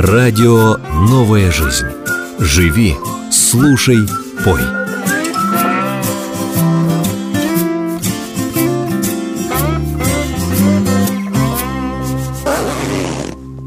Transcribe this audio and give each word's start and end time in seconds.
Радио 0.00 0.76
«Новая 1.10 1.50
жизнь». 1.50 1.88
Живи, 2.38 2.94
слушай, 3.32 3.96
пой. 4.44 4.60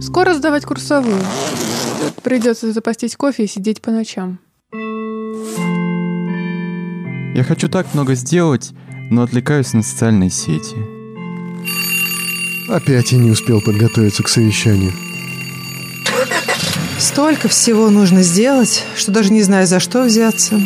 Скоро 0.02 0.34
сдавать 0.36 0.64
курсовую. 0.64 1.18
Придется 2.24 2.72
запастись 2.72 3.18
кофе 3.18 3.44
и 3.44 3.48
сидеть 3.48 3.82
по 3.82 3.92
ночам. 3.92 4.40
Я 7.36 7.44
хочу 7.46 7.68
так 7.68 7.94
много 7.94 8.16
сделать, 8.16 8.72
но 9.10 9.24
отвлекаюсь 9.24 9.74
на 9.74 9.84
социальные 9.84 10.30
сети. 10.30 10.78
Опять 12.70 13.12
я 13.12 13.18
не 13.18 13.32
успел 13.32 13.60
подготовиться 13.60 14.24
к 14.24 14.30
совещанию. 14.30 14.94
Столько 17.02 17.48
всего 17.48 17.90
нужно 17.90 18.22
сделать, 18.22 18.86
что 18.96 19.12
даже 19.12 19.34
не 19.34 19.42
знаю, 19.42 19.66
за 19.66 19.80
что 19.80 20.04
взяться. 20.04 20.62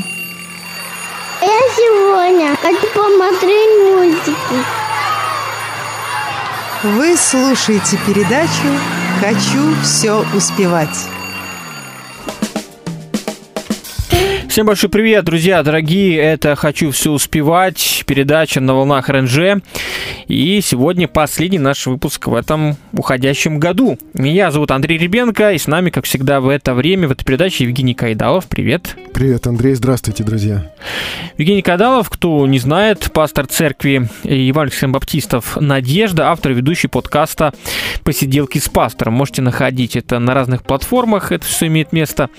Я 1.41 1.59
сегодня 1.77 2.53
хочу 2.61 2.87
посмотреть 2.93 3.69
мультики. 3.89 4.35
Вы 6.83 7.15
слушаете 7.15 7.97
передачу 8.05 8.67
«Хочу 9.21 9.81
все 9.81 10.25
успевать». 10.35 11.14
Всем 14.55 14.67
большой 14.67 14.89
привет, 14.89 15.25
друзья, 15.25 15.63
дорогие. 15.63 16.17
Это 16.17 16.55
«Хочу 16.55 16.91
все 16.91 17.11
успевать», 17.11 18.05
передача 18.07 18.61
на 18.61 18.73
волнах 18.73 19.09
РНЖ. 19.09 19.61
И 20.27 20.61
сегодня 20.63 21.09
последний 21.09 21.59
наш 21.59 21.85
выпуск 21.87 22.27
в 22.27 22.33
этом 22.33 22.77
уходящем 22.93 23.59
году. 23.59 23.99
Меня 24.13 24.51
зовут 24.51 24.71
Андрей 24.71 24.97
Ребенко, 24.97 25.51
и 25.51 25.57
с 25.57 25.67
нами, 25.67 25.89
как 25.89 26.05
всегда, 26.05 26.39
в 26.39 26.47
это 26.47 26.73
время, 26.73 27.09
в 27.09 27.11
этой 27.11 27.25
передаче 27.25 27.65
Евгений 27.65 27.93
Кайдалов. 27.93 28.47
Привет. 28.47 28.95
Привет, 29.13 29.45
Андрей, 29.45 29.75
здравствуйте, 29.75 30.23
друзья. 30.23 30.71
Евгений 31.37 31.61
Кайдалов, 31.61 32.09
кто 32.09 32.47
не 32.47 32.59
знает, 32.59 33.11
пастор 33.11 33.47
церкви 33.47 34.07
евангельских 34.23 34.89
баптистов 34.89 35.57
«Надежда», 35.59 36.31
автор 36.31 36.53
и 36.53 36.55
ведущий 36.55 36.87
подкаста 36.87 37.53
«Посиделки 38.05 38.59
с 38.59 38.69
пастором». 38.69 39.15
Можете 39.15 39.41
находить 39.41 39.97
это 39.97 40.19
на 40.19 40.33
разных 40.33 40.63
платформах, 40.63 41.33
это 41.33 41.45
все 41.45 41.67
имеет 41.67 41.91
место. 41.91 42.29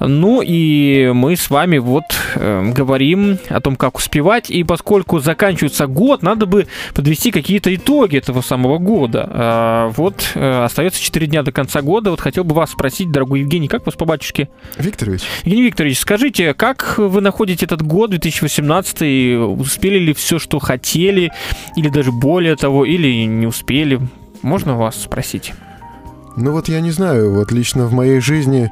Ну 0.00 0.40
и 0.42 1.10
мы 1.12 1.36
с 1.36 1.50
вами 1.50 1.57
вот 1.66 2.04
э, 2.36 2.72
говорим 2.72 3.38
о 3.48 3.60
том, 3.60 3.76
как 3.76 3.96
успевать, 3.96 4.50
и 4.50 4.62
поскольку 4.64 5.18
заканчивается 5.18 5.86
год, 5.86 6.22
надо 6.22 6.46
бы 6.46 6.66
подвести 6.94 7.30
какие-то 7.30 7.74
итоги 7.74 8.16
этого 8.16 8.40
самого 8.40 8.78
года. 8.78 9.28
А, 9.30 9.88
вот 9.96 10.32
э, 10.34 10.64
остается 10.64 11.00
4 11.02 11.26
дня 11.26 11.42
до 11.42 11.52
конца 11.52 11.82
года. 11.82 12.10
Вот 12.10 12.20
хотел 12.20 12.44
бы 12.44 12.54
вас 12.54 12.70
спросить, 12.70 13.10
дорогой 13.10 13.40
Евгений, 13.40 13.68
как 13.68 13.84
вас 13.86 13.96
по 13.96 14.04
батюшке? 14.04 14.48
Викторович. 14.78 15.22
Евгений 15.44 15.66
Викторович, 15.66 15.98
скажите, 15.98 16.54
как 16.54 16.94
вы 16.98 17.20
находите 17.20 17.66
этот 17.66 17.82
год, 17.82 18.10
2018, 18.10 19.58
успели 19.58 19.98
ли 19.98 20.12
все, 20.14 20.38
что 20.38 20.58
хотели, 20.58 21.32
или 21.76 21.88
даже 21.88 22.12
более 22.12 22.56
того, 22.56 22.84
или 22.84 23.24
не 23.24 23.46
успели? 23.46 24.00
Можно 24.42 24.76
вас 24.76 25.02
спросить? 25.02 25.52
Ну 26.40 26.52
вот 26.52 26.68
я 26.68 26.80
не 26.80 26.92
знаю, 26.92 27.34
вот 27.34 27.50
лично 27.50 27.86
в 27.86 27.92
моей 27.92 28.20
жизни 28.20 28.70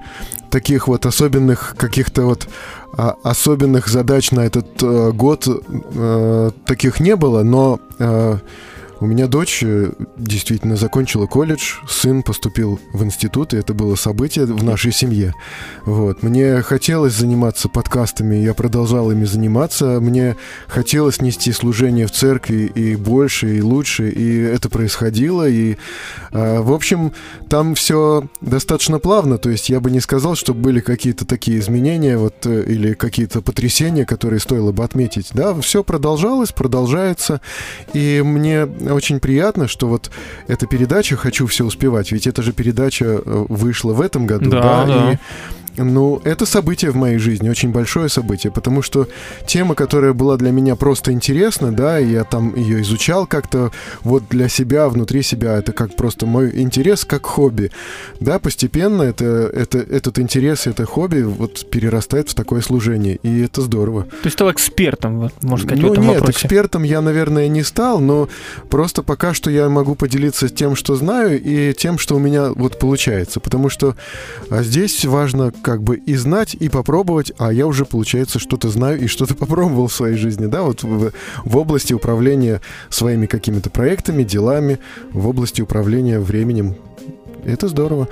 таких 0.56 0.88
вот 0.88 1.04
особенных 1.04 1.74
каких-то 1.76 2.22
вот 2.22 2.48
а, 2.96 3.16
особенных 3.22 3.88
задач 3.88 4.30
на 4.30 4.40
этот 4.40 4.82
э, 4.82 5.12
год 5.12 5.46
э, 5.46 6.50
таких 6.64 6.98
не 6.98 7.14
было, 7.14 7.42
но 7.42 7.78
э, 7.98 8.38
у 9.00 9.06
меня 9.06 9.26
дочь 9.26 9.62
э, 9.62 9.90
действительно 10.16 10.76
закончила 10.76 11.26
колледж, 11.26 11.74
сын 11.88 12.22
поступил 12.22 12.80
в 12.92 13.04
институт, 13.04 13.52
и 13.52 13.58
это 13.58 13.74
было 13.74 13.94
событие 13.94 14.46
в 14.46 14.64
нашей 14.64 14.92
семье. 14.92 15.34
Вот. 15.84 16.22
Мне 16.22 16.62
хотелось 16.62 17.14
заниматься 17.14 17.68
подкастами, 17.68 18.36
я 18.36 18.54
продолжал 18.54 19.10
ими 19.10 19.24
заниматься. 19.24 20.00
Мне 20.00 20.36
хотелось 20.66 21.20
нести 21.20 21.52
служение 21.52 22.06
в 22.06 22.12
церкви 22.12 22.70
и 22.74 22.96
больше, 22.96 23.58
и 23.58 23.60
лучше, 23.60 24.08
и 24.08 24.40
это 24.40 24.70
происходило. 24.70 25.46
И, 25.46 25.76
э, 26.32 26.60
в 26.60 26.72
общем, 26.72 27.12
там 27.50 27.74
все 27.74 28.26
достаточно 28.40 28.98
плавно, 28.98 29.36
то 29.36 29.50
есть 29.50 29.68
я 29.68 29.80
бы 29.80 29.90
не 29.90 30.00
сказал, 30.00 30.36
что 30.36 30.54
были 30.54 30.80
какие-то 30.80 31.26
такие 31.26 31.58
изменения 31.58 32.16
вот, 32.16 32.46
э, 32.46 32.64
или 32.66 32.94
какие-то 32.94 33.42
потрясения, 33.42 34.06
которые 34.06 34.40
стоило 34.40 34.72
бы 34.72 34.84
отметить. 34.84 35.28
Да, 35.34 35.54
все 35.60 35.84
продолжалось, 35.84 36.52
продолжается, 36.52 37.42
и 37.92 38.22
мне 38.24 38.66
очень 38.92 39.20
приятно, 39.20 39.68
что 39.68 39.88
вот 39.88 40.10
эта 40.46 40.66
передача 40.66 41.16
«Хочу 41.16 41.46
все 41.46 41.64
успевать», 41.64 42.12
ведь 42.12 42.26
эта 42.26 42.42
же 42.42 42.52
передача 42.52 43.04
э, 43.04 43.20
вышла 43.24 43.92
в 43.92 44.00
этом 44.00 44.26
году, 44.26 44.50
Да, 44.50 44.84
да, 44.84 44.86
да. 44.86 45.12
и 45.12 45.16
ну, 45.78 46.20
это 46.24 46.46
событие 46.46 46.90
в 46.90 46.96
моей 46.96 47.18
жизни, 47.18 47.48
очень 47.48 47.70
большое 47.70 48.08
событие, 48.08 48.52
потому 48.52 48.82
что 48.82 49.08
тема, 49.46 49.74
которая 49.74 50.12
была 50.12 50.36
для 50.36 50.50
меня 50.50 50.76
просто 50.76 51.12
интересна, 51.12 51.72
да, 51.72 51.98
я 51.98 52.24
там 52.24 52.54
ее 52.54 52.82
изучал 52.82 53.26
как-то 53.26 53.70
вот 54.02 54.24
для 54.30 54.48
себя, 54.48 54.88
внутри 54.88 55.22
себя, 55.22 55.58
это 55.58 55.72
как 55.72 55.96
просто 55.96 56.26
мой 56.26 56.60
интерес, 56.60 57.04
как 57.04 57.26
хобби, 57.26 57.70
да, 58.20 58.38
постепенно 58.38 59.02
это, 59.02 59.24
это, 59.24 59.78
этот 59.78 60.18
интерес, 60.18 60.66
это 60.66 60.84
хобби 60.84 61.22
вот 61.22 61.70
перерастает 61.70 62.30
в 62.30 62.34
такое 62.34 62.60
служение, 62.60 63.16
и 63.22 63.42
это 63.42 63.62
здорово. 63.62 64.04
То 64.04 64.16
есть 64.24 64.34
стал 64.34 64.50
экспертом, 64.50 65.20
вот, 65.20 65.32
можно 65.42 65.66
сказать, 65.66 65.82
ну 65.82 65.88
в 65.88 65.92
этом 65.92 66.04
нет, 66.04 66.20
вопросе. 66.20 66.46
экспертом 66.46 66.82
я, 66.82 67.00
наверное, 67.00 67.48
не 67.48 67.62
стал, 67.62 68.00
но 68.00 68.28
просто 68.70 69.02
пока 69.02 69.34
что 69.34 69.50
я 69.50 69.68
могу 69.68 69.94
поделиться 69.94 70.48
тем, 70.48 70.76
что 70.76 70.96
знаю, 70.96 71.40
и 71.40 71.72
тем, 71.74 71.98
что 71.98 72.16
у 72.16 72.18
меня 72.18 72.50
вот 72.50 72.78
получается, 72.78 73.40
потому 73.40 73.68
что 73.68 73.94
а 74.50 74.62
здесь 74.62 75.04
важно 75.04 75.52
как 75.66 75.82
бы 75.82 75.96
и 75.96 76.14
знать, 76.14 76.54
и 76.54 76.68
попробовать, 76.68 77.32
а 77.38 77.52
я 77.52 77.66
уже, 77.66 77.84
получается, 77.84 78.38
что-то 78.38 78.68
знаю 78.68 79.00
и 79.00 79.08
что-то 79.08 79.34
попробовал 79.42 79.88
в 79.88 79.92
своей 79.92 80.16
жизни, 80.16 80.46
да, 80.46 80.62
вот 80.62 80.84
в, 80.84 81.10
в 81.44 81.56
области 81.56 81.92
управления 81.92 82.60
своими 82.88 83.26
какими-то 83.26 83.68
проектами, 83.68 84.22
делами, 84.22 84.78
в 85.10 85.26
области 85.26 85.62
управления 85.62 86.20
временем. 86.20 86.76
Это 87.44 87.66
здорово. 87.66 88.08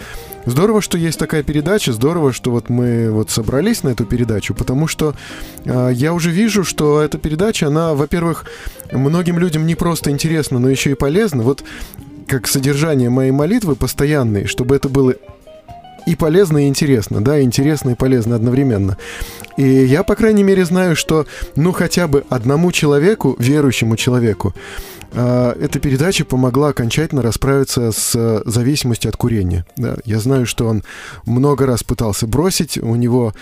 Здорово, 0.46 0.82
что 0.82 0.98
есть 0.98 1.16
такая 1.16 1.44
передача, 1.44 1.92
здорово, 1.92 2.32
что 2.32 2.50
вот 2.50 2.70
мы 2.70 3.12
вот 3.12 3.30
собрались 3.30 3.84
на 3.84 3.90
эту 3.90 4.04
передачу, 4.04 4.52
потому 4.52 4.88
что 4.88 5.14
э, 5.64 5.90
я 5.92 6.12
уже 6.12 6.32
вижу, 6.32 6.64
что 6.64 7.00
эта 7.02 7.18
передача, 7.18 7.68
она, 7.68 7.94
во-первых, 7.94 8.46
многим 8.90 9.38
людям 9.38 9.64
не 9.64 9.76
просто 9.76 10.10
интересна, 10.10 10.58
но 10.58 10.68
еще 10.68 10.90
и 10.90 10.94
полезна. 10.94 11.44
Вот 11.44 11.62
как 12.26 12.48
содержание 12.48 13.10
моей 13.10 13.30
молитвы 13.30 13.76
постоянной, 13.76 14.46
чтобы 14.46 14.74
это 14.74 14.88
было 14.88 15.14
и 16.06 16.14
полезно, 16.16 16.64
и 16.64 16.68
интересно, 16.68 17.22
да, 17.22 17.40
интересно 17.40 17.90
и 17.90 17.94
полезно 17.94 18.36
одновременно. 18.36 18.96
И 19.56 19.62
я, 19.62 20.02
по 20.02 20.14
крайней 20.16 20.42
мере, 20.42 20.64
знаю, 20.64 20.96
что, 20.96 21.26
ну, 21.56 21.72
хотя 21.72 22.08
бы 22.08 22.24
одному 22.28 22.72
человеку, 22.72 23.36
верующему 23.38 23.96
человеку, 23.96 24.54
э, 25.12 25.54
эта 25.60 25.78
передача 25.78 26.24
помогла 26.24 26.68
окончательно 26.68 27.22
расправиться 27.22 27.92
с 27.92 28.12
э, 28.14 28.42
зависимостью 28.44 29.10
от 29.10 29.16
курения. 29.16 29.64
Да, 29.76 29.96
я 30.04 30.18
знаю, 30.18 30.46
что 30.46 30.66
он 30.66 30.82
много 31.24 31.66
раз 31.66 31.82
пытался 31.82 32.26
бросить, 32.26 32.78
у 32.78 32.94
него 32.96 33.32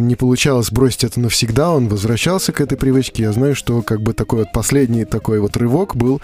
не 0.00 0.14
получалось 0.16 0.70
бросить 0.70 1.04
это 1.04 1.20
навсегда, 1.20 1.70
он 1.70 1.88
возвращался 1.88 2.52
к 2.52 2.60
этой 2.60 2.76
привычке. 2.78 3.22
Я 3.24 3.32
знаю, 3.32 3.54
что 3.54 3.82
как 3.82 4.00
бы 4.02 4.12
такой 4.12 4.40
вот 4.40 4.52
последний 4.52 5.04
такой 5.04 5.40
вот 5.40 5.56
рывок 5.56 5.96
был 5.96 6.20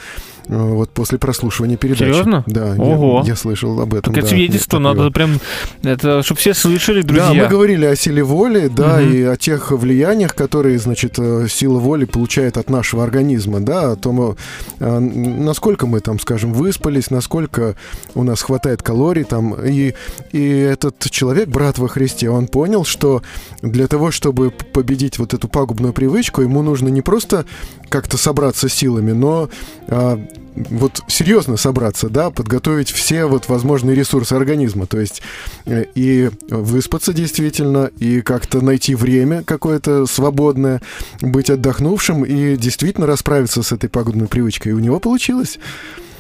э, 0.48 0.56
вот 0.56 0.90
после 0.90 1.18
прослушивания 1.18 1.76
передачи. 1.76 2.10
Серьезно? 2.10 2.44
Да, 2.46 2.74
я- 2.74 2.80
Ого. 2.82 3.22
Я, 3.26 3.36
слышал 3.36 3.80
об 3.80 3.94
этом. 3.94 4.12
Так 4.14 4.22
это 4.22 4.30
да, 4.30 4.36
свидетельство, 4.36 4.78
нет, 4.78 4.84
такое 4.88 4.98
надо 5.04 5.14
прям, 5.14 5.40
это, 5.82 6.22
чтобы 6.22 6.40
все 6.40 6.54
слышали, 6.54 7.02
друзья. 7.02 7.28
Да, 7.28 7.34
мы 7.34 7.48
говорили 7.48 7.84
о 7.86 7.96
силе 7.96 8.22
воли, 8.22 8.68
да, 8.68 8.98
Мгм. 9.00 9.12
и 9.12 9.22
о 9.22 9.36
тех 9.36 9.70
влияниях, 9.70 10.34
которые, 10.34 10.78
значит, 10.78 11.14
э, 11.18 11.46
сила 11.48 11.78
воли 11.78 12.04
получает 12.04 12.56
от 12.56 12.70
нашего 12.70 13.04
организма, 13.04 13.60
да, 13.60 13.92
о 13.92 13.96
том, 13.96 14.36
э, 14.80 14.98
насколько 14.98 15.86
мы 15.86 16.00
там, 16.00 16.18
скажем, 16.18 16.52
выспались, 16.52 17.10
насколько 17.10 17.76
у 18.14 18.22
нас 18.22 18.42
хватает 18.42 18.82
калорий 18.82 19.24
там, 19.24 19.54
и, 19.54 19.94
и 20.32 20.48
этот 20.48 21.08
человек, 21.10 21.48
брат 21.48 21.78
во 21.78 21.88
Христе, 21.88 22.30
он 22.30 22.46
понял, 22.48 22.84
что 22.84 23.22
для 23.62 23.86
того, 23.86 24.10
чтобы 24.10 24.50
победить 24.50 25.18
вот 25.18 25.34
эту 25.34 25.48
пагубную 25.48 25.92
привычку, 25.92 26.42
ему 26.42 26.62
нужно 26.62 26.88
не 26.88 27.02
просто 27.02 27.44
как-то 27.88 28.16
собраться 28.16 28.68
силами, 28.68 29.12
но 29.12 29.50
а, 29.88 30.18
вот 30.54 31.02
серьезно 31.08 31.56
собраться, 31.56 32.08
да, 32.08 32.30
подготовить 32.30 32.90
все 32.90 33.26
вот 33.26 33.48
возможные 33.48 33.94
ресурсы 33.94 34.32
организма, 34.34 34.86
то 34.86 35.00
есть 35.00 35.22
э, 35.66 35.84
и 35.94 36.30
выспаться 36.48 37.12
действительно, 37.12 37.90
и 37.98 38.20
как-то 38.20 38.60
найти 38.60 38.94
время 38.94 39.42
какое-то 39.44 40.06
свободное, 40.06 40.80
быть 41.20 41.50
отдохнувшим 41.50 42.24
и 42.24 42.56
действительно 42.56 43.06
расправиться 43.06 43.62
с 43.62 43.72
этой 43.72 43.88
пагубной 43.88 44.28
привычкой. 44.28 44.72
И 44.72 44.74
у 44.74 44.80
него 44.80 45.00
получилось. 45.00 45.58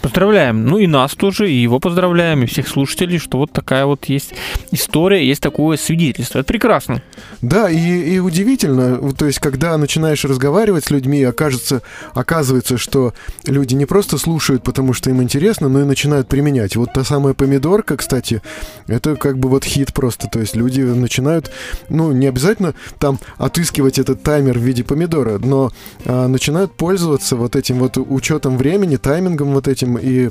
Поздравляем. 0.02 0.64
Ну 0.66 0.78
и 0.78 0.86
нас 0.86 1.14
тоже, 1.14 1.50
и 1.50 1.54
его 1.54 1.78
поздравляем, 1.78 2.42
и 2.42 2.46
всех 2.46 2.68
слушателей, 2.68 3.18
что 3.18 3.38
вот 3.38 3.52
такая 3.52 3.84
вот 3.84 4.06
есть 4.06 4.32
история, 4.70 5.26
есть 5.26 5.42
такое 5.42 5.76
свидетельство. 5.76 6.38
Это 6.38 6.46
прекрасно. 6.46 7.02
Да, 7.42 7.70
и, 7.70 8.14
и 8.14 8.18
удивительно, 8.18 9.12
то 9.12 9.26
есть, 9.26 9.38
когда 9.38 9.76
начинаешь 9.76 10.24
разговаривать 10.24 10.84
с 10.86 10.90
людьми, 10.90 11.22
окажется, 11.22 11.82
оказывается, 12.14 12.78
что 12.78 13.12
люди 13.46 13.74
не 13.74 13.86
просто 13.86 14.16
слушают, 14.18 14.62
потому 14.62 14.94
что 14.94 15.10
им 15.10 15.22
интересно, 15.22 15.68
но 15.68 15.82
и 15.82 15.84
начинают 15.84 16.28
применять. 16.28 16.76
Вот 16.76 16.92
та 16.94 17.04
самая 17.04 17.34
помидорка, 17.34 17.96
кстати, 17.96 18.42
это 18.86 19.16
как 19.16 19.38
бы 19.38 19.48
вот 19.48 19.64
хит 19.64 19.92
просто, 19.92 20.28
то 20.28 20.40
есть 20.40 20.56
люди 20.56 20.80
начинают, 20.80 21.50
ну, 21.88 22.12
не 22.12 22.26
обязательно 22.26 22.74
там 22.98 23.18
отыскивать 23.36 23.98
этот 23.98 24.22
таймер 24.22 24.58
в 24.58 24.62
виде 24.62 24.82
помидора, 24.84 25.38
но 25.38 25.72
а, 26.04 26.28
начинают 26.28 26.72
пользоваться 26.72 27.36
вот 27.36 27.56
этим 27.56 27.78
вот 27.78 27.98
учетом 27.98 28.56
времени, 28.56 28.96
таймингом 28.96 29.52
вот 29.52 29.68
этим, 29.68 29.89
и 29.98 30.30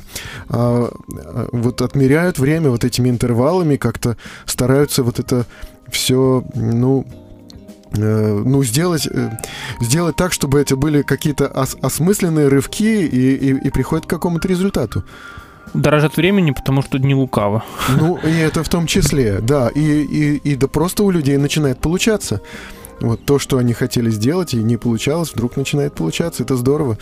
а, 0.49 0.91
вот 1.51 1.81
отмеряют 1.81 2.39
время 2.39 2.69
вот 2.69 2.83
этими 2.83 3.09
интервалами, 3.09 3.75
как-то 3.75 4.17
стараются 4.45 5.03
вот 5.03 5.19
это 5.19 5.45
все, 5.89 6.43
ну, 6.55 7.05
э, 7.93 8.43
ну, 8.45 8.63
сделать, 8.63 9.07
э, 9.07 9.31
сделать 9.81 10.15
так, 10.15 10.33
чтобы 10.33 10.59
это 10.59 10.75
были 10.75 11.01
какие-то 11.01 11.47
ос- 11.47 11.77
осмысленные 11.81 12.47
рывки 12.47 13.03
и, 13.05 13.35
и, 13.35 13.67
и 13.67 13.69
приходят 13.69 14.05
к 14.05 14.09
какому-то 14.09 14.47
результату. 14.47 15.03
Дорожат 15.73 16.17
времени, 16.17 16.51
потому 16.51 16.81
что 16.81 16.97
дни 16.97 17.13
лукаво. 17.13 17.63
Ну, 17.99 18.17
и 18.17 18.31
это 18.31 18.63
в 18.63 18.69
том 18.69 18.87
числе, 18.87 19.39
да. 19.39 19.69
И, 19.69 19.81
и, 19.81 20.35
и 20.37 20.55
да 20.55 20.67
просто 20.67 21.03
у 21.03 21.11
людей 21.11 21.37
начинает 21.37 21.79
получаться. 21.79 22.41
Вот 23.01 23.23
то, 23.25 23.39
что 23.39 23.57
они 23.57 23.73
хотели 23.73 24.09
сделать, 24.09 24.53
и 24.53 24.57
не 24.57 24.77
получалось, 24.77 25.31
вдруг 25.33 25.57
начинает 25.57 25.93
получаться. 25.93 26.43
Это 26.43 26.55
здорово. 26.55 26.97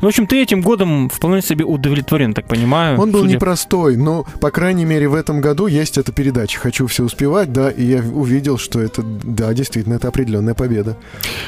Ну, 0.00 0.06
в 0.06 0.08
общем, 0.08 0.26
ты 0.26 0.42
этим 0.42 0.60
годом 0.62 1.08
вполне 1.08 1.42
себе 1.42 1.64
удовлетворен, 1.64 2.34
так 2.34 2.46
понимаю. 2.46 2.98
Он 3.00 3.10
был 3.10 3.20
судя- 3.22 3.34
непростой, 3.34 3.96
но, 3.96 4.24
по 4.40 4.50
крайней 4.50 4.84
мере, 4.84 5.08
в 5.08 5.14
этом 5.14 5.40
году 5.40 5.66
есть 5.66 5.98
эта 5.98 6.12
передача 6.12 6.58
«Хочу 6.58 6.86
все 6.86 7.04
успевать», 7.04 7.52
да, 7.52 7.70
и 7.70 7.84
я 7.84 7.98
увидел, 8.00 8.58
что 8.58 8.80
это, 8.80 9.02
да, 9.02 9.52
действительно, 9.54 9.94
это 9.94 10.08
определенная 10.08 10.54
победа. 10.54 10.96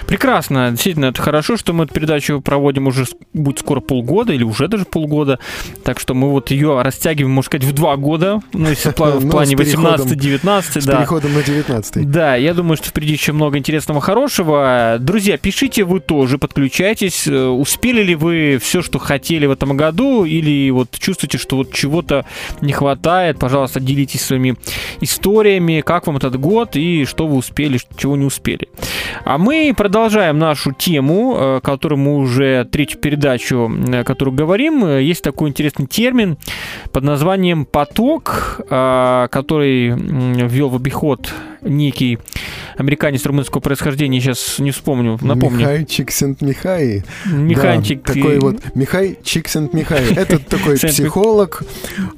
Прекрасно, 0.06 0.70
действительно, 0.70 1.06
это 1.06 1.20
хорошо, 1.22 1.56
что 1.56 1.72
мы 1.72 1.84
эту 1.84 1.94
передачу 1.94 2.40
проводим 2.40 2.86
уже 2.86 3.06
с- 3.06 3.14
будет 3.32 3.58
скоро 3.60 3.80
полгода 3.80 4.32
или 4.32 4.44
уже 4.44 4.68
даже 4.68 4.84
полгода, 4.84 5.38
так 5.84 5.98
что 6.00 6.14
мы 6.14 6.30
вот 6.30 6.50
ее 6.50 6.80
растягиваем, 6.82 7.32
можно 7.34 7.46
сказать, 7.46 7.66
в 7.66 7.72
два 7.72 7.96
года, 7.96 8.40
ну, 8.52 8.68
если 8.68 8.90
в 8.90 8.96
Ну, 9.26 9.30
плане 9.30 9.56
с 9.56 9.60
переходом- 9.60 10.06
18-19, 10.06 10.80
С 10.82 10.84
да. 10.84 10.96
переходом 10.98 11.34
на 11.34 11.42
19 11.42 12.10
Да, 12.10 12.36
я 12.36 12.54
думаю, 12.54 12.76
что 12.76 12.88
впереди 12.88 13.12
еще 13.12 13.32
много 13.32 13.58
интересного, 13.58 14.00
хорошего. 14.00 14.96
Друзья, 15.00 15.38
пишите 15.38 15.84
вы 15.84 16.00
тоже, 16.00 16.38
подключайтесь. 16.38 17.26
Э, 17.26 17.46
Успели 17.46 18.02
ли 18.02 18.14
вы 18.16 18.58
все, 18.60 18.82
что 18.82 18.98
хотели 18.98 19.46
в 19.46 19.50
этом 19.50 19.76
году, 19.76 20.24
или 20.24 20.70
вот 20.70 20.90
чувствуете, 20.98 21.38
что 21.38 21.56
вот 21.56 21.72
чего-то 21.72 22.24
не 22.60 22.72
хватает? 22.72 23.38
Пожалуйста, 23.38 23.80
делитесь 23.80 24.22
своими 24.22 24.56
историями, 25.00 25.82
как 25.84 26.06
вам 26.06 26.16
этот 26.16 26.38
год 26.38 26.76
и 26.76 27.04
что 27.04 27.26
вы 27.26 27.36
успели, 27.36 27.78
чего 27.96 28.16
не 28.16 28.24
успели. 28.24 28.68
А 29.24 29.38
мы 29.38 29.74
продолжаем 29.76 30.38
нашу 30.38 30.72
тему, 30.72 31.36
э, 31.36 31.60
которую 31.62 31.98
мы 31.98 32.16
уже 32.16 32.64
третью 32.64 33.00
передачу, 33.00 33.70
э, 33.88 34.04
которую 34.04 34.34
говорим. 34.34 34.98
Есть 34.98 35.22
такой 35.22 35.50
интересный 35.50 35.86
термин 35.86 36.36
под 36.92 37.04
названием 37.04 37.64
поток, 37.64 38.60
э, 38.68 39.28
который 39.30 39.90
ввел 39.90 40.68
в 40.68 40.76
обиход 40.76 41.32
некий 41.66 42.18
американец 42.76 43.24
румынского 43.24 43.60
происхождения, 43.60 44.20
сейчас 44.20 44.58
не 44.58 44.70
вспомню, 44.70 45.18
напомню. 45.20 45.60
Михай 45.60 45.84
Чиксент-Михай. 45.84 47.04
Механчик. 47.26 48.02
Да, 48.02 48.12
такой 48.14 48.38
вот 48.38 48.56
Михай 48.74 49.18
Чиксент-Михай. 49.22 50.12
Это 50.16 50.38
такой 50.38 50.76
психолог, 50.76 51.62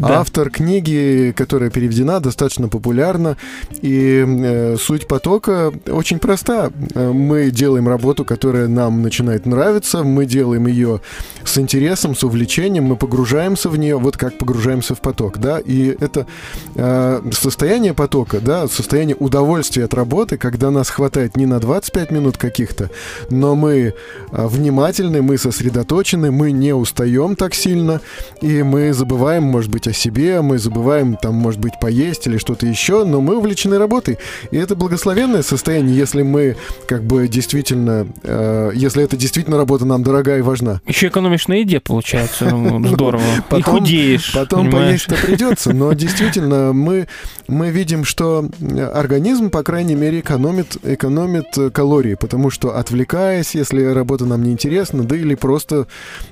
автор 0.00 0.50
книги, 0.50 1.32
которая 1.36 1.70
переведена 1.70 2.20
достаточно 2.20 2.68
популярно. 2.68 3.36
И 3.82 4.24
э, 4.26 4.76
суть 4.78 5.06
потока 5.06 5.72
очень 5.86 6.18
проста. 6.18 6.70
Э, 6.94 7.12
Мы 7.12 7.50
делаем 7.50 7.88
работу, 7.88 8.24
которая 8.24 8.68
нам 8.68 9.02
начинает 9.02 9.46
нравиться, 9.46 10.02
мы 10.02 10.26
делаем 10.26 10.66
ее 10.66 11.00
с 11.44 11.58
интересом, 11.58 12.14
с 12.14 12.24
увлечением, 12.24 12.84
мы 12.84 12.96
погружаемся 12.96 13.68
в 13.68 13.78
нее, 13.78 13.96
вот 13.96 14.16
как 14.16 14.38
погружаемся 14.38 14.94
в 14.94 15.00
поток, 15.00 15.38
да, 15.38 15.58
и 15.58 15.96
это 16.00 16.26
э, 16.74 17.22
состояние 17.32 17.94
потока, 17.94 18.40
да, 18.40 18.66
состояние 18.68 19.16
удовольствия 19.18 19.37
от 19.38 19.94
работы, 19.94 20.36
когда 20.36 20.70
нас 20.70 20.90
хватает 20.90 21.36
не 21.36 21.46
на 21.46 21.60
25 21.60 22.10
минут 22.10 22.36
каких-то, 22.36 22.90
но 23.30 23.54
мы 23.54 23.76
э, 23.76 23.92
внимательны, 24.30 25.22
мы 25.22 25.38
сосредоточены, 25.38 26.30
мы 26.30 26.50
не 26.52 26.72
устаем 26.72 27.36
так 27.36 27.54
сильно, 27.54 28.00
и 28.40 28.62
мы 28.62 28.92
забываем, 28.92 29.44
может 29.44 29.70
быть, 29.70 29.86
о 29.86 29.92
себе, 29.92 30.40
мы 30.40 30.58
забываем, 30.58 31.16
там, 31.16 31.34
может 31.34 31.60
быть, 31.60 31.74
поесть 31.80 32.26
или 32.26 32.38
что-то 32.38 32.66
еще, 32.66 33.04
но 33.04 33.20
мы 33.20 33.36
увлечены 33.36 33.78
работой. 33.78 34.18
И 34.50 34.56
это 34.56 34.76
благословенное 34.76 35.42
состояние, 35.42 35.96
если 35.96 36.22
мы, 36.22 36.56
как 36.86 37.04
бы, 37.04 37.28
действительно, 37.28 38.06
э, 38.22 38.70
если 38.74 39.02
это 39.02 39.16
действительно 39.16 39.56
работа 39.56 39.84
нам 39.84 40.02
дорога 40.02 40.38
и 40.38 40.42
важна. 40.42 40.80
Еще 40.86 41.08
экономишь 41.08 41.48
на 41.48 41.54
еде, 41.54 41.80
получается. 41.80 42.48
Ну, 42.68 42.86
Здорово. 42.88 43.22
И 43.56 43.62
худеешь. 43.62 44.32
Потом 44.34 44.70
поесть-то 44.70 45.14
придется, 45.14 45.72
но 45.72 45.92
действительно 45.92 46.72
мы, 46.72 47.06
мы 47.46 47.70
видим, 47.70 48.04
что 48.04 48.48
э, 48.60 48.90
организм, 49.28 49.50
по 49.50 49.62
крайней 49.62 49.94
мере, 49.94 50.20
экономит, 50.20 50.78
экономит 50.82 51.58
э, 51.58 51.68
калории, 51.70 52.14
потому 52.14 52.48
что 52.48 52.78
отвлекаясь, 52.78 53.54
если 53.54 53.82
работа 53.82 54.24
нам 54.24 54.42
не 54.42 54.52
интересна, 54.52 55.04
да 55.04 55.16
или 55.16 55.34
просто 55.34 55.86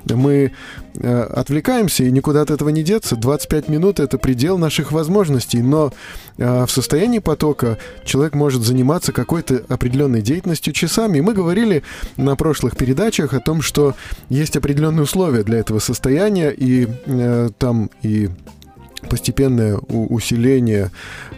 мы 0.07 0.53
э, 0.95 1.21
отвлекаемся 1.21 2.05
и 2.05 2.11
никуда 2.11 2.41
от 2.41 2.51
этого 2.51 2.71
не 2.71 2.83
деться, 2.83 3.15
25 3.17 3.69
минут 3.69 4.01
это 4.01 4.17
предел 4.17 4.57
наших 4.57 4.93
возможностей, 4.93 5.61
но 5.61 5.93
э, 6.39 6.65
в 6.65 6.71
состоянии 6.71 7.19
потока 7.19 7.77
человек 8.05 8.35
может 8.35 8.63
заниматься 8.63 9.13
какой-то 9.13 9.63
определенной 9.69 10.23
деятельностью 10.23 10.73
часами. 10.73 11.19
И 11.19 11.21
мы 11.21 11.35
говорили 11.35 11.83
на 12.17 12.35
прошлых 12.35 12.77
передачах 12.77 13.35
о 13.35 13.41
том, 13.41 13.61
что 13.61 13.95
есть 14.31 14.57
определенные 14.57 15.03
условия 15.03 15.43
для 15.43 15.59
этого 15.59 15.81
состояния, 15.81 16.51
и 16.51 16.89
э, 17.05 17.51
там 17.59 17.91
и 18.03 18.31
постепенное 19.09 19.77
усиление 19.77 20.91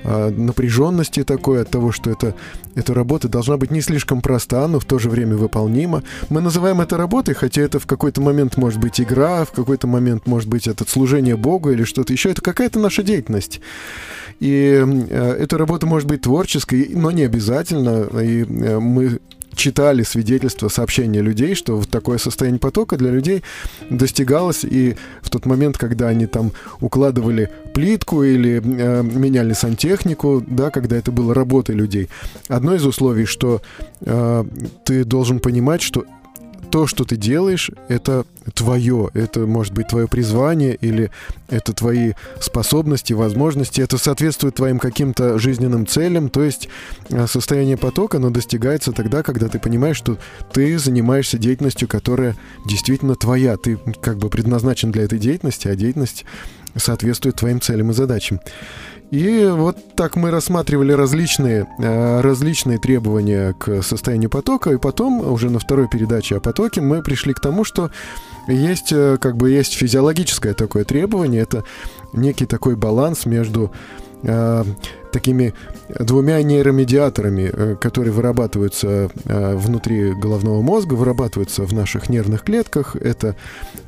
э, 0.04 0.30
напряженности 0.30 1.24
такой 1.24 1.62
от 1.62 1.70
того, 1.70 1.92
что 1.92 2.10
это, 2.10 2.34
эта 2.74 2.94
работа 2.94 3.28
должна 3.28 3.56
быть 3.56 3.70
не 3.70 3.80
слишком 3.80 4.20
проста, 4.20 4.66
но 4.68 4.80
в 4.80 4.84
то 4.84 4.98
же 4.98 5.10
время 5.10 5.36
выполнима. 5.36 6.02
Мы 6.30 6.40
называем 6.40 6.80
это 6.80 6.96
работой, 6.96 7.34
хотя 7.34 7.62
это 7.62 7.78
в 7.78 7.86
какой-то 7.86 8.20
момент 8.20 8.56
может 8.56 8.80
быть 8.80 9.00
игра, 9.00 9.44
в 9.44 9.52
какой-то 9.52 9.86
момент 9.86 10.26
может 10.26 10.48
быть 10.48 10.66
это 10.66 10.88
служение 10.88 11.36
Богу 11.36 11.70
или 11.70 11.84
что-то 11.84 12.12
еще. 12.12 12.30
Это 12.30 12.42
какая-то 12.42 12.78
наша 12.78 13.02
деятельность. 13.02 13.60
И 14.40 14.84
э, 14.84 15.36
эта 15.40 15.58
работа 15.58 15.86
может 15.86 16.08
быть 16.08 16.22
творческой, 16.22 16.90
но 16.94 17.10
не 17.10 17.22
обязательно. 17.22 18.06
И 18.20 18.44
э, 18.44 18.78
мы 18.78 19.18
читали 19.58 20.02
свидетельства, 20.02 20.68
сообщения 20.68 21.20
людей, 21.20 21.54
что 21.54 21.76
вот 21.76 21.90
такое 21.90 22.18
состояние 22.18 22.60
потока 22.60 22.96
для 22.96 23.10
людей 23.10 23.42
достигалось, 23.90 24.64
и 24.64 24.96
в 25.20 25.28
тот 25.28 25.44
момент, 25.44 25.76
когда 25.76 26.08
они 26.08 26.26
там 26.26 26.52
укладывали 26.80 27.50
плитку 27.74 28.22
или 28.22 28.62
э, 28.64 29.02
меняли 29.02 29.52
сантехнику, 29.52 30.42
да, 30.46 30.70
когда 30.70 30.96
это 30.96 31.12
было 31.12 31.34
работой 31.34 31.74
людей, 31.74 32.08
одно 32.48 32.74
из 32.74 32.86
условий, 32.86 33.26
что 33.26 33.60
э, 34.00 34.44
ты 34.84 35.04
должен 35.04 35.40
понимать, 35.40 35.82
что 35.82 36.04
то, 36.70 36.86
что 36.86 37.04
ты 37.04 37.16
делаешь, 37.16 37.70
это 37.88 38.24
твое, 38.54 39.10
это 39.14 39.40
может 39.40 39.72
быть 39.72 39.88
твое 39.88 40.08
призвание 40.08 40.74
или 40.74 41.10
это 41.48 41.72
твои 41.72 42.12
способности, 42.40 43.12
возможности, 43.12 43.80
это 43.80 43.98
соответствует 43.98 44.56
твоим 44.56 44.78
каким-то 44.78 45.38
жизненным 45.38 45.86
целям, 45.86 46.28
то 46.28 46.42
есть 46.42 46.68
э, 47.08 47.26
состояние 47.26 47.76
потока, 47.76 48.18
оно 48.18 48.30
достигается 48.30 48.92
тогда, 48.92 49.22
когда 49.22 49.48
ты 49.48 49.58
понимаешь, 49.58 49.96
что 49.96 50.18
ты 50.52 50.78
занимаешься 50.78 51.38
деятельностью, 51.38 51.88
которая 51.88 52.36
действительно 52.66 53.14
твоя, 53.14 53.56
ты 53.56 53.78
как 54.00 54.18
бы 54.18 54.28
предназначен 54.28 54.92
для 54.92 55.04
этой 55.04 55.18
деятельности, 55.18 55.68
а 55.68 55.76
деятельность 55.76 56.24
соответствует 56.76 57.36
твоим 57.36 57.60
целям 57.60 57.90
и 57.90 57.94
задачам. 57.94 58.40
И 59.10 59.46
вот 59.50 59.76
так 59.94 60.16
мы 60.16 60.30
рассматривали 60.30 60.92
различные, 60.92 61.66
э, 61.78 62.20
различные 62.20 62.78
требования 62.78 63.54
к 63.54 63.82
состоянию 63.82 64.28
потока, 64.28 64.70
и 64.70 64.76
потом 64.76 65.32
уже 65.32 65.48
на 65.48 65.58
второй 65.58 65.88
передаче 65.88 66.36
о 66.36 66.40
потоке 66.40 66.82
мы 66.82 67.02
пришли 67.02 67.32
к 67.32 67.40
тому, 67.40 67.64
что 67.64 67.90
есть 68.48 68.92
э, 68.92 69.16
как 69.18 69.38
бы 69.38 69.50
есть 69.50 69.72
физиологическое 69.74 70.52
такое 70.52 70.84
требование, 70.84 71.40
это 71.40 71.64
некий 72.12 72.44
такой 72.44 72.76
баланс 72.76 73.24
между 73.24 73.72
э, 74.22 74.64
такими 75.12 75.54
двумя 75.98 76.42
нейромедиаторами, 76.42 77.50
э, 77.52 77.76
которые 77.76 78.12
вырабатываются 78.12 79.10
э, 79.24 79.56
внутри 79.56 80.12
головного 80.14 80.62
мозга, 80.62 80.94
вырабатываются 80.94 81.64
в 81.64 81.72
наших 81.72 82.08
нервных 82.08 82.42
клетках. 82.42 82.96
Это 82.96 83.36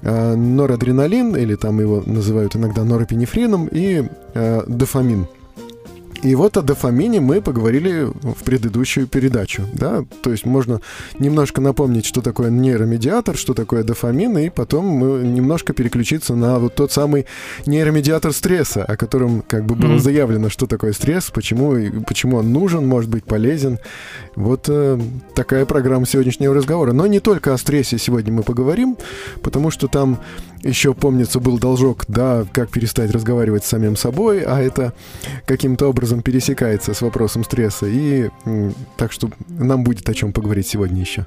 норадреналин, 0.02 1.36
или 1.36 1.54
там 1.54 1.80
его 1.80 2.02
называют 2.04 2.56
иногда 2.56 2.84
норопинефрином, 2.84 3.68
и 3.70 4.04
дофамин. 4.66 5.26
И 6.22 6.34
вот 6.34 6.56
о 6.58 6.62
дофамине 6.62 7.20
мы 7.20 7.40
поговорили 7.40 8.04
в 8.04 8.44
предыдущую 8.44 9.06
передачу, 9.06 9.64
да, 9.72 10.04
то 10.22 10.30
есть 10.30 10.44
можно 10.44 10.82
немножко 11.18 11.62
напомнить, 11.62 12.04
что 12.04 12.20
такое 12.20 12.50
нейромедиатор, 12.50 13.36
что 13.36 13.54
такое 13.54 13.84
дофамин, 13.84 14.36
и 14.36 14.50
потом 14.50 14.84
мы 14.84 15.26
немножко 15.26 15.72
переключиться 15.72 16.34
на 16.34 16.58
вот 16.58 16.74
тот 16.74 16.92
самый 16.92 17.24
нейромедиатор 17.64 18.34
стресса, 18.34 18.84
о 18.84 18.96
котором 18.96 19.42
как 19.42 19.64
бы 19.64 19.74
было 19.74 19.98
заявлено, 19.98 20.50
что 20.50 20.66
такое 20.66 20.92
стресс, 20.92 21.30
почему, 21.30 21.76
и 21.76 21.90
почему 22.00 22.36
он 22.36 22.52
нужен, 22.52 22.86
может 22.86 23.08
быть 23.08 23.24
полезен. 23.24 23.78
Вот 24.36 24.66
э, 24.68 25.00
такая 25.34 25.64
программа 25.64 26.06
сегодняшнего 26.06 26.54
разговора. 26.54 26.92
Но 26.92 27.06
не 27.06 27.20
только 27.20 27.54
о 27.54 27.58
стрессе 27.58 27.98
сегодня 27.98 28.32
мы 28.32 28.42
поговорим, 28.42 28.98
потому 29.42 29.70
что 29.70 29.88
там 29.88 30.18
еще, 30.62 30.94
помнится, 30.94 31.40
был 31.40 31.58
должок, 31.58 32.04
да, 32.08 32.44
как 32.52 32.70
перестать 32.70 33.10
разговаривать 33.10 33.64
с 33.64 33.68
самим 33.68 33.96
собой, 33.96 34.42
а 34.42 34.60
это 34.60 34.92
каким-то 35.46 35.88
образом 35.88 36.22
пересекается 36.22 36.94
с 36.94 37.02
вопросом 37.02 37.44
стресса. 37.44 37.86
И 37.86 38.28
так 38.96 39.12
что 39.12 39.30
нам 39.48 39.84
будет 39.84 40.08
о 40.08 40.14
чем 40.14 40.32
поговорить 40.32 40.66
сегодня 40.66 41.00
еще. 41.00 41.26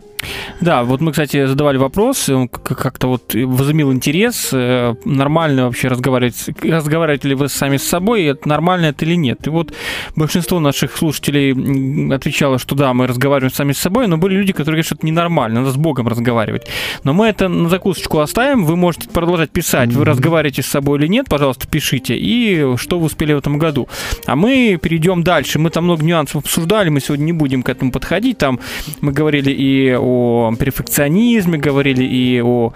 Да, 0.62 0.84
вот 0.84 1.02
мы, 1.02 1.12
кстати, 1.12 1.46
задавали 1.46 1.78
вопрос, 1.78 2.30
и 2.30 2.34
он 2.34 2.48
как-то 2.48 3.08
вот 3.08 3.34
возымел 3.34 3.92
интерес, 3.92 4.50
э, 4.54 4.96
нормально 5.04 5.66
вообще 5.66 5.88
разговаривать, 5.90 6.50
разговариваете 6.62 7.28
ли 7.28 7.36
вы 7.36 7.50
сами 7.50 7.78
с 7.78 7.84
собой, 7.84 8.24
это 8.24 8.48
нормально 8.48 8.88
это 8.88 9.06
или 9.06 9.16
нет. 9.16 9.46
И 9.48 9.50
вот 9.50 9.74
большинство 10.16 10.60
наших 10.60 10.96
слушателей 10.96 12.14
отвечало, 12.14 12.58
что 12.58 12.76
да, 12.76 12.94
мы 12.94 13.08
разговариваем 13.08 13.54
сами 13.54 13.74
с 13.74 13.80
собой, 13.80 14.08
но 14.08 14.18
были 14.18 14.36
люди, 14.36 14.54
которые 14.54 14.76
говорят, 14.76 14.86
что 14.86 14.96
это 14.96 15.06
ненормально, 15.06 15.62
надо 15.62 15.74
с 15.74 15.78
Богом 15.78 16.08
разговаривать. 16.08 16.68
Но 17.04 17.14
мы 17.14 17.28
это 17.28 17.48
на 17.48 17.70
закусочку 17.70 18.20
оставим, 18.20 18.66
вы 18.66 18.76
можете 18.76 19.10
продолжать 19.24 19.52
писать, 19.52 19.94
вы 19.94 20.04
разговариваете 20.04 20.62
с 20.62 20.66
собой 20.66 21.00
или 21.00 21.08
нет, 21.08 21.30
пожалуйста, 21.30 21.66
пишите, 21.66 22.16
и 22.18 22.76
что 22.76 23.00
вы 23.00 23.06
успели 23.06 23.32
в 23.32 23.38
этом 23.38 23.58
году. 23.58 23.88
А 24.26 24.36
мы 24.36 24.78
перейдем 24.82 25.24
дальше, 25.24 25.60
мы 25.60 25.70
там 25.70 25.86
много 25.86 26.04
нюансов 26.04 26.44
обсуждали, 26.44 26.90
мы 26.90 27.00
сегодня 27.00 27.24
не 27.24 27.32
будем 27.34 27.64
к 27.64 27.70
этому 27.70 27.92
подходить, 27.92 28.38
там 28.38 28.60
мы 29.00 29.14
говорили 29.14 29.50
и 29.50 29.96
о 29.98 30.54
перфекционизме, 30.60 31.58
говорили 31.58 32.04
и 32.04 32.42
о 32.42 32.74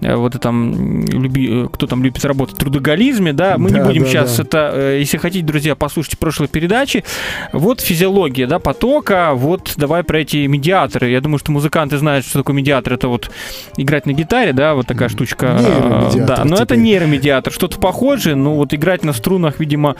э, 0.00 0.14
вот 0.16 0.34
этом, 0.34 1.04
люби- 1.04 1.64
э, 1.64 1.68
кто 1.70 1.86
там 1.86 2.02
любит 2.02 2.24
работать, 2.24 2.56
трудоголизме, 2.56 3.34
да, 3.34 3.58
мы 3.58 3.70
не 3.70 3.76
Да, 3.76 3.84
будем 3.84 4.04
да, 4.04 4.08
сейчас 4.08 4.36
да. 4.38 4.42
это, 4.42 4.70
э, 4.74 4.98
если 5.00 5.18
хотите, 5.18 5.44
друзья, 5.44 5.74
послушайте 5.74 6.16
прошлые 6.16 6.48
передачи, 6.48 7.04
вот 7.52 7.82
физиология, 7.82 8.46
да, 8.46 8.58
потока, 8.58 9.32
вот 9.34 9.74
давай 9.76 10.02
про 10.02 10.20
эти 10.20 10.46
медиаторы, 10.46 11.10
я 11.10 11.20
думаю, 11.20 11.38
что 11.38 11.52
музыканты 11.52 11.98
знают, 11.98 12.24
что 12.24 12.38
такое 12.38 12.56
медиатор, 12.56 12.94
это 12.94 13.08
вот 13.08 13.30
играть 13.76 14.06
на 14.06 14.12
гитаре, 14.12 14.54
да, 14.54 14.74
вот 14.74 14.86
такая 14.86 15.10
штучка, 15.10 15.58
Нейромедиатор 15.90 16.36
да, 16.36 16.44
но 16.44 16.56
это 16.56 16.66
теперь. 16.66 16.78
нейромедиатор, 16.78 17.52
что-то 17.52 17.78
похожее, 17.78 18.34
ну 18.34 18.54
вот 18.54 18.74
играть 18.74 19.04
на 19.04 19.12
струнах, 19.12 19.60
видимо, 19.60 19.96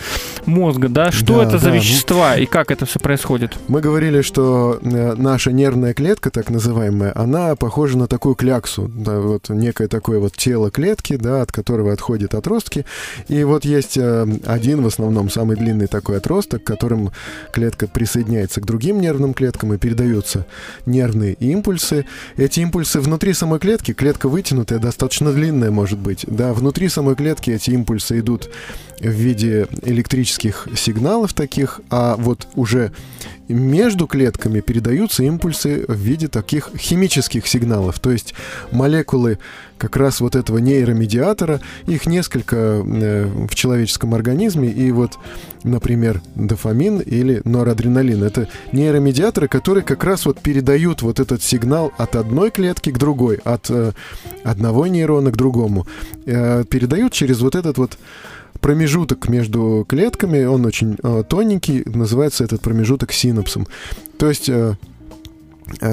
мозга, 0.47 0.88
да, 0.88 1.11
что 1.11 1.38
Да, 1.38 1.49
это 1.49 1.59
за 1.59 1.66
да, 1.66 1.70
ну- 1.70 1.76
вещества 1.76 2.37
и 2.37 2.47
как 2.47 2.70
это 2.70 2.87
все 2.87 2.99
происходит? 2.99 3.56
Мы 3.68 3.80
говорили, 3.80 4.23
что 4.23 4.78
э, 4.82 5.14
наша 5.16 5.52
нервная 5.52 5.94
клетка, 5.94 6.30
так 6.30 6.50
называемая, 6.50 7.12
она 7.14 7.54
похожа 7.56 7.99
на 7.99 8.06
такую 8.06 8.35
кляксу, 8.35 8.90
да, 8.94 9.20
вот 9.20 9.49
некое 9.49 9.88
такое 9.88 10.18
вот 10.18 10.32
тело 10.37 10.70
клетки, 10.70 11.16
да, 11.16 11.42
от 11.42 11.52
которого 11.52 11.92
отходят 11.92 12.35
отростки. 12.35 12.85
И 13.28 13.44
вот 13.44 13.64
есть 13.64 13.97
э, 13.97 14.26
один, 14.47 14.82
в 14.82 14.87
основном, 14.87 15.30
самый 15.30 15.56
длинный 15.56 15.87
такой 15.87 16.18
отросток, 16.18 16.64
которым 16.64 17.11
клетка 17.52 17.87
присоединяется 17.87 18.61
к 18.61 18.66
другим 18.66 19.00
нервным 19.00 19.35
клеткам 19.35 19.75
и 19.75 19.78
передаются 19.78 20.47
нервные 20.87 21.35
импульсы. 21.35 22.06
Эти 22.37 22.61
импульсы 22.61 23.00
внутри 23.00 23.32
самой 23.32 23.59
клетки, 23.59 23.92
клетка 23.92 24.28
вытянутая, 24.28 24.78
достаточно 24.78 25.32
длинная 25.32 25.70
может 25.81 25.99
быть, 25.99 26.27
да, 26.27 26.53
внутри 26.53 26.91
самой 26.91 27.17
клетки 27.17 27.49
эти 27.49 27.71
импульсы 27.71 28.19
идут 28.19 28.51
в 28.99 29.09
виде 29.09 29.67
электрических 29.81 30.69
сигналов 30.77 31.33
таких, 31.33 31.81
а 31.89 32.17
вот 32.17 32.49
уже 32.55 32.93
между 33.49 34.07
клетками 34.07 34.61
передаются 34.61 35.23
импульсы 35.23 35.87
в 35.89 35.97
виде 35.97 36.29
таких 36.29 36.71
химических 36.77 37.47
сигналов. 37.47 37.99
То 37.99 38.11
есть 38.11 38.35
молекулы 38.73 39.39
как 39.81 39.97
раз 39.97 40.21
вот 40.21 40.37
этого 40.37 40.59
нейромедиатора, 40.59 41.61
их 41.87 42.07
несколько 42.07 42.57
э, 42.57 43.47
в 43.49 43.55
человеческом 43.55 44.15
организме, 44.15 44.69
и 44.69 44.93
вот, 44.93 45.19
например, 45.65 46.21
дофамин 46.35 47.01
или 47.01 47.41
норадреналин. 47.45 48.23
Это 48.23 48.49
нейромедиаторы, 48.73 49.49
которые 49.49 49.83
как 49.83 50.05
раз 50.05 50.27
вот 50.27 50.41
передают 50.41 51.01
вот 51.01 51.19
этот 51.19 51.43
сигнал 51.43 51.93
от 51.97 52.15
одной 52.15 52.51
клетки 52.51 52.91
к 52.91 52.99
другой, 52.99 53.37
от 53.37 53.71
э, 53.71 53.93
одного 54.45 54.87
нейрона 54.87 55.33
к 55.33 55.37
другому. 55.37 55.87
Э, 56.27 56.63
передают 56.69 57.15
через 57.15 57.41
вот 57.41 57.55
этот 57.55 57.79
вот 57.79 57.97
промежуток 58.61 59.31
между 59.31 59.87
клетками, 59.89 60.45
он 60.45 60.67
очень 60.67 60.99
э, 61.03 61.25
тоненький, 61.27 61.83
называется 61.87 62.45
этот 62.45 62.61
промежуток 62.61 63.13
синапсом. 63.13 63.67
То 64.19 64.29
есть 64.29 64.51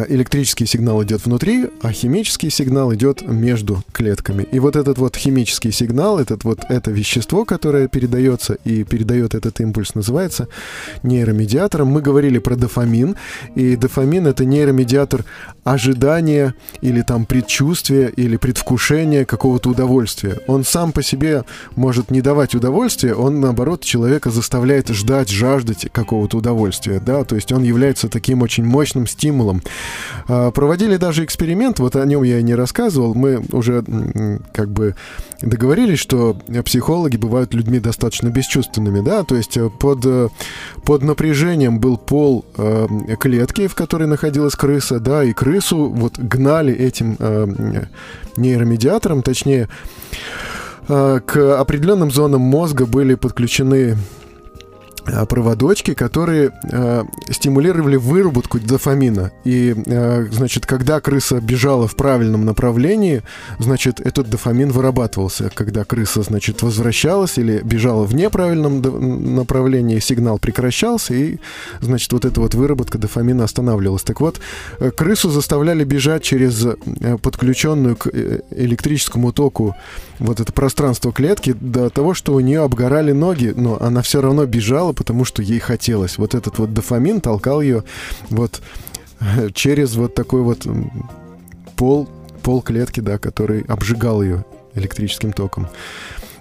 электрический 0.09 0.65
сигнал 0.65 1.03
идет 1.03 1.25
внутри, 1.25 1.67
а 1.81 1.91
химический 1.91 2.49
сигнал 2.49 2.93
идет 2.93 3.21
между 3.21 3.83
клетками. 3.91 4.47
И 4.51 4.59
вот 4.59 4.75
этот 4.75 4.97
вот 4.97 5.15
химический 5.15 5.71
сигнал, 5.71 6.19
этот 6.19 6.43
вот 6.43 6.61
это 6.69 6.91
вещество, 6.91 7.45
которое 7.45 7.87
передается 7.87 8.57
и 8.63 8.83
передает 8.83 9.35
этот 9.35 9.59
импульс, 9.59 9.95
называется 9.95 10.47
нейромедиатором. 11.03 11.87
Мы 11.87 12.01
говорили 12.01 12.39
про 12.39 12.55
дофамин, 12.55 13.15
и 13.55 13.75
дофамин 13.75 14.27
это 14.27 14.45
нейромедиатор 14.45 15.25
ожидания 15.63 16.55
или 16.81 17.01
там 17.01 17.25
предчувствия 17.25 18.07
или 18.07 18.37
предвкушения 18.37 19.25
какого-то 19.25 19.69
удовольствия. 19.69 20.39
Он 20.47 20.63
сам 20.63 20.91
по 20.91 21.03
себе 21.03 21.43
может 21.75 22.09
не 22.11 22.21
давать 22.21 22.55
удовольствия, 22.55 23.13
он 23.13 23.41
наоборот 23.41 23.83
человека 23.83 24.31
заставляет 24.31 24.89
ждать, 24.89 25.29
жаждать 25.29 25.87
какого-то 25.91 26.37
удовольствия, 26.37 26.99
да, 26.99 27.23
то 27.23 27.35
есть 27.35 27.51
он 27.51 27.63
является 27.63 28.09
таким 28.09 28.41
очень 28.41 28.65
мощным 28.65 29.07
стимулом. 29.07 29.61
А, 30.27 30.51
Проводили 30.51 30.97
даже 30.97 31.23
эксперимент, 31.23 31.79
вот 31.79 31.95
о 31.95 32.05
нем 32.05 32.23
я 32.23 32.39
и 32.39 32.43
не 32.43 32.55
рассказывал, 32.55 33.13
мы 33.13 33.41
уже 33.51 33.83
как 34.53 34.69
бы 34.69 34.95
договорились, 35.41 35.99
что 35.99 36.37
психологи 36.65 37.17
бывают 37.17 37.53
людьми 37.53 37.79
достаточно 37.79 38.29
бесчувственными, 38.29 39.01
да, 39.01 39.23
то 39.23 39.35
есть 39.35 39.55
э, 39.57 39.69
под, 39.69 40.05
э, 40.05 40.29
под 40.83 41.03
напряжением 41.03 41.79
был 41.79 41.97
пол 41.97 42.45
э, 42.57 42.87
клетки, 43.19 43.67
в 43.67 43.75
которой 43.75 44.07
находилась 44.07 44.55
крыса, 44.55 44.99
да, 44.99 45.23
и 45.23 45.33
крысу 45.33 45.89
вот 45.89 46.17
гнали 46.17 46.73
этим 46.73 47.17
нейромедиатором, 48.37 49.21
точнее, 49.21 49.69
к 50.87 51.59
определенным 51.59 52.11
зонам 52.11 52.41
мозга 52.41 52.85
были 52.85 53.15
подключены 53.15 53.97
проводочки, 55.27 55.93
которые 55.93 56.51
э, 56.71 57.03
стимулировали 57.29 57.95
выработку 57.95 58.59
дофамина. 58.59 59.31
И, 59.43 59.73
э, 59.85 60.27
значит, 60.31 60.65
когда 60.65 60.99
крыса 60.99 61.39
бежала 61.39 61.87
в 61.87 61.95
правильном 61.95 62.45
направлении, 62.45 63.23
значит, 63.59 63.99
этот 63.99 64.29
дофамин 64.29 64.71
вырабатывался. 64.71 65.49
Когда 65.53 65.83
крыса, 65.83 66.23
значит, 66.23 66.61
возвращалась 66.61 67.37
или 67.37 67.61
бежала 67.63 68.05
в 68.05 68.13
неправильном 68.15 68.81
направлении, 69.35 69.99
сигнал 69.99 70.39
прекращался, 70.39 71.13
и, 71.13 71.37
значит, 71.81 72.11
вот 72.13 72.25
эта 72.25 72.39
вот 72.39 72.55
выработка 72.55 72.97
дофамина 72.97 73.43
останавливалась. 73.43 74.03
Так 74.03 74.21
вот, 74.21 74.39
э, 74.79 74.91
крысу 74.91 75.29
заставляли 75.29 75.83
бежать 75.83 76.23
через 76.23 76.65
э, 76.65 76.75
подключенную 77.21 77.95
к 77.95 78.07
э, 78.07 78.41
электрическому 78.51 79.31
току 79.31 79.75
вот 80.19 80.39
это 80.39 80.51
пространство 80.51 81.11
клетки 81.11 81.53
до 81.59 81.89
того, 81.89 82.13
что 82.13 82.33
у 82.33 82.39
нее 82.39 82.61
обгорали 82.61 83.11
ноги, 83.11 83.53
но 83.55 83.77
она 83.79 84.01
все 84.01 84.21
равно 84.21 84.45
бежала, 84.45 84.93
потому 84.97 85.23
что 85.23 85.41
ей 85.41 85.59
хотелось. 85.59 86.17
Вот 86.17 86.35
этот 86.35 86.57
вот 86.57 86.73
дофамин 86.73 87.21
толкал 87.21 87.61
ее 87.61 87.83
вот 88.29 88.61
э, 89.19 89.49
через 89.53 89.95
вот 89.95 90.15
такой 90.15 90.41
вот 90.41 90.67
пол, 91.75 92.09
пол 92.41 92.61
клетки, 92.61 92.99
да, 92.99 93.17
который 93.17 93.61
обжигал 93.61 94.21
ее 94.21 94.43
электрическим 94.75 95.31
током. 95.31 95.67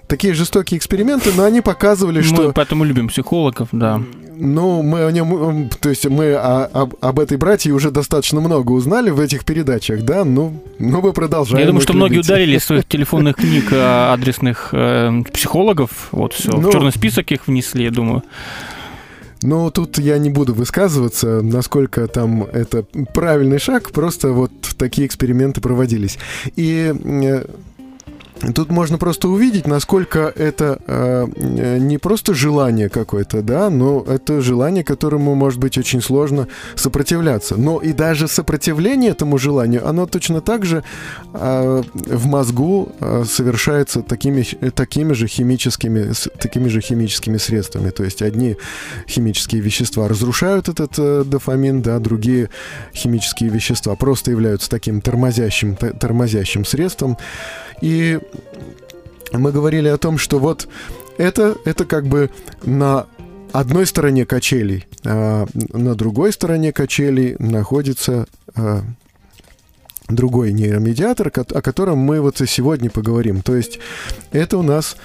Такие 0.09 0.35
жестокие 0.35 0.79
эксперименты, 0.79 1.33
но 1.37 1.45
они 1.45 1.61
показывали, 1.61 2.23
что... 2.23 2.43
Мы 2.43 2.53
поэтому 2.53 2.85
любим 2.85 3.09
психологов, 3.09 3.69
да. 3.73 4.01
Ну, 4.39 4.83
мы 4.83 5.05
о 5.05 5.13
нем, 5.13 5.71
то 5.81 5.89
есть 5.89 6.07
мы 6.07 6.35
о- 6.35 6.67
об, 6.67 6.95
об 7.01 7.21
этой 7.21 7.39
братье 7.39 7.73
уже 7.73 7.91
достаточно 7.91 8.41
много 8.41 8.73
узнали 8.73 9.11
в 9.11 9.19
этих 9.19 9.45
передачах, 9.45 10.03
да? 10.03 10.25
Ну, 10.25 10.63
ну 10.79 11.01
мы 11.01 11.13
продолжаем. 11.13 11.61
Я 11.61 11.67
думаю, 11.67 11.81
что 11.81 11.95
многие 11.95 12.17
любить. 12.17 12.27
удалили 12.27 12.57
из 12.57 12.65
своих 12.65 12.85
телефонных 12.87 13.37
книг 13.37 13.73
э, 13.73 13.77
адресных 14.13 14.71
э, 14.73 15.23
психологов. 15.33 16.09
Вот 16.13 16.35
все. 16.35 16.53
Ну, 16.53 16.69
в 16.69 16.73
черный 16.73 16.93
список 16.93 17.33
их 17.33 17.47
внесли, 17.47 17.85
я 17.85 17.91
думаю. 17.91 18.23
Ну, 19.43 19.71
тут 19.71 19.99
я 19.99 20.19
не 20.19 20.31
буду 20.31 20.55
высказываться, 20.55 21.41
насколько 21.43 22.07
там 22.09 22.45
это 22.45 22.85
правильный 23.15 23.59
шаг, 23.59 23.91
просто 23.91 24.33
вот 24.33 24.51
такие 24.77 25.07
эксперименты 25.07 25.61
проводились. 25.61 26.19
И 26.57 26.93
э, 26.95 27.45
Тут 28.55 28.71
можно 28.71 28.99
просто 28.99 29.29
увидеть, 29.29 29.67
насколько 29.67 30.33
это 30.35 30.79
э, 30.87 31.27
не 31.79 31.99
просто 31.99 32.35
желание 32.35 32.89
какое-то, 32.89 33.43
да, 33.43 33.71
но 33.71 34.05
это 34.07 34.41
желание, 34.41 34.85
которому 34.85 35.35
может 35.35 35.59
быть 35.59 35.79
очень 35.79 36.03
сложно 36.03 36.47
сопротивляться. 36.75 37.57
Но 37.57 37.81
и 37.81 37.93
даже 37.93 38.29
сопротивление 38.29 39.13
этому 39.13 39.39
желанию, 39.39 39.89
оно 39.89 40.07
точно 40.07 40.41
так 40.41 40.65
же 40.65 40.85
э, 41.33 41.83
в 41.95 42.27
мозгу 42.27 42.93
э, 43.01 43.25
совершается 43.25 44.03
такими, 44.03 44.43
такими 44.71 45.15
же 45.15 45.29
химическими, 45.29 46.13
с, 46.13 46.29
такими 46.39 46.69
же 46.69 46.81
химическими 46.81 47.39
средствами. 47.39 47.91
То 47.91 48.05
есть 48.05 48.21
одни 48.21 48.57
химические 49.09 49.63
вещества 49.63 50.09
разрушают 50.09 50.69
этот 50.69 50.93
э, 50.99 51.25
дофамин, 51.25 51.81
да, 51.81 51.99
другие 51.99 52.51
химические 52.95 53.51
вещества 53.51 53.95
просто 53.97 54.31
являются 54.31 54.69
таким 54.69 55.01
тормозящим, 55.01 55.75
тормозящим 55.77 56.65
средством. 56.65 57.17
И 57.81 58.19
мы 59.33 59.53
говорили 59.53 59.89
о 59.89 59.99
том, 59.99 60.19
что 60.19 60.39
вот 60.39 60.69
это, 61.19 61.57
это 61.65 61.85
как 61.85 62.07
бы 62.07 62.31
на 62.65 63.07
одной 63.53 63.87
стороне 63.87 64.27
качелей, 64.27 64.87
а 65.05 65.47
на 65.55 65.95
другой 65.95 66.33
стороне 66.33 66.73
качелей 66.73 67.37
находится 67.39 68.27
а, 68.55 68.83
другой 70.09 70.53
нейромедиатор, 70.53 71.29
о 71.29 71.63
котором 71.63 71.99
мы 71.99 72.21
вот 72.21 72.41
и 72.41 72.47
сегодня 72.47 72.91
поговорим. 72.91 73.43
То 73.43 73.57
есть 73.57 73.79
это 74.31 74.59
у 74.59 74.63
нас 74.63 74.97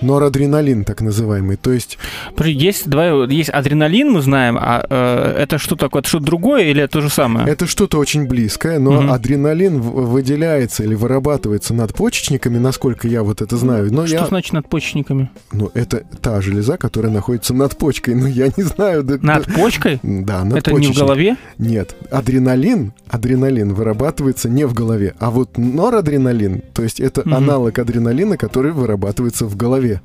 Норадреналин, 0.00 0.84
так 0.84 1.00
называемый. 1.00 1.56
То 1.56 1.72
есть... 1.72 1.98
Есть, 2.38 2.88
давай, 2.88 3.28
есть 3.28 3.50
адреналин, 3.50 4.12
мы 4.12 4.22
знаем, 4.22 4.56
а 4.58 4.84
э, 4.88 5.42
это 5.42 5.58
что 5.58 5.76
такое? 5.76 6.00
Это 6.00 6.08
что-то 6.08 6.24
другое 6.24 6.64
или 6.64 6.82
это 6.82 6.94
то 6.94 7.00
же 7.00 7.10
самое? 7.10 7.48
Это 7.48 7.66
что-то 7.66 7.98
очень 7.98 8.26
близкое, 8.26 8.78
но 8.78 8.98
угу. 8.98 9.12
адреналин 9.12 9.80
выделяется 9.80 10.84
или 10.84 10.94
вырабатывается 10.94 11.74
надпочечниками, 11.74 12.58
насколько 12.58 13.08
я 13.08 13.22
вот 13.22 13.42
это 13.42 13.56
знаю. 13.56 13.92
Но 13.92 14.06
что 14.06 14.16
я... 14.16 14.26
значит 14.26 14.52
надпочечниками? 14.52 15.30
Ну, 15.52 15.70
это 15.74 16.04
та 16.20 16.40
железа, 16.40 16.76
которая 16.76 17.12
находится 17.12 17.54
над 17.54 17.76
почкой. 17.76 18.14
Ну, 18.14 18.26
я 18.26 18.48
не 18.56 18.62
знаю. 18.62 19.04
Над 19.22 19.52
почкой? 19.54 20.00
Да, 20.02 20.44
над 20.44 20.58
Это 20.58 20.72
не 20.72 20.88
в 20.88 20.96
голове? 20.96 21.36
Нет. 21.58 21.94
Адреналин, 22.10 22.92
адреналин 23.16 23.74
вырабатывается 23.74 24.48
не 24.48 24.66
в 24.66 24.74
голове, 24.74 25.14
а 25.18 25.30
вот 25.30 25.58
норадреналин, 25.58 26.62
то 26.72 26.82
есть 26.82 27.00
это 27.00 27.22
угу. 27.22 27.34
аналог 27.34 27.78
адреналина, 27.78 28.36
который 28.36 28.72
вырабатывается 28.72 29.46
в 29.46 29.56
голове. 29.56 30.00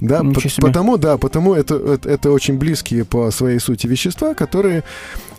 Да, 0.00 0.22
по- 0.22 0.40
потому, 0.60 0.96
да, 0.96 1.18
потому 1.18 1.54
это, 1.54 1.74
это, 1.74 2.08
это 2.08 2.30
очень 2.30 2.58
близкие 2.58 3.04
по 3.04 3.30
своей 3.30 3.58
сути 3.58 3.86
вещества, 3.86 4.34
которые 4.34 4.84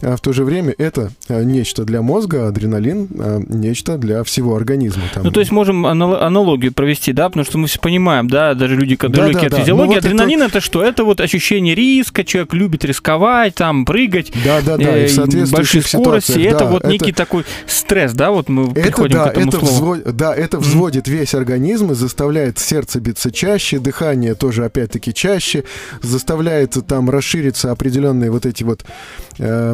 а 0.01 0.15
в 0.15 0.21
то 0.21 0.33
же 0.33 0.43
время 0.43 0.73
это 0.77 1.11
а, 1.27 1.43
нечто 1.43 1.83
для 1.83 2.01
мозга, 2.01 2.47
адреналин 2.47 3.07
а, 3.17 3.41
нечто 3.47 3.97
для 3.97 4.23
всего 4.23 4.55
организма. 4.55 5.03
Там. 5.13 5.23
Ну, 5.23 5.31
то 5.31 5.39
есть 5.39 5.51
можем 5.51 5.85
аналогию 5.85 6.73
провести, 6.73 7.13
да, 7.13 7.29
потому 7.29 7.45
что 7.45 7.57
мы 7.57 7.67
все 7.67 7.79
понимаем, 7.79 8.27
да, 8.27 8.53
даже 8.53 8.75
люди, 8.75 8.95
которые 8.95 9.33
да, 9.33 9.39
да, 9.39 9.45
от 9.45 9.51
да. 9.53 9.59
физиологии, 9.59 9.87
ну, 9.87 9.95
вот 9.95 10.05
адреналин 10.05 10.41
это... 10.41 10.57
это 10.57 10.61
что? 10.61 10.83
Это 10.83 11.03
вот 11.03 11.21
ощущение 11.21 11.75
риска, 11.75 12.23
человек 12.23 12.53
любит 12.53 12.85
рисковать, 12.85 13.55
там, 13.55 13.85
прыгать, 13.85 14.31
да, 14.43 14.61
да, 14.61 14.77
да, 14.77 14.97
э, 14.97 15.07
и 15.07 15.51
большие 15.51 15.81
скорости, 15.81 16.39
это 16.39 16.59
да, 16.59 16.65
вот 16.65 16.83
это... 16.83 16.91
некий 16.91 17.11
такой 17.11 17.45
стресс, 17.67 18.13
да, 18.13 18.31
вот 18.31 18.49
мы 18.49 18.71
это, 18.71 18.81
приходим 18.81 19.17
да, 19.17 19.29
к 19.29 19.31
этому 19.31 19.47
это 19.49 19.59
слову. 19.59 19.73
Взвод... 19.73 20.15
Да, 20.15 20.35
это 20.35 20.59
взводит 20.59 21.07
mm-hmm. 21.07 21.11
весь 21.11 21.33
организм 21.33 21.91
и 21.91 21.95
заставляет 21.95 22.59
сердце 22.59 22.99
биться 22.99 23.31
чаще, 23.31 23.79
дыхание 23.79 24.35
тоже 24.35 24.65
опять-таки 24.65 25.13
чаще, 25.13 25.63
заставляет 26.01 26.75
там 26.87 27.09
расшириться 27.09 27.71
определенные 27.71 28.31
вот 28.31 28.45
эти 28.45 28.63
вот 28.63 28.85
э, 29.37 29.73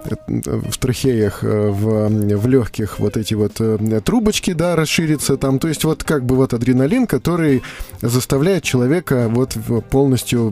в 0.05 0.77
трахеях, 0.77 1.43
э, 1.43 1.69
в, 1.69 2.37
в 2.37 2.47
легких 2.47 2.99
вот 2.99 3.17
эти 3.17 3.33
вот 3.33 3.53
э, 3.59 4.01
трубочки, 4.03 4.53
да, 4.53 4.75
расшириться 4.75 5.37
там. 5.37 5.59
То 5.59 5.67
есть 5.67 5.83
вот 5.83 6.03
как 6.03 6.25
бы 6.25 6.35
вот 6.35 6.53
адреналин, 6.53 7.07
который 7.07 7.61
заставляет 8.01 8.63
человека 8.63 9.27
вот 9.29 9.57
полностью 9.89 10.51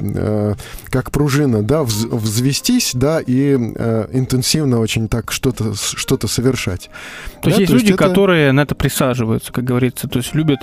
как 0.90 1.12
пружина, 1.12 1.64
да, 1.64 1.84
взвестись, 1.84 2.92
да, 2.94 3.20
и 3.20 3.54
интенсивно 3.54 4.80
очень 4.80 5.08
так 5.08 5.32
что-то 5.32 5.74
что 5.76 6.20
совершать. 6.28 6.90
То 7.42 7.50
да, 7.50 7.50
есть 7.50 7.60
есть 7.60 7.72
то 7.72 7.78
люди, 7.78 7.94
это... 7.94 8.04
которые 8.04 8.52
на 8.52 8.62
это 8.62 8.76
присаживаются, 8.76 9.52
как 9.52 9.64
говорится, 9.64 10.08
то 10.08 10.20
есть 10.20 10.34
любят 10.36 10.60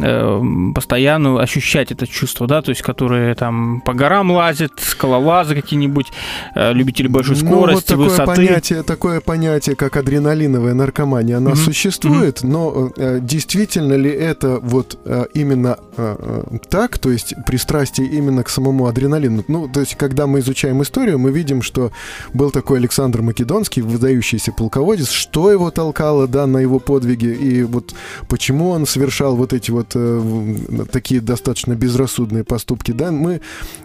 э, 0.00 0.40
постоянно 0.74 1.40
ощущать 1.40 1.92
это 1.92 2.06
чувство, 2.06 2.46
да, 2.46 2.62
то 2.62 2.70
есть 2.70 2.82
которые 2.82 3.34
там 3.34 3.80
по 3.82 3.92
горам 3.92 4.30
лазят, 4.30 4.72
скалолазы 4.78 5.54
какие-нибудь, 5.54 6.06
э, 6.54 6.72
любители 6.72 7.08
большой 7.08 7.36
скорости, 7.36 7.92
ну, 7.92 8.04
вот 8.04 8.07
высоты. 8.08 8.36
Понятие, 8.36 8.82
такое 8.82 9.20
понятие, 9.20 9.76
как 9.76 9.96
адреналиновая 9.96 10.74
наркомания, 10.74 11.36
она 11.36 11.52
mm-hmm. 11.52 11.56
существует, 11.56 12.38
mm-hmm. 12.38 12.46
но 12.46 12.92
э, 12.96 13.18
действительно 13.22 13.94
ли 13.94 14.10
это 14.10 14.58
вот 14.60 14.98
э, 15.04 15.26
именно 15.34 15.78
э, 15.96 16.16
э, 16.18 16.58
так, 16.68 16.98
то 16.98 17.10
есть 17.10 17.34
пристрастие 17.46 18.06
именно 18.08 18.42
к 18.42 18.48
самому 18.48 18.86
адреналину? 18.86 19.44
Ну, 19.48 19.68
то 19.68 19.80
есть 19.80 19.96
когда 19.96 20.26
мы 20.26 20.40
изучаем 20.40 20.82
историю, 20.82 21.18
мы 21.18 21.30
видим, 21.30 21.62
что 21.62 21.92
был 22.34 22.50
такой 22.50 22.78
Александр 22.78 23.22
Македонский, 23.22 23.82
выдающийся 23.82 24.52
полководец, 24.52 25.10
что 25.10 25.50
его 25.50 25.70
толкало, 25.70 26.26
да, 26.26 26.46
на 26.46 26.58
его 26.58 26.78
подвиги, 26.78 27.26
и 27.26 27.62
вот 27.62 27.94
почему 28.28 28.70
он 28.70 28.86
совершал 28.86 29.36
вот 29.36 29.52
эти 29.52 29.70
вот 29.70 29.92
э, 29.94 30.54
такие 30.90 31.20
достаточно 31.20 31.74
безрассудные 31.74 32.44
поступки, 32.44 32.92
да, 32.92 33.10
мы, 33.10 33.40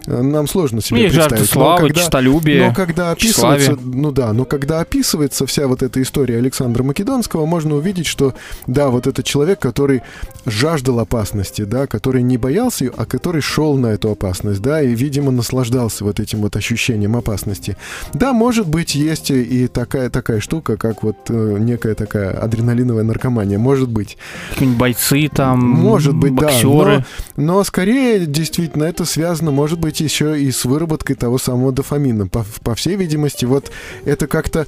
э, 0.06 0.22
нам 0.22 0.48
сложно 0.48 0.80
себе 0.80 1.02
Есть 1.02 1.14
представить. 1.14 1.38
Жажда 1.38 1.52
славы, 1.52 1.82
но 1.82 1.88
когда, 1.88 2.00
честолюбие. 2.00 2.68
Но 2.68 2.74
когда 2.74 3.10
описывается, 3.10 3.78
ну 3.82 4.10
да, 4.14 4.32
но 4.32 4.44
когда 4.44 4.80
описывается 4.80 5.44
вся 5.46 5.66
вот 5.66 5.82
эта 5.82 6.00
история 6.00 6.38
Александра 6.38 6.82
Македонского, 6.82 7.44
можно 7.44 7.74
увидеть, 7.74 8.06
что 8.06 8.34
да, 8.66 8.88
вот 8.88 9.06
этот 9.06 9.24
человек, 9.26 9.58
который 9.58 10.02
жаждал 10.46 11.00
опасности, 11.00 11.62
да, 11.62 11.86
который 11.86 12.22
не 12.22 12.38
боялся 12.38 12.84
ее, 12.84 12.92
а 12.96 13.04
который 13.04 13.40
шел 13.40 13.76
на 13.76 13.88
эту 13.88 14.10
опасность, 14.10 14.62
да, 14.62 14.80
и, 14.80 14.94
видимо, 14.94 15.30
наслаждался 15.32 16.04
вот 16.04 16.20
этим 16.20 16.40
вот 16.40 16.56
ощущением 16.56 17.16
опасности. 17.16 17.76
Да, 18.12 18.32
может 18.32 18.68
быть, 18.68 18.94
есть 18.94 19.30
и 19.30 19.66
такая 19.66 20.10
такая 20.10 20.40
штука, 20.40 20.76
как 20.76 21.02
вот 21.02 21.16
э, 21.28 21.56
некая 21.58 21.94
такая 21.94 22.30
адреналиновая 22.30 23.04
наркомания, 23.04 23.58
может 23.58 23.88
быть. 23.88 24.16
Какие-нибудь 24.50 24.78
бойцы 24.78 25.28
там, 25.28 25.58
может 25.60 26.14
быть, 26.14 26.32
боксеры. 26.32 26.98
да, 26.98 27.06
но, 27.36 27.56
но 27.56 27.64
скорее 27.64 28.26
действительно 28.26 28.84
это 28.84 29.04
связано, 29.04 29.50
может 29.50 29.80
быть, 29.80 30.00
еще 30.00 30.40
и 30.40 30.50
с 30.50 30.64
выработкой 30.64 31.16
того 31.16 31.38
самого 31.38 31.72
дофамина. 31.72 32.28
По, 32.28 32.44
по 32.62 32.74
всей 32.74 32.96
видимости, 32.96 33.44
вот 33.44 33.70
это 34.04 34.26
как-то, 34.26 34.66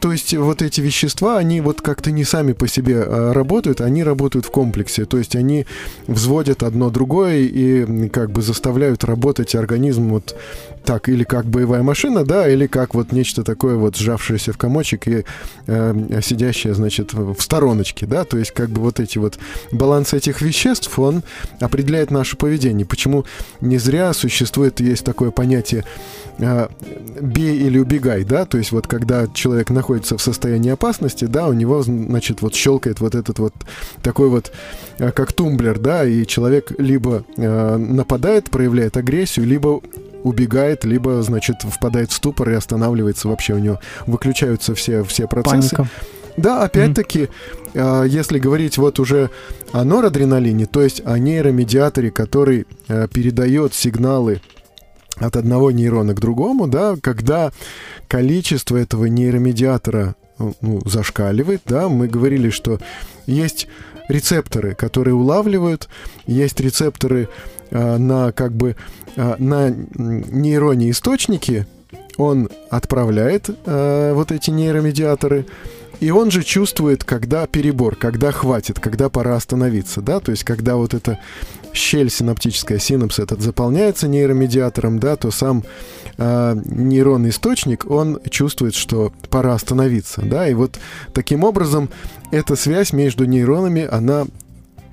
то 0.00 0.12
есть 0.12 0.34
вот 0.34 0.62
эти 0.62 0.80
вещества, 0.80 1.38
они 1.38 1.60
вот 1.60 1.80
как-то 1.80 2.10
не 2.10 2.24
сами 2.24 2.52
по 2.52 2.68
себе 2.68 3.02
а, 3.02 3.32
работают, 3.32 3.80
они 3.80 4.02
работают 4.04 4.46
в 4.46 4.50
комплексе, 4.50 5.04
то 5.04 5.18
есть 5.18 5.36
они 5.36 5.66
взводят 6.06 6.62
одно 6.62 6.90
другое 6.90 7.38
и 7.38 8.08
как 8.08 8.30
бы 8.30 8.42
заставляют 8.42 9.04
работать 9.04 9.54
организм 9.54 10.08
вот 10.10 10.36
так, 10.86 11.08
или 11.08 11.24
как 11.24 11.46
боевая 11.46 11.82
машина, 11.82 12.24
да, 12.24 12.48
или 12.48 12.68
как 12.68 12.94
вот 12.94 13.10
нечто 13.10 13.42
такое 13.42 13.74
вот 13.74 13.96
сжавшееся 13.96 14.52
в 14.52 14.56
комочек 14.56 15.08
и 15.08 15.24
э, 15.66 16.20
сидящее, 16.22 16.74
значит, 16.74 17.12
в 17.12 17.36
стороночке, 17.40 18.06
да, 18.06 18.24
то 18.24 18.38
есть 18.38 18.52
как 18.52 18.70
бы 18.70 18.80
вот 18.80 19.00
эти 19.00 19.18
вот 19.18 19.38
баланс 19.72 20.14
этих 20.14 20.40
веществ, 20.40 20.96
он 20.98 21.24
определяет 21.60 22.12
наше 22.12 22.36
поведение. 22.36 22.86
Почему 22.86 23.24
не 23.60 23.78
зря 23.78 24.12
существует, 24.12 24.78
есть 24.78 25.04
такое 25.04 25.32
понятие 25.32 25.84
э, 26.38 26.68
бей 27.20 27.58
или 27.58 27.78
убегай, 27.80 28.22
да, 28.22 28.46
то 28.46 28.56
есть 28.56 28.70
вот 28.70 28.86
когда 28.86 29.26
человек 29.26 29.70
находится 29.70 30.16
в 30.16 30.22
состоянии 30.22 30.70
опасности, 30.70 31.24
да, 31.24 31.48
у 31.48 31.52
него, 31.52 31.82
значит, 31.82 32.42
вот 32.42 32.54
щелкает 32.54 33.00
вот 33.00 33.16
этот 33.16 33.40
вот 33.40 33.54
такой 34.02 34.28
вот, 34.28 34.52
э, 34.98 35.10
как 35.10 35.32
тумблер, 35.32 35.80
да, 35.80 36.04
и 36.04 36.24
человек 36.26 36.70
либо 36.78 37.24
э, 37.36 37.76
нападает, 37.76 38.50
проявляет 38.50 38.96
агрессию, 38.96 39.46
либо 39.46 39.80
убегает, 40.26 40.84
либо, 40.84 41.22
значит, 41.22 41.62
впадает 41.62 42.10
в 42.10 42.14
ступор 42.14 42.50
и 42.50 42.54
останавливается 42.54 43.28
вообще, 43.28 43.54
у 43.54 43.58
него 43.58 43.80
выключаются 44.06 44.74
все, 44.74 45.04
все 45.04 45.26
процессы. 45.26 45.76
Паника. 45.76 45.90
Да, 46.36 46.64
опять-таки, 46.64 47.28
mm-hmm. 47.72 48.08
если 48.08 48.38
говорить 48.38 48.76
вот 48.76 49.00
уже 49.00 49.30
о 49.72 49.84
норадреналине, 49.84 50.66
то 50.66 50.82
есть 50.82 51.00
о 51.04 51.18
нейромедиаторе, 51.18 52.10
который 52.10 52.66
э, 52.88 53.08
передает 53.10 53.72
сигналы 53.72 54.42
от 55.16 55.36
одного 55.36 55.70
нейрона 55.70 56.14
к 56.14 56.20
другому, 56.20 56.68
да, 56.68 56.96
когда 57.00 57.52
количество 58.06 58.76
этого 58.76 59.06
нейромедиатора 59.06 60.14
ну, 60.60 60.82
зашкаливает, 60.84 61.62
да, 61.64 61.88
мы 61.88 62.06
говорили, 62.06 62.50
что 62.50 62.78
есть 63.26 63.66
рецепторы, 64.08 64.74
которые 64.74 65.14
улавливают, 65.14 65.88
есть 66.26 66.60
рецепторы 66.60 67.22
э, 67.22 67.55
на 67.70 68.32
как 68.32 68.52
бы 68.52 68.76
э, 69.16 69.36
на 69.38 69.70
нейроне 69.70 70.90
источники, 70.90 71.66
он 72.16 72.48
отправляет 72.70 73.50
э, 73.50 74.12
вот 74.14 74.32
эти 74.32 74.50
нейромедиаторы, 74.50 75.46
и 76.00 76.10
он 76.10 76.30
же 76.30 76.42
чувствует, 76.42 77.04
когда 77.04 77.46
перебор, 77.46 77.96
когда 77.96 78.30
хватит, 78.32 78.80
когда 78.80 79.08
пора 79.08 79.36
остановиться, 79.36 80.00
да, 80.02 80.20
то 80.20 80.30
есть 80.30 80.44
когда 80.44 80.76
вот 80.76 80.94
эта 80.94 81.18
щель 81.72 82.10
синаптическая, 82.10 82.78
синапс 82.78 83.18
этот 83.18 83.40
заполняется 83.40 84.08
нейромедиатором, 84.08 84.98
да, 84.98 85.16
то 85.16 85.30
сам 85.30 85.64
э, 86.16 86.56
нейронный 86.64 87.30
источник, 87.30 87.90
он 87.90 88.20
чувствует, 88.30 88.74
что 88.74 89.12
пора 89.30 89.54
остановиться, 89.54 90.22
да, 90.22 90.48
и 90.48 90.54
вот 90.54 90.78
таким 91.12 91.44
образом 91.44 91.88
эта 92.30 92.56
связь 92.56 92.92
между 92.92 93.24
нейронами, 93.24 93.86
она 93.90 94.26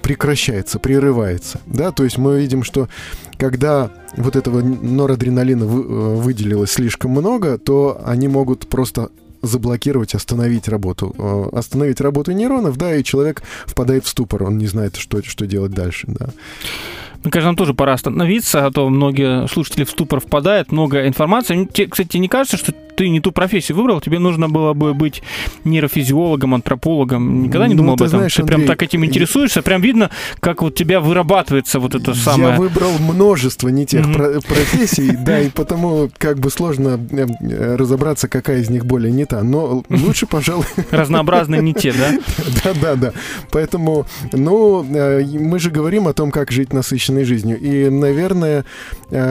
прекращается, 0.04 0.78
прерывается. 0.78 1.60
Да? 1.66 1.92
То 1.92 2.04
есть 2.04 2.18
мы 2.18 2.40
видим, 2.40 2.64
что 2.64 2.90
когда 3.38 3.90
вот 4.16 4.36
этого 4.36 4.62
норадреналина 4.62 5.64
э, 5.64 5.66
выделилось 5.68 6.72
слишком 6.72 7.12
много, 7.12 7.58
то 7.58 8.00
они 8.06 8.28
могут 8.28 8.68
просто 8.68 9.10
заблокировать, 9.42 10.14
остановить 10.14 10.68
работу. 10.68 11.16
Э, 11.18 11.58
Остановить 11.58 12.02
работу 12.02 12.32
нейронов, 12.32 12.78
да, 12.78 12.96
и 12.96 13.04
человек 13.04 13.42
впадает 13.66 14.06
в 14.06 14.10
ступор, 14.10 14.44
он 14.44 14.58
не 14.58 14.68
знает, 14.68 14.98
что, 14.98 15.24
что 15.24 15.48
делать 15.48 15.72
дальше, 15.72 16.06
да. 16.08 16.28
Мне 17.24 17.32
кажется, 17.32 17.48
нам 17.48 17.56
тоже 17.56 17.74
пора 17.74 17.94
остановиться, 17.94 18.66
а 18.66 18.72
то 18.72 18.90
многие 18.90 19.48
слушатели 19.48 19.86
в 19.86 19.90
ступор 19.90 20.20
впадают, 20.20 20.74
много 20.74 21.08
информации. 21.08 21.56
Ну, 21.56 21.70
кстати, 21.90 22.18
не 22.18 22.28
кажется, 22.28 22.58
что 22.58 22.74
ты 22.96 23.10
не 23.10 23.20
ту 23.20 23.32
профессию 23.32 23.78
выбрал? 23.78 24.02
Тебе 24.02 24.20
нужно 24.20 24.50
было 24.50 24.74
бы 24.74 24.94
быть 24.94 25.22
нейрофизиологом, 25.64 26.54
антропологом. 26.56 27.44
Никогда 27.44 27.68
не 27.68 27.74
Ну, 27.74 27.84
думал 27.84 27.98
ты 27.98 28.04
об 28.06 28.08
этом? 28.08 28.20
знаешь, 28.20 28.34
ты 28.36 28.44
прям 28.44 28.62
Андрей, 28.62 28.68
так 28.68 28.84
этим 28.84 29.06
интересуешься? 29.06 29.62
Прям 29.62 29.82
видно, 29.82 30.10
как 30.40 30.62
вот 30.62 30.76
тебя 30.76 31.00
вырабатывается 31.00 31.80
вот 31.80 31.96
это 31.96 32.14
самое... 32.14 32.52
Я 32.54 32.60
выбрал 32.60 32.92
множество 33.00 33.70
не 33.70 33.86
тех 33.86 34.12
про- 34.14 34.40
профессий, 34.42 35.12
да, 35.26 35.40
и 35.42 35.50
потому 35.50 36.10
как 36.18 36.40
бы 36.40 36.50
сложно 36.50 37.00
э, 37.12 37.28
э, 37.42 37.76
разобраться, 37.76 38.28
какая 38.28 38.60
из 38.62 38.70
них 38.70 38.86
более 38.86 39.12
не 39.12 39.26
та. 39.26 39.44
Но 39.44 39.84
лучше, 39.90 40.26
пожалуй, 40.28 40.66
Разнообразные 40.92 41.62
не 41.62 41.74
те, 41.74 41.94
да? 41.94 42.12
да, 42.64 42.74
да, 42.82 42.96
да. 42.96 43.14
Поэтому, 43.52 44.06
ну, 44.32 44.86
э, 44.94 45.24
мы 45.40 45.60
же 45.60 45.72
говорим 45.72 46.08
о 46.08 46.14
том, 46.14 46.32
как 46.32 46.52
жить 46.52 46.74
насыщенной 46.74 47.24
жизнью. 47.24 47.60
И, 47.60 47.90
наверное, 47.90 48.66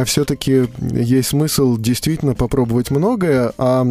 все-таки 0.05 0.65
есть 0.93 1.29
смысл 1.31 1.77
действительно 1.77 2.35
попробовать 2.35 2.91
многое, 2.91 3.52
а 3.59 3.85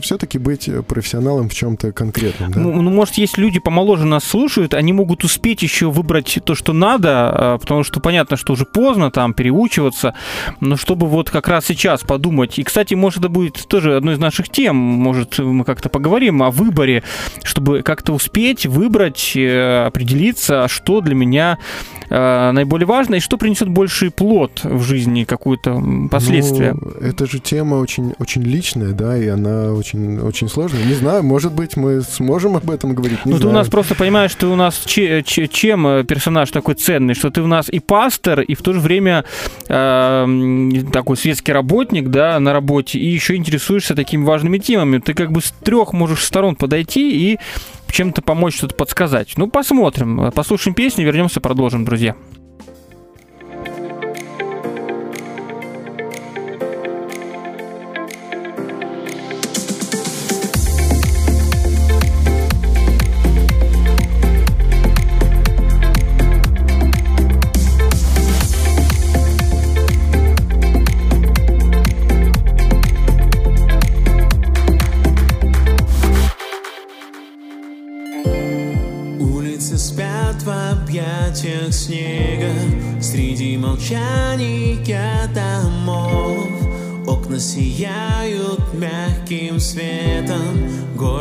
все-таки 0.00 0.38
быть 0.38 0.70
профессионалом 0.86 1.48
в 1.48 1.54
чем-то 1.54 1.92
конкретном. 1.92 2.52
да. 2.52 2.60
Ну, 2.60 2.82
ну, 2.82 2.90
может, 2.90 3.14
есть 3.14 3.38
люди 3.38 3.60
помоложе 3.60 4.04
нас 4.04 4.24
слушают, 4.24 4.74
они 4.74 4.92
могут 4.92 5.24
успеть 5.24 5.62
еще 5.62 5.90
выбрать 5.90 6.38
то, 6.44 6.54
что 6.54 6.72
надо, 6.72 7.10
а, 7.10 7.58
потому 7.58 7.84
что 7.84 8.00
понятно, 8.00 8.36
что 8.36 8.52
уже 8.52 8.64
поздно 8.64 9.10
там 9.10 9.34
переучиваться, 9.34 10.14
но 10.60 10.76
чтобы 10.76 11.06
вот 11.06 11.30
как 11.30 11.48
раз 11.48 11.66
сейчас 11.66 12.02
подумать. 12.02 12.58
И, 12.58 12.62
кстати, 12.62 12.94
может, 12.94 13.20
это 13.20 13.28
будет 13.28 13.66
тоже 13.68 13.96
одной 13.96 14.14
из 14.14 14.18
наших 14.18 14.48
тем, 14.48 14.76
может, 14.76 15.38
мы 15.38 15.64
как-то 15.64 15.88
поговорим 15.88 16.42
о 16.42 16.50
выборе, 16.50 17.02
чтобы 17.42 17.82
как-то 17.82 18.12
успеть 18.12 18.66
выбрать, 18.66 19.32
э, 19.34 19.86
определиться, 19.86 20.68
что 20.68 21.00
для 21.00 21.14
меня 21.14 21.58
э, 22.03 22.03
наиболее 22.10 22.86
важно 22.86 23.16
и 23.16 23.20
что 23.20 23.36
принесет 23.36 23.68
больший 23.68 24.10
плод 24.10 24.60
в 24.62 24.82
жизни, 24.82 25.24
какое-то 25.24 25.70
м, 25.70 26.08
последствие. 26.08 26.74
Ну, 26.80 26.90
это 27.00 27.26
же 27.26 27.38
тема 27.38 27.76
очень, 27.76 28.14
очень 28.18 28.42
личная, 28.42 28.92
да, 28.92 29.16
и 29.18 29.26
она 29.28 29.72
очень, 29.72 30.18
очень 30.20 30.48
сложная. 30.48 30.84
Не 30.84 30.94
знаю, 30.94 31.22
может 31.22 31.52
быть, 31.52 31.76
мы 31.76 32.02
сможем 32.02 32.56
об 32.56 32.70
этом 32.70 32.94
говорить. 32.94 33.24
Не 33.24 33.32
ну, 33.32 33.38
ты 33.38 33.46
у 33.46 33.52
нас 33.52 33.68
просто 33.68 33.94
понимаешь, 33.94 34.34
ты 34.34 34.46
у 34.46 34.56
нас 34.56 34.80
че- 34.84 35.22
че- 35.22 35.48
чем 35.48 35.86
э, 35.86 36.04
персонаж 36.04 36.50
такой 36.50 36.74
ценный, 36.74 37.14
что 37.14 37.30
ты 37.30 37.40
у 37.42 37.46
нас 37.46 37.68
и 37.68 37.80
пастор, 37.80 38.40
и 38.40 38.54
в 38.54 38.62
то 38.62 38.72
же 38.72 38.80
время 38.80 39.24
э, 39.68 40.70
такой 40.92 41.16
светский 41.16 41.52
работник, 41.52 42.08
да, 42.08 42.38
на 42.40 42.52
работе, 42.52 42.98
и 42.98 43.06
еще 43.06 43.36
интересуешься 43.36 43.94
такими 43.94 44.24
важными 44.24 44.58
темами. 44.58 44.98
Ты 44.98 45.14
как 45.14 45.32
бы 45.32 45.40
с 45.40 45.52
трех 45.62 45.92
можешь 45.92 46.24
сторон 46.24 46.56
подойти 46.56 47.32
и 47.32 47.38
чем-то 47.92 48.22
помочь, 48.22 48.56
что-то 48.56 48.74
подсказать. 48.74 49.34
Ну, 49.36 49.48
посмотрим. 49.48 50.32
Послушаем 50.32 50.74
песню, 50.74 51.04
вернемся, 51.04 51.40
продолжим, 51.40 51.84
друзья. 51.84 52.16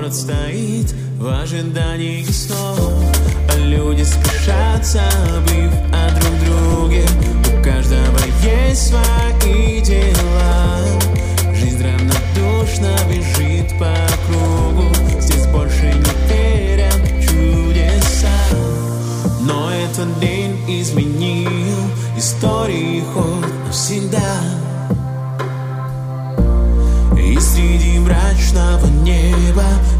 Город 0.03 0.15
стоит 0.15 0.93
в 1.17 1.27
ожидании 1.29 2.25
снов 2.25 2.91
А 3.49 3.57
люди 3.57 4.03
спешат, 4.03 4.85
забыв 4.85 5.71
о 5.93 6.09
друг 6.19 6.39
друге 6.43 7.05
У 7.47 7.63
каждого 7.63 8.19
есть 8.43 8.89
свои 8.89 9.81
дела. 9.81 10.79
Жизнь 11.55 11.81
равнодушно 11.81 12.97
бежит 13.09 13.79
по 13.79 13.95
кругу 14.27 14.93
Здесь 15.21 15.47
больше 15.47 15.93
не 15.93 16.27
верят 16.27 16.99
чудеса. 17.21 18.27
Но 19.39 19.71
этот 19.71 20.19
день 20.19 20.53
изменил 20.67 21.79
истории 22.17 23.01
ход 23.13 23.45
навсегда 23.67 24.52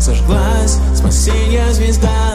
неба 0.03 0.13
Сожглась 0.13 0.79
спасения 0.95 1.71
звезда 1.71 2.32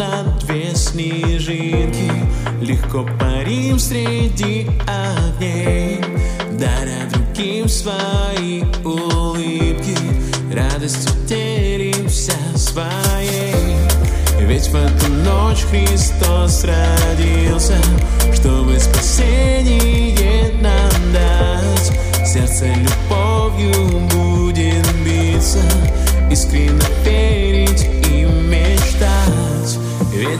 словно 0.00 0.32
две 0.40 0.74
снежинки. 0.74 2.10
Легко 2.60 3.06
парим 3.18 3.78
среди 3.78 4.66
огней 4.86 6.00
Даря 6.52 7.08
другим 7.12 7.68
свои 7.68 8.62
улыбки. 8.84 9.96
Радостью 10.52 11.12
делимся 11.26 12.32
своей. 12.56 13.76
Ведь 14.40 14.68
в 14.68 14.74
эту 14.74 15.12
ночь 15.12 15.64
Христос 15.70 16.64
родился 16.64 17.76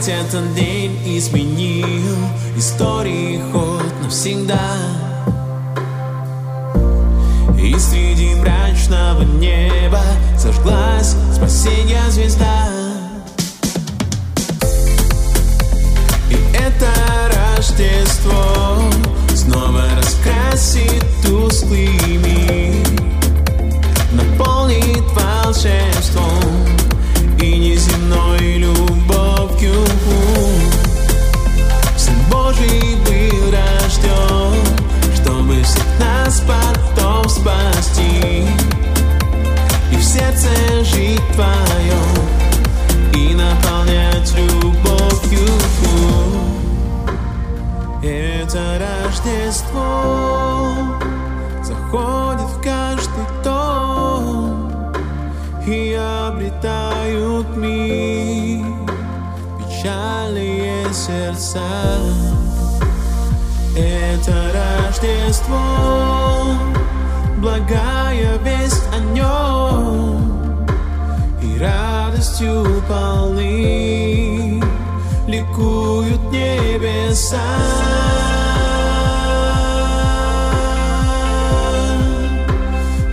Ведь 0.01 0.09
этот 0.09 0.55
день 0.55 0.97
изменил 1.15 2.17
Истории 2.57 3.39
ход 3.51 3.85
навсегда. 4.01 4.75
И 7.55 7.77
среди 7.77 8.33
мрачного 8.33 9.21
неба 9.21 10.01
Зажглась 10.39 11.15
спасения 11.35 12.01
звезда. 12.09 12.67
И 16.31 16.37
это 16.55 16.91
Рождество 17.55 18.81
Снова 19.35 19.83
раскрасит 19.97 21.05
тусклый 21.21 21.91
мир 22.17 22.87
Наполнит 24.13 25.03
волшебством 25.13 26.90
И 27.41 27.57
неземной 27.57 28.57
любовью 28.59 29.73
Сын 31.97 32.13
Божий 32.29 32.95
был 33.03 33.51
рожден 33.51 34.63
Чтобы 35.15 35.63
всех 35.63 35.83
нас 35.99 36.43
потом 36.47 37.27
спасти. 37.27 38.45
И 39.91 39.95
в 39.95 40.03
сердце 40.03 40.49
жить 40.83 41.19
твоем 41.33 42.11
И 43.15 43.33
наполнять 43.33 44.31
любовью 44.37 45.49
Это 48.03 48.79
Рождество 48.79 50.20
сердца. 61.11 61.59
Это 63.75 64.33
Рождество, 64.53 65.59
благая 67.37 68.37
весть 68.43 68.83
о 68.93 68.99
нем, 69.13 70.67
и 71.41 71.59
радостью 71.59 72.65
полны 72.87 74.61
ликуют 75.27 76.31
небеса. 76.31 77.39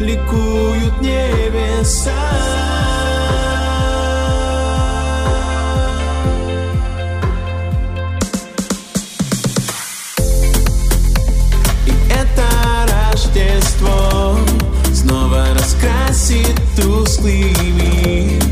Ликуют 0.00 1.00
небеса. 1.00 2.37
Раскрасит 16.28 16.60
тусклый 16.76 17.54
мир, 17.72 18.42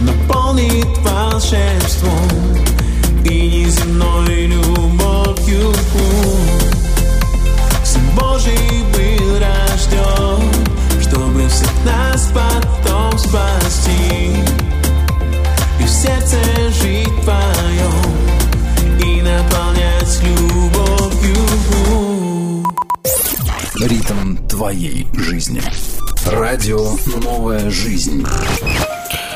наполнит 0.00 0.98
волшебством 0.98 2.28
и 3.24 3.64
неземной 3.64 4.46
любовью. 4.46 5.72
Сын 7.84 8.02
Божий 8.14 8.84
был 8.92 9.38
рожден, 9.38 10.42
чтобы 11.00 11.48
всех 11.48 11.72
нас 11.84 12.30
потом 12.34 13.18
спасти 13.18 14.34
и 15.78 15.84
в 15.84 15.88
сердце 15.88 16.36
жить 16.82 17.22
твоем 17.22 18.16
и 18.98 19.22
наполнять 19.22 20.22
любовью. 20.22 21.36
Ритм 23.76 24.36
твоей 24.46 25.06
жизни. 25.14 25.62
Радио 26.26 26.96
«Новая 27.22 27.70
жизнь». 27.70 28.24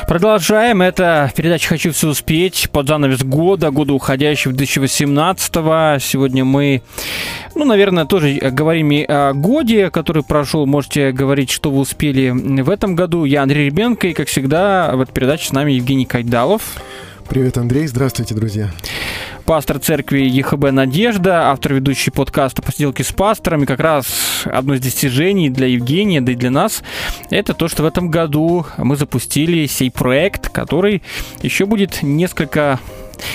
Продолжаем. 0.07 0.81
Это 0.81 1.31
передача 1.35 1.69
«Хочу 1.69 1.91
все 1.91 2.09
успеть» 2.09 2.69
под 2.71 2.87
занавес 2.87 3.23
года, 3.23 3.71
года 3.71 3.93
уходящего 3.93 4.53
2018 4.53 5.55
-го. 5.55 5.99
Сегодня 5.99 6.45
мы, 6.45 6.83
ну, 7.55 7.65
наверное, 7.65 8.05
тоже 8.05 8.33
говорим 8.51 8.91
и 8.91 9.03
о 9.03 9.33
годе, 9.33 9.89
который 9.89 10.23
прошел. 10.23 10.65
Можете 10.65 11.11
говорить, 11.11 11.49
что 11.49 11.71
вы 11.71 11.79
успели 11.79 12.29
в 12.29 12.69
этом 12.69 12.95
году. 12.95 13.25
Я 13.25 13.43
Андрей 13.43 13.65
Ребенко, 13.65 14.07
и, 14.07 14.13
как 14.13 14.27
всегда, 14.27 14.91
в 14.95 15.01
этой 15.01 15.11
передаче 15.11 15.47
с 15.47 15.51
нами 15.51 15.71
Евгений 15.73 16.05
Кайдалов. 16.05 16.61
Привет, 17.27 17.57
Андрей. 17.57 17.87
Здравствуйте, 17.87 18.35
друзья. 18.35 18.71
Пастор 19.45 19.77
церкви 19.77 20.21
ЕХБ 20.21 20.71
«Надежда», 20.71 21.51
автор 21.51 21.75
ведущий 21.75 22.09
подкаста 22.09 22.63
«Посиделки 22.63 23.03
с 23.03 23.11
пастором». 23.11 23.63
И 23.63 23.65
как 23.67 23.79
раз 23.79 24.43
одно 24.45 24.73
из 24.73 24.81
достижений 24.81 25.49
для 25.49 25.67
Евгения, 25.67 26.19
да 26.19 26.31
и 26.31 26.35
для 26.35 26.49
нас, 26.49 26.83
это 27.29 27.53
то, 27.53 27.67
что 27.67 27.83
в 27.83 27.85
этом 27.85 28.09
году 28.09 28.65
мы 28.77 28.95
запустили 28.95 29.67
сей 29.67 29.91
проект, 29.91 30.49
который 30.49 31.03
еще 31.43 31.67
будет 31.67 32.01
несколько 32.01 32.79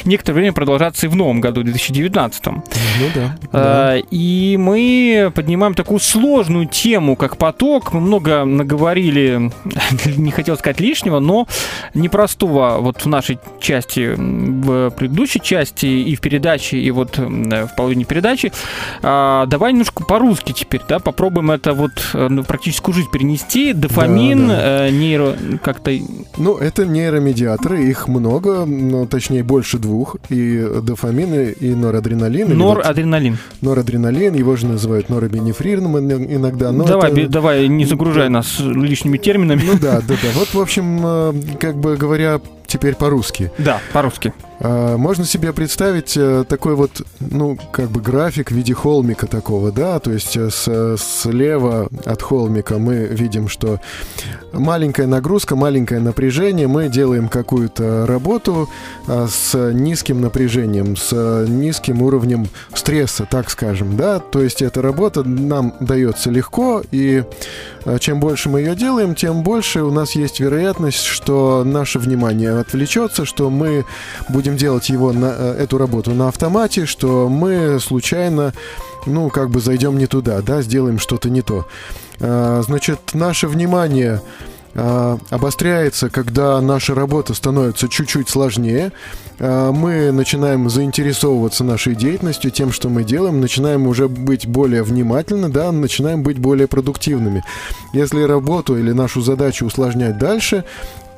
некоторое 0.04 0.36
время 0.36 0.52
продолжаться 0.52 1.06
и 1.06 1.08
в 1.08 1.16
новом 1.16 1.40
году, 1.40 1.62
2019. 1.62 2.46
Ну 2.46 2.60
да. 3.14 3.36
А, 3.52 3.96
И 4.10 4.56
мы 4.58 5.32
поднимаем 5.34 5.74
такую 5.74 6.00
сложную 6.00 6.66
тему, 6.66 7.16
как 7.16 7.36
поток. 7.36 7.92
Мы 7.92 8.00
много 8.00 8.44
наговорили, 8.44 9.50
не 10.04 10.30
хотел 10.30 10.56
сказать 10.56 10.80
лишнего, 10.80 11.20
но 11.20 11.46
непростого 11.94 12.78
вот 12.80 13.04
в 13.04 13.06
нашей 13.06 13.38
части, 13.60 14.14
в 14.16 14.90
предыдущей 14.90 15.40
части 15.40 15.86
и 15.86 16.14
в 16.16 16.20
передаче, 16.20 16.78
и 16.78 16.90
вот 16.90 17.18
в 17.18 17.70
половине 17.76 18.04
передачи. 18.04 18.52
А, 19.02 19.46
Давай 19.46 19.72
немножко 19.72 20.04
по-русски 20.04 20.52
теперь, 20.52 20.82
да, 20.88 20.98
попробуем 20.98 21.50
это 21.50 21.72
вот 21.72 21.92
э, 22.14 22.28
ну, 22.28 22.42
в 22.42 22.46
практическую 22.46 22.94
жизнь 22.94 23.10
перенести. 23.10 23.72
Дофамин, 23.72 24.48
Да, 24.48 24.86
э, 24.86 24.90
нейро, 24.90 25.36
как-то 25.62 25.92
Ну, 26.36 26.56
это 26.56 26.86
нейромедиаторы, 26.86 27.84
их 27.84 28.08
много, 28.08 28.64
ну, 28.64 29.06
точнее, 29.06 29.42
больше 29.42 29.69
двух. 29.78 30.16
И 30.28 30.66
дофамин, 30.82 31.50
и 31.50 31.74
норадреналин. 31.74 32.48
или 32.48 32.54
вот 32.62 32.76
норадреналин. 32.76 33.38
Норадреналин, 33.60 34.34
его 34.34 34.56
же 34.56 34.66
называют 34.66 35.08
норобенефрином 35.08 35.98
ин- 35.98 36.34
иногда. 36.36 36.72
но 36.72 36.84
давай, 36.84 37.12
это- 37.12 37.28
давай, 37.28 37.68
не 37.68 37.84
загружай 37.84 38.28
нас 38.28 38.58
лишними 38.60 39.18
терминами. 39.18 39.62
Ну 39.64 39.74
да, 39.80 40.00
да, 40.00 40.14
да. 40.22 40.28
Вот, 40.34 40.48
в 40.54 40.60
общем, 40.60 41.00
э, 41.04 41.32
как 41.58 41.76
бы 41.76 41.96
говоря 41.96 42.40
теперь 42.70 42.94
по-русски. 42.94 43.50
Да, 43.58 43.80
по-русски. 43.92 44.32
А, 44.62 44.96
Можно 44.96 45.24
себе 45.24 45.52
представить 45.52 46.16
э, 46.16 46.44
такой 46.48 46.74
вот, 46.74 47.02
ну, 47.18 47.58
как 47.72 47.90
бы 47.90 48.00
график 48.00 48.50
в 48.50 48.54
виде 48.54 48.74
холмика 48.74 49.26
такого, 49.26 49.72
да, 49.72 49.98
то 49.98 50.12
есть 50.12 50.36
э, 50.36 50.50
с- 50.50 50.96
слева 50.98 51.88
от 52.04 52.22
холмика 52.22 52.78
мы 52.78 53.06
видим, 53.06 53.48
что 53.48 53.80
маленькая 54.52 55.06
нагрузка, 55.06 55.56
маленькое 55.56 56.00
напряжение, 56.00 56.66
мы 56.68 56.88
делаем 56.88 57.28
какую-то 57.28 58.06
работу 58.06 58.68
а, 59.08 59.26
с 59.28 59.54
низким 59.72 60.20
напряжением, 60.20 60.94
с 60.96 61.46
низким 61.48 62.02
уровнем 62.02 62.46
стресса, 62.74 63.26
так 63.30 63.48
скажем, 63.50 63.96
да, 63.96 64.18
то 64.18 64.42
есть 64.42 64.60
эта 64.62 64.82
работа 64.82 65.22
нам 65.24 65.74
дается 65.80 66.28
легко, 66.30 66.82
и 66.90 67.24
э, 67.86 67.98
чем 67.98 68.20
больше 68.20 68.50
мы 68.50 68.60
ее 68.60 68.76
делаем, 68.76 69.14
тем 69.14 69.42
больше 69.42 69.82
у 69.82 69.90
нас 69.90 70.14
есть 70.14 70.38
вероятность, 70.38 71.02
что 71.04 71.64
наше 71.64 71.98
внимание 71.98 72.59
отвлечется, 72.60 73.24
что 73.24 73.50
мы 73.50 73.84
будем 74.28 74.56
делать 74.56 74.88
его 74.88 75.12
на 75.12 75.34
э, 75.36 75.56
эту 75.60 75.78
работу 75.78 76.12
на 76.12 76.28
автомате, 76.28 76.86
что 76.86 77.28
мы 77.28 77.78
случайно, 77.80 78.52
ну, 79.06 79.28
как 79.30 79.50
бы 79.50 79.60
зайдем 79.60 79.98
не 79.98 80.06
туда, 80.06 80.40
да, 80.42 80.62
сделаем 80.62 80.98
что-то 80.98 81.30
не 81.30 81.42
то. 81.42 81.66
А, 82.20 82.62
Значит, 82.62 83.14
наше 83.14 83.48
внимание 83.48 84.20
а, 84.74 85.18
обостряется, 85.30 86.10
когда 86.10 86.60
наша 86.60 86.94
работа 86.94 87.34
становится 87.34 87.88
чуть-чуть 87.88 88.28
сложнее. 88.28 88.92
А, 89.38 89.72
Мы 89.72 90.12
начинаем 90.12 90.70
заинтересовываться 90.70 91.64
нашей 91.64 91.94
деятельностью, 91.94 92.50
тем, 92.50 92.72
что 92.72 92.88
мы 92.88 93.02
делаем, 93.02 93.40
начинаем 93.40 93.86
уже 93.86 94.08
быть 94.08 94.46
более 94.46 94.82
внимательны, 94.82 95.48
да, 95.48 95.72
начинаем 95.72 96.22
быть 96.22 96.38
более 96.38 96.68
продуктивными. 96.68 97.42
Если 97.92 98.22
работу 98.22 98.76
или 98.76 98.92
нашу 98.92 99.22
задачу 99.22 99.66
усложнять 99.66 100.18
дальше, 100.18 100.64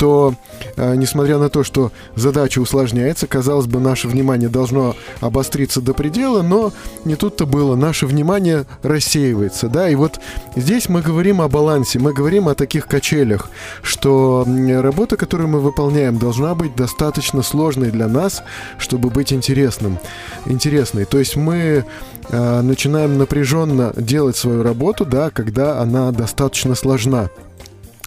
то, 0.03 0.35
э, 0.75 0.97
несмотря 0.97 1.39
на 1.39 1.49
то, 1.49 1.63
что 1.63 1.93
задача 2.17 2.59
усложняется, 2.59 3.29
казалось 3.29 3.67
бы, 3.67 3.79
наше 3.79 4.09
внимание 4.09 4.49
должно 4.49 4.97
обостриться 5.21 5.81
до 5.81 5.95
предела, 5.95 6.43
но 6.43 6.73
не 7.05 7.15
тут-то 7.15 7.47
было. 7.47 7.77
Наше 7.77 8.07
внимание 8.07 8.65
рассеивается, 8.83 9.69
да, 9.69 9.89
и 9.89 9.95
вот 9.95 10.19
здесь 10.57 10.89
мы 10.89 11.03
говорим 11.03 11.41
о 11.41 11.47
балансе, 11.47 12.01
мы 12.01 12.13
говорим 12.13 12.49
о 12.49 12.57
таких 12.57 12.89
качелях, 12.89 13.49
что 13.85 14.45
работа, 14.81 15.17
которую 15.17 15.47
мы 15.47 15.61
выполняем, 15.61 16.19
должна 16.19 16.57
быть 16.57 16.75
достаточно 16.75 17.43
сложной 17.43 17.93
для 17.93 18.09
нас, 18.09 18.43
чтобы 18.79 19.09
быть 19.09 19.33
интересным, 19.33 20.01
интересной. 20.47 21.05
То 21.05 21.21
есть 21.21 21.37
мы 21.37 21.85
э, 22.29 22.61
начинаем 22.63 23.19
напряженно 23.19 23.93
делать 23.97 24.37
свою 24.37 24.65
работу, 24.65 25.07
да, 25.07 25.31
когда 25.31 25.81
она 25.81 26.11
достаточно 26.11 26.75
сложна. 26.75 27.31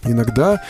Иногда, 0.06 0.60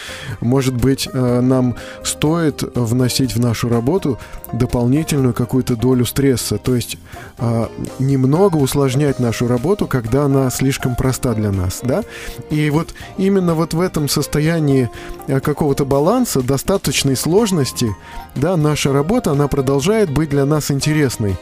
может 0.40 0.74
быть, 0.74 1.08
э, 1.12 1.40
нам 1.40 1.76
стоит 2.02 2.62
вносить 2.74 3.34
в 3.34 3.40
нашу 3.40 3.68
работу 3.68 4.18
дополнительную 4.52 5.34
какую-то 5.34 5.76
долю 5.76 6.04
стресса, 6.04 6.58
то 6.58 6.74
есть 6.74 6.98
э, 7.38 7.66
немного 7.98 8.56
усложнять 8.56 9.18
нашу 9.18 9.48
работу, 9.48 9.86
когда 9.86 10.24
она 10.24 10.50
слишком 10.50 10.96
проста 10.96 11.34
для 11.34 11.52
нас, 11.52 11.80
да? 11.82 12.02
И 12.50 12.70
вот 12.70 12.94
именно 13.18 13.54
вот 13.54 13.74
в 13.74 13.80
этом 13.80 14.08
состоянии 14.08 14.90
э, 15.26 15.40
какого-то 15.40 15.84
баланса, 15.84 16.42
достаточной 16.42 17.16
сложности, 17.16 17.94
да, 18.34 18.56
наша 18.56 18.92
работа, 18.92 19.32
она 19.32 19.48
продолжает 19.48 20.10
быть 20.10 20.30
для 20.30 20.44
нас 20.44 20.70
интересной. 20.70 21.36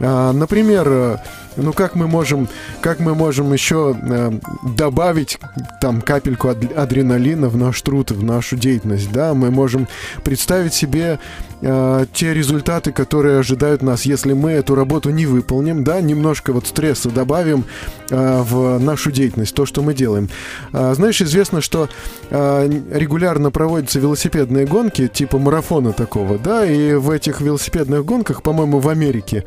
А, 0.00 0.32
Например, 0.32 0.86
э, 0.88 1.16
ну 1.56 1.72
как 1.72 1.94
мы 1.94 2.06
можем, 2.06 2.48
как 2.80 3.00
мы 3.00 3.14
можем 3.14 3.52
еще 3.52 3.96
э, 4.00 4.32
добавить 4.76 5.38
там 5.80 6.00
капельку 6.00 6.48
ад- 6.48 6.76
адреналина 6.76 7.48
в 7.48 7.56
наш 7.56 7.80
труд, 7.82 8.10
в 8.10 8.22
нашу 8.22 8.56
деятельность, 8.56 9.10
да? 9.12 9.34
Мы 9.34 9.50
можем 9.50 9.88
представить 10.24 10.74
себе 10.74 11.18
э, 11.60 12.06
те 12.12 12.34
результаты, 12.34 12.92
которые 12.92 13.38
ожидают 13.38 13.82
нас, 13.82 14.02
если 14.02 14.32
мы 14.32 14.52
эту 14.52 14.74
работу 14.74 15.10
не 15.10 15.26
выполним, 15.26 15.84
да? 15.84 16.00
Немножко 16.00 16.52
вот 16.52 16.66
стресса 16.66 17.10
добавим 17.10 17.64
э, 18.10 18.42
в 18.42 18.78
нашу 18.78 19.10
деятельность, 19.10 19.54
то, 19.54 19.66
что 19.66 19.82
мы 19.82 19.94
делаем. 19.94 20.28
А, 20.72 20.94
знаешь, 20.94 21.20
известно, 21.20 21.60
что 21.60 21.88
э, 22.30 22.70
регулярно 22.92 23.50
проводятся 23.50 23.98
велосипедные 23.98 24.66
гонки, 24.66 25.08
типа 25.08 25.38
марафона 25.38 25.92
такого, 25.92 26.38
да? 26.38 26.64
И 26.64 26.94
в 26.94 27.10
этих 27.10 27.40
велосипедных 27.40 28.04
гонках, 28.04 28.42
по-моему, 28.42 28.78
в 28.78 28.88
Америке 28.88 29.44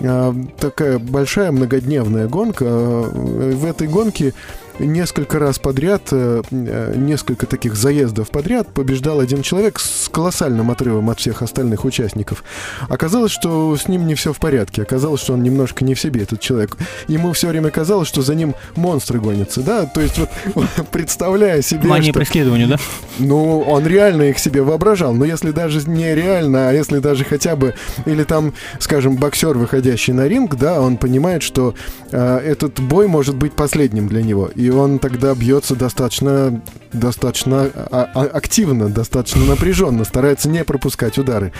а, 0.00 0.34
такая 0.58 0.98
большая 0.98 1.52
многодневная 1.52 2.28
гонка. 2.28 2.64
А, 2.68 3.02
В 3.04 3.64
этой 3.64 3.88
гонке 3.88 4.34
несколько 4.78 5.38
раз 5.38 5.58
подряд, 5.58 6.02
э, 6.10 6.42
э, 6.50 6.94
несколько 6.96 7.46
таких 7.46 7.74
заездов 7.76 8.30
подряд 8.30 8.72
побеждал 8.72 9.20
один 9.20 9.42
человек 9.42 9.78
с 9.78 10.08
колоссальным 10.08 10.70
отрывом 10.70 11.10
от 11.10 11.20
всех 11.20 11.42
остальных 11.42 11.84
участников. 11.84 12.44
Оказалось, 12.88 13.32
что 13.32 13.76
с 13.76 13.88
ним 13.88 14.06
не 14.06 14.14
все 14.14 14.32
в 14.32 14.38
порядке. 14.38 14.82
Оказалось, 14.82 15.20
что 15.20 15.34
он 15.34 15.42
немножко 15.42 15.84
не 15.84 15.94
в 15.94 16.00
себе, 16.00 16.22
этот 16.22 16.40
человек. 16.40 16.76
Ему 17.08 17.32
все 17.32 17.48
время 17.48 17.70
казалось, 17.70 18.08
что 18.08 18.22
за 18.22 18.34
ним 18.34 18.54
монстры 18.76 19.20
гонятся, 19.20 19.60
да? 19.62 19.86
То 19.86 20.00
есть 20.00 20.18
вот 20.54 20.68
представляя 20.90 21.62
себе, 21.62 21.88
Мания 21.88 22.10
что... 22.10 22.20
преследования, 22.20 22.66
да? 22.66 22.78
Ну, 23.18 23.60
он 23.60 23.86
реально 23.86 24.22
их 24.24 24.38
себе 24.38 24.62
воображал. 24.62 25.14
Но 25.14 25.24
если 25.24 25.50
даже 25.50 25.88
не 25.88 26.14
реально, 26.14 26.68
а 26.68 26.72
если 26.72 26.98
даже 26.98 27.24
хотя 27.24 27.56
бы... 27.56 27.74
Или 28.06 28.24
там, 28.24 28.54
скажем, 28.78 29.16
боксер, 29.16 29.56
выходящий 29.56 30.12
на 30.12 30.26
ринг, 30.26 30.56
да, 30.56 30.80
он 30.80 30.96
понимает, 30.96 31.42
что 31.42 31.74
э, 32.10 32.38
этот 32.38 32.80
бой 32.80 33.06
может 33.06 33.36
быть 33.36 33.52
последним 33.52 34.08
для 34.08 34.22
него. 34.22 34.50
И 34.54 34.63
он 34.70 34.98
тогда 34.98 35.34
бьется 35.34 35.76
достаточно, 35.76 36.62
достаточно 36.92 37.70
а- 37.74 38.10
а- 38.14 38.24
активно, 38.24 38.88
достаточно 38.88 39.44
напряженно, 39.44 40.04
старается 40.04 40.48
не 40.48 40.64
пропускать 40.64 41.18
удары. 41.18 41.52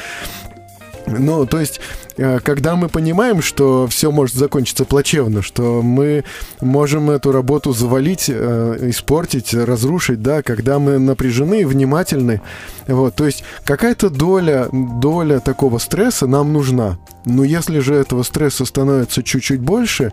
Ну, 1.06 1.46
то 1.46 1.60
есть, 1.60 1.80
когда 2.16 2.76
мы 2.76 2.88
понимаем, 2.88 3.42
что 3.42 3.86
все 3.88 4.10
может 4.10 4.36
закончиться 4.36 4.84
плачевно, 4.84 5.42
что 5.42 5.82
мы 5.82 6.24
можем 6.60 7.10
эту 7.10 7.32
работу 7.32 7.72
завалить, 7.72 8.26
э, 8.28 8.78
испортить, 8.90 9.54
разрушить, 9.54 10.22
да, 10.22 10.42
когда 10.42 10.78
мы 10.78 10.98
напряжены 10.98 11.66
внимательны, 11.66 12.40
вот, 12.86 13.14
то 13.14 13.26
есть 13.26 13.44
какая-то 13.64 14.10
доля, 14.10 14.68
доля 14.72 15.40
такого 15.40 15.78
стресса 15.78 16.26
нам 16.26 16.52
нужна. 16.52 16.98
Но 17.26 17.42
если 17.42 17.78
же 17.78 17.94
этого 17.94 18.22
стресса 18.22 18.66
становится 18.66 19.22
чуть-чуть 19.22 19.60
больше, 19.60 20.12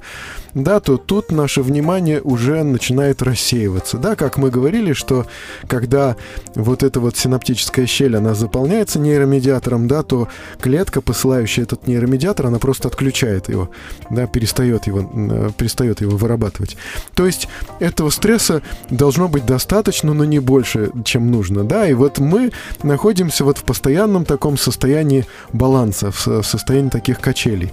да, 0.53 0.79
то 0.79 0.97
тут 0.97 1.31
наше 1.31 1.61
внимание 1.61 2.21
уже 2.21 2.63
начинает 2.63 3.21
рассеиваться. 3.21 3.97
Да, 3.97 4.15
как 4.15 4.37
мы 4.37 4.49
говорили, 4.49 4.93
что 4.93 5.25
когда 5.67 6.15
вот 6.55 6.83
эта 6.83 6.99
вот 6.99 7.17
синаптическая 7.17 7.85
щель, 7.85 8.15
она 8.15 8.33
заполняется 8.33 8.99
нейромедиатором, 8.99 9.87
да, 9.87 10.03
то 10.03 10.29
клетка, 10.61 11.01
посылающая 11.01 11.63
этот 11.63 11.87
нейромедиатор, 11.91 12.47
она 12.47 12.59
просто 12.59 12.87
отключает 12.87 13.49
его, 13.49 13.69
да, 14.09 14.27
перестает 14.27 14.87
его, 14.87 15.09
э, 15.13 15.49
перестает 15.57 16.01
его 16.01 16.17
вырабатывать. 16.17 16.77
То 17.13 17.25
есть 17.25 17.47
этого 17.79 18.09
стресса 18.09 18.61
должно 18.89 19.27
быть 19.27 19.45
достаточно, 19.45 20.13
но 20.13 20.25
не 20.25 20.39
больше, 20.39 20.91
чем 21.05 21.31
нужно, 21.31 21.63
да, 21.63 21.87
и 21.87 21.93
вот 21.93 22.19
мы 22.19 22.51
находимся 22.83 23.43
вот 23.43 23.57
в 23.57 23.63
постоянном 23.63 24.25
таком 24.25 24.57
состоянии 24.57 25.25
баланса, 25.53 26.11
в, 26.11 26.27
в 26.27 26.43
состоянии 26.43 26.89
таких 26.89 27.19
качелей. 27.19 27.71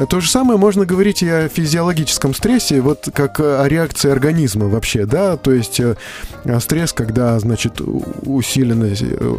А 0.00 0.06
То 0.06 0.20
же 0.20 0.30
самое 0.30 0.58
можно 0.58 0.86
говорить 0.86 1.22
и 1.22 1.28
о 1.28 1.48
физиологическом 1.50 2.32
стрессе, 2.34 2.80
вот 2.80 3.10
как 3.12 3.38
о 3.38 3.66
реакции 3.68 4.10
организма 4.10 4.66
вообще, 4.66 5.04
да, 5.04 5.36
то 5.36 5.52
есть 5.52 5.78
э, 5.78 5.94
стресс, 6.58 6.94
когда, 6.94 7.38
значит, 7.38 7.82
усиленное, 8.22 8.96
э, 8.98 9.34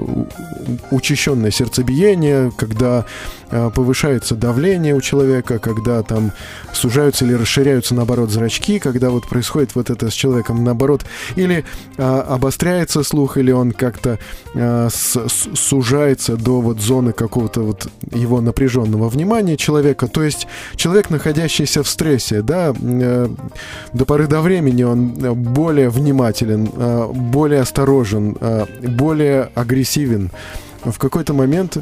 учащенное 0.92 1.50
сердцебиение, 1.50 2.52
когда 2.56 3.06
э, 3.50 3.72
повышается 3.74 4.36
давление 4.36 4.94
у 4.94 5.02
человека, 5.02 5.58
когда 5.58 6.04
там 6.04 6.32
сужаются 6.74 7.26
или 7.26 7.34
расширяются, 7.34 7.96
наоборот, 7.96 8.30
зрачки, 8.30 8.78
когда 8.78 9.10
вот 9.10 9.28
происходит 9.28 9.74
вот 9.74 9.90
это 9.90 10.12
с 10.12 10.14
человеком, 10.14 10.64
наоборот, 10.64 11.06
или 11.36 11.66
а, 11.98 12.22
обостряется 12.22 13.04
слух, 13.04 13.38
или 13.38 13.52
он 13.52 13.72
как-то 13.72 14.20
а, 14.54 14.90
с- 14.90 15.28
сужается 15.56 16.38
до 16.38 16.62
вот 16.62 16.80
зоны 16.80 17.14
какого-то 17.14 17.62
вот 17.62 17.88
его 18.14 18.42
напряженного 18.42 19.10
внимания 19.10 19.58
человека, 19.58 20.08
то 20.08 20.24
есть 20.24 20.48
человек, 20.76 21.10
находящийся 21.10 21.84
в 21.84 21.88
стрессе, 21.88 22.42
да, 22.42 22.74
э, 22.80 23.30
до 23.94 24.06
поры 24.06 24.28
до 24.28 24.42
времени 24.42 24.84
он 24.84 25.16
э, 25.22 25.32
более 25.32 25.90
внимателен, 25.90 26.70
э, 26.76 27.08
более 27.14 27.62
осторожен, 27.62 28.38
более 28.82 29.50
агрессивен. 29.56 30.32
В 30.84 30.98
какой-то 30.98 31.34
момент 31.34 31.78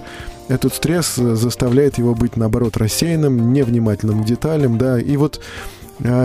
этот 0.49 0.73
стресс 0.73 1.15
заставляет 1.15 1.97
его 1.97 2.15
быть, 2.15 2.35
наоборот, 2.35 2.77
рассеянным, 2.77 3.53
невнимательным 3.53 4.23
к 4.23 4.25
деталям, 4.25 4.77
да, 4.77 4.99
и 4.99 5.15
вот 5.17 5.41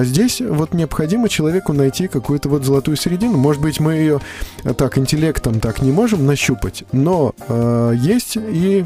здесь 0.02 0.40
вот 0.40 0.72
необходимо 0.72 1.28
человеку 1.28 1.72
найти 1.72 2.06
какую-то 2.06 2.48
вот 2.48 2.64
золотую 2.64 2.96
середину. 2.96 3.36
Может 3.36 3.60
быть, 3.60 3.80
мы 3.80 3.94
ее 3.94 4.20
так 4.76 4.98
интеллектом 4.98 5.58
так 5.58 5.82
не 5.82 5.90
можем 5.90 6.26
нащупать, 6.26 6.84
но 6.92 7.34
э, 7.48 7.94
есть 7.96 8.36
и 8.36 8.84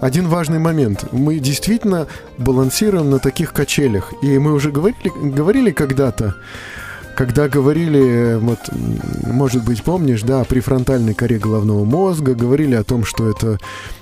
один 0.00 0.28
важный 0.28 0.58
момент. 0.58 1.04
Мы 1.12 1.38
действительно 1.38 2.06
балансируем 2.38 3.10
на 3.10 3.18
таких 3.18 3.52
качелях. 3.52 4.12
И 4.22 4.38
мы 4.38 4.52
уже 4.52 4.70
говорили, 4.70 5.12
говорили 5.14 5.70
когда-то, 5.70 6.36
когда 7.16 7.48
говорили, 7.48 8.38
вот, 8.40 8.58
может 9.26 9.62
быть, 9.64 9.82
помнишь, 9.82 10.22
да, 10.22 10.40
о 10.40 10.44
префронтальной 10.44 11.12
коре 11.12 11.38
головного 11.38 11.84
мозга, 11.84 12.34
говорили 12.34 12.74
о 12.74 12.82
том, 12.82 13.04
что 13.04 13.28
это, 13.28 13.58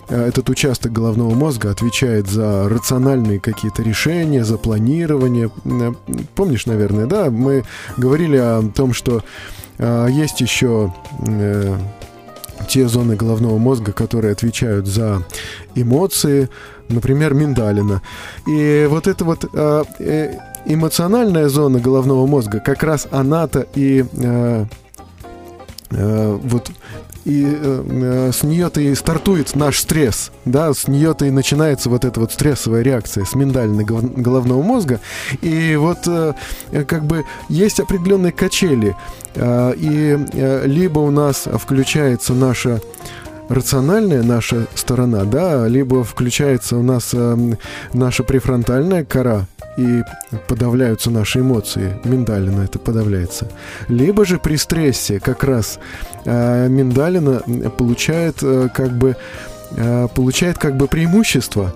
э, 0.08 0.28
этот 0.28 0.48
участок 0.48 0.92
головного 0.92 1.34
мозга 1.34 1.72
отвечает 1.72 2.28
за 2.28 2.68
рациональные 2.68 3.40
какие-то 3.40 3.82
решения, 3.82 4.44
за 4.44 4.56
планирование. 4.56 5.50
Э, 5.64 5.92
Помнишь, 6.36 6.66
наверное, 6.66 7.06
да, 7.06 7.28
мы 7.28 7.64
говорили 7.96 8.36
о 8.36 8.62
том, 8.72 8.94
что 8.94 9.24
э, 9.78 10.08
есть 10.10 10.40
еще 10.40 10.94
те 12.66 12.88
зоны 12.88 13.16
головного 13.16 13.58
мозга, 13.58 13.92
которые 13.92 14.32
отвечают 14.32 14.86
за 14.86 15.22
эмоции, 15.74 16.48
например, 16.88 17.34
миндалина. 17.34 18.02
И 18.46 18.86
вот 18.88 19.06
эта 19.06 19.24
вот 19.24 19.44
э, 19.52 19.84
э, 19.98 20.38
эмоциональная 20.66 21.48
зона 21.48 21.80
головного 21.80 22.26
мозга, 22.26 22.60
как 22.60 22.82
раз 22.82 23.06
она-то 23.10 23.66
и 23.74 24.04
э, 24.12 24.64
э, 25.90 26.38
вот 26.42 26.70
и 27.28 27.44
э, 27.46 27.84
э, 27.86 28.32
с 28.32 28.42
нее-то 28.42 28.80
и 28.80 28.94
стартует 28.94 29.54
наш 29.54 29.80
стресс, 29.80 30.30
да, 30.46 30.72
с 30.72 30.88
нее-то 30.88 31.26
и 31.26 31.30
начинается 31.30 31.90
вот 31.90 32.06
эта 32.06 32.20
вот 32.20 32.32
стрессовая 32.32 32.80
реакция 32.80 33.26
с 33.26 33.34
миндалины 33.34 33.84
гол- 33.84 34.00
головного 34.00 34.62
мозга. 34.62 34.98
И 35.42 35.76
вот 35.76 35.98
э, 36.06 36.32
э, 36.72 36.84
как 36.84 37.04
бы 37.04 37.26
есть 37.50 37.80
определенные 37.80 38.32
качели, 38.32 38.96
э, 39.34 39.74
и 39.76 40.18
э, 40.32 40.66
либо 40.66 41.00
у 41.00 41.10
нас 41.10 41.46
включается 41.52 42.32
наша 42.32 42.80
рациональная 43.48 44.22
наша 44.22 44.66
сторона, 44.74 45.24
да, 45.24 45.66
либо 45.68 46.04
включается 46.04 46.76
у 46.76 46.82
нас 46.82 47.10
э, 47.12 47.36
наша 47.92 48.22
префронтальная 48.24 49.04
кора, 49.04 49.46
и 49.78 50.02
подавляются 50.48 51.10
наши 51.10 51.38
эмоции, 51.38 52.00
миндалина 52.04 52.62
это 52.62 52.80
подавляется. 52.80 53.48
Либо 53.86 54.24
же 54.24 54.38
при 54.38 54.56
стрессе 54.56 55.20
как 55.20 55.44
раз 55.44 55.78
э, 56.24 56.68
миндалина 56.68 57.42
получает 57.70 58.42
э, 58.42 58.68
как 58.74 58.90
бы 58.90 59.16
э, 59.70 60.08
получает 60.14 60.58
как 60.58 60.76
бы 60.76 60.88
преимущество. 60.88 61.72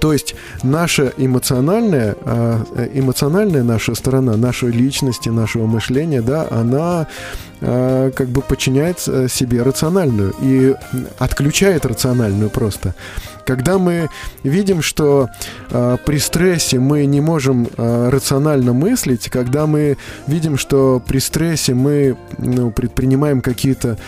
То 0.00 0.12
есть 0.12 0.34
наша 0.62 1.12
эмоциональная, 1.18 2.16
э, 2.24 2.88
эмоциональная 2.94 3.62
наша 3.62 3.94
сторона, 3.94 4.36
нашей 4.36 4.70
личности, 4.70 5.28
нашего 5.28 5.66
мышления, 5.66 6.22
да, 6.22 6.46
она 6.50 7.06
э, 7.60 8.10
как 8.14 8.28
бы 8.28 8.40
подчиняет 8.40 9.04
э, 9.06 9.28
себе 9.28 9.62
рациональную 9.62 10.34
и 10.40 10.74
отключает 11.18 11.84
рациональную 11.84 12.50
просто. 12.50 12.94
Когда 13.44 13.78
мы 13.78 14.08
видим, 14.42 14.80
что 14.80 15.28
э, 15.70 15.96
при 16.06 16.18
стрессе 16.18 16.78
мы 16.78 17.04
не 17.04 17.20
можем 17.20 17.68
э, 17.76 18.08
рационально 18.10 18.72
мыслить, 18.72 19.28
когда 19.28 19.66
мы 19.66 19.98
видим, 20.26 20.56
что 20.56 21.02
при 21.06 21.18
стрессе 21.18 21.74
мы 21.74 22.16
ну, 22.38 22.70
предпринимаем 22.70 23.42
какие-то 23.42 23.98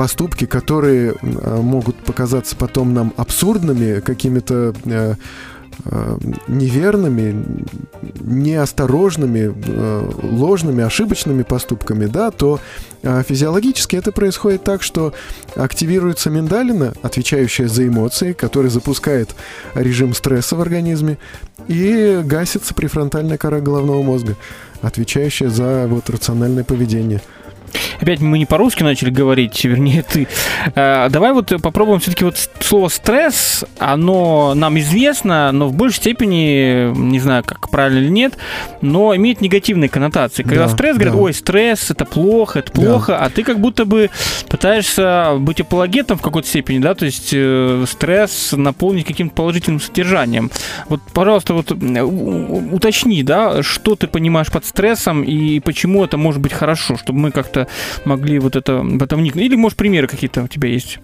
поступки, 0.00 0.46
которые 0.46 1.14
э, 1.20 1.60
могут 1.60 1.94
показаться 1.96 2.56
потом 2.56 2.94
нам 2.94 3.12
абсурдными, 3.18 4.00
какими-то 4.00 4.72
э, 4.86 5.14
э, 5.84 6.18
неверными, 6.48 7.66
неосторожными, 8.18 9.54
э, 9.54 10.10
ложными, 10.22 10.82
ошибочными 10.82 11.42
поступками, 11.42 12.06
да, 12.06 12.30
то 12.30 12.60
э, 13.02 13.22
физиологически 13.28 13.94
это 13.94 14.10
происходит 14.10 14.64
так, 14.64 14.82
что 14.82 15.12
активируется 15.54 16.30
миндалина, 16.30 16.94
отвечающая 17.02 17.68
за 17.68 17.86
эмоции, 17.86 18.32
который 18.32 18.70
запускает 18.70 19.34
режим 19.74 20.14
стресса 20.14 20.56
в 20.56 20.62
организме, 20.62 21.18
и 21.68 22.22
гасится 22.24 22.72
префронтальная 22.72 23.36
кора 23.36 23.60
головного 23.60 24.02
мозга, 24.02 24.36
отвечающая 24.80 25.50
за 25.50 25.86
вот 25.88 26.08
рациональное 26.08 26.64
поведение. 26.64 27.20
Опять 28.00 28.20
мы 28.20 28.38
не 28.38 28.46
по-русски 28.46 28.82
начали 28.82 29.10
говорить, 29.10 29.64
вернее, 29.64 30.02
ты. 30.02 30.26
Э, 30.74 31.08
давай 31.10 31.32
вот 31.32 31.52
попробуем 31.62 32.00
все-таки 32.00 32.24
вот 32.24 32.36
слово 32.60 32.88
стресс, 32.88 33.64
оно 33.78 34.54
нам 34.54 34.78
известно, 34.78 35.52
но 35.52 35.68
в 35.68 35.74
большей 35.74 35.96
степени, 35.96 36.92
не 36.96 37.20
знаю, 37.20 37.44
как 37.44 37.68
правильно 37.70 37.98
или 37.98 38.08
нет, 38.08 38.36
но 38.80 39.14
имеет 39.16 39.40
негативные 39.40 39.88
коннотации. 39.88 40.42
Когда 40.42 40.64
Да, 40.66 40.68
стресс, 40.68 40.96
говорят, 40.96 41.14
да. 41.14 41.20
ой, 41.20 41.34
стресс, 41.34 41.90
это 41.90 42.04
плохо, 42.04 42.60
это 42.60 42.72
Да. 42.72 42.80
плохо, 42.80 43.16
а 43.18 43.28
ты 43.30 43.42
как 43.42 43.60
будто 43.60 43.84
бы 43.84 44.10
пытаешься 44.48 45.36
быть 45.38 45.60
апологетом 45.60 46.18
в 46.18 46.22
какой-то 46.22 46.48
степени, 46.48 46.78
да, 46.78 46.94
то 46.94 47.04
есть 47.06 47.30
э, 47.32 47.84
стресс 47.88 48.52
наполнить 48.52 49.06
каким-то 49.06 49.34
положительным 49.34 49.80
содержанием. 49.80 50.50
Вот, 50.88 51.00
пожалуйста, 51.12 51.54
вот 51.54 51.70
уточни, 51.70 53.22
да, 53.22 53.62
что 53.62 53.94
ты 53.96 54.06
понимаешь 54.06 54.48
под 54.50 54.64
стрессом 54.64 55.22
и 55.22 55.60
почему 55.60 56.04
это 56.04 56.16
может 56.16 56.40
быть 56.40 56.52
хорошо, 56.52 56.96
чтобы 56.96 57.18
мы 57.18 57.30
как-то 57.30 57.59
могли 58.04 58.38
вот 58.38 58.56
это 58.56 58.80
в 58.82 59.02
это 59.02 59.16
вникнуть. 59.16 59.44
Или, 59.44 59.56
может, 59.56 59.76
примеры 59.78 60.06
какие-то 60.06 60.42
у 60.42 60.48
тебя 60.48 60.68
есть? 60.68 60.98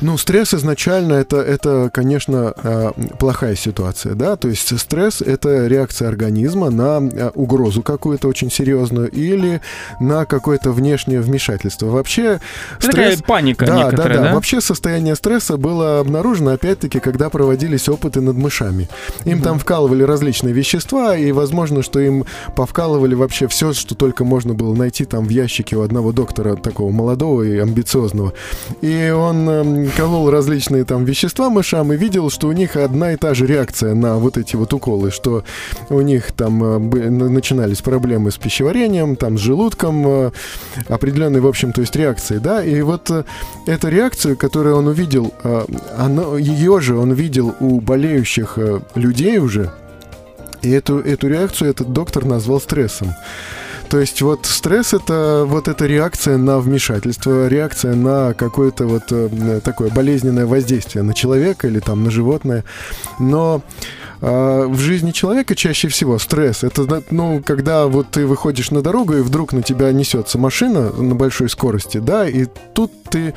Ну, 0.00 0.16
стресс 0.18 0.54
изначально 0.54 1.14
это, 1.14 1.36
это 1.36 1.90
конечно, 1.92 2.54
э, 2.62 2.92
плохая 3.18 3.54
ситуация, 3.54 4.14
да, 4.14 4.36
то 4.36 4.48
есть 4.48 4.78
стресс 4.78 5.20
это 5.20 5.66
реакция 5.66 6.08
организма 6.08 6.70
на 6.70 7.00
э, 7.00 7.30
угрозу 7.34 7.82
какую-то 7.82 8.28
очень 8.28 8.50
серьезную 8.50 9.10
или 9.10 9.60
на 10.00 10.24
какое-то 10.24 10.72
внешнее 10.72 11.20
вмешательство. 11.20 11.86
Вообще 11.86 12.40
Это 12.78 12.90
такая 12.90 13.18
паника 13.18 13.66
да, 13.66 13.90
да, 13.90 13.96
да? 13.96 14.08
да. 14.08 14.34
Вообще 14.34 14.60
состояние 14.60 15.14
стресса 15.14 15.56
было 15.56 16.00
обнаружено, 16.00 16.52
опять-таки, 16.52 17.00
когда 17.00 17.30
проводились 17.30 17.88
опыты 17.88 18.20
над 18.20 18.36
мышами. 18.36 18.88
Им 19.24 19.42
там 19.42 19.58
вкалывали 19.58 20.02
различные 20.02 20.54
вещества, 20.54 21.16
и 21.16 21.32
возможно, 21.32 21.82
что 21.82 22.00
им 22.00 22.24
повкалывали 22.56 23.14
вообще 23.14 23.48
все, 23.48 23.72
что 23.72 23.94
только 23.94 24.24
можно 24.24 24.54
было 24.54 24.74
найти 24.74 25.04
там 25.04 25.26
в 25.26 25.30
ящике 25.30 25.76
у 25.76 25.82
одного 25.82 25.99
доктора, 26.12 26.56
такого 26.56 26.90
молодого 26.90 27.42
и 27.42 27.58
амбициозного. 27.58 28.32
И 28.80 29.10
он 29.10 29.48
эм, 29.48 29.90
колол 29.96 30.30
различные 30.30 30.84
там 30.84 31.04
вещества 31.04 31.50
мышам 31.50 31.92
и 31.92 31.96
видел, 31.96 32.30
что 32.30 32.48
у 32.48 32.52
них 32.52 32.76
одна 32.76 33.12
и 33.12 33.16
та 33.16 33.34
же 33.34 33.46
реакция 33.46 33.94
на 33.94 34.16
вот 34.16 34.38
эти 34.38 34.56
вот 34.56 34.72
уколы, 34.72 35.10
что 35.10 35.44
у 35.88 36.00
них 36.00 36.32
там 36.32 36.64
э, 36.64 37.10
начинались 37.10 37.82
проблемы 37.82 38.30
с 38.30 38.36
пищеварением, 38.36 39.16
там 39.16 39.38
с 39.38 39.40
желудком, 39.40 40.04
э, 40.06 40.30
определенные, 40.88 41.40
в 41.40 41.46
общем, 41.46 41.72
то 41.72 41.82
есть 41.82 41.94
реакции, 41.96 42.38
да, 42.38 42.64
и 42.64 42.80
вот 42.82 43.10
э, 43.10 43.24
эту 43.66 43.88
реакцию, 43.88 44.36
которую 44.36 44.76
он 44.76 44.86
увидел, 44.86 45.32
оно, 45.96 46.36
ее 46.38 46.80
же 46.80 46.96
он 46.96 47.12
видел 47.12 47.54
у 47.60 47.80
болеющих 47.80 48.58
людей 48.94 49.38
уже, 49.38 49.72
и 50.62 50.70
эту, 50.70 50.98
эту 50.98 51.28
реакцию 51.28 51.70
этот 51.70 51.92
доктор 51.92 52.24
назвал 52.24 52.60
стрессом. 52.60 53.14
То 53.90 53.98
есть 53.98 54.22
вот 54.22 54.46
стресс 54.46 54.94
это 54.94 55.44
вот 55.46 55.66
эта 55.66 55.84
реакция 55.84 56.36
на 56.36 56.60
вмешательство, 56.60 57.48
реакция 57.48 57.96
на 57.96 58.34
какое-то 58.34 58.86
вот 58.86 59.10
э, 59.10 59.60
такое 59.64 59.90
болезненное 59.90 60.46
воздействие 60.46 61.02
на 61.02 61.12
человека 61.12 61.66
или 61.66 61.80
там 61.80 62.04
на 62.04 62.10
животное. 62.12 62.64
Но 63.18 63.62
а, 64.22 64.68
в 64.68 64.78
жизни 64.78 65.10
человека 65.10 65.56
чаще 65.56 65.88
всего 65.88 66.18
стресс 66.18 66.62
это 66.62 67.02
ну 67.10 67.42
когда 67.44 67.86
вот 67.86 68.10
ты 68.10 68.26
выходишь 68.26 68.70
на 68.70 68.82
дорогу 68.82 69.14
и 69.14 69.22
вдруг 69.22 69.52
на 69.52 69.62
тебя 69.62 69.90
несется 69.92 70.38
машина 70.38 70.92
на 70.92 71.14
большой 71.14 71.48
скорости, 71.48 71.98
да, 71.98 72.28
и 72.28 72.46
тут 72.74 72.92
ты, 73.10 73.34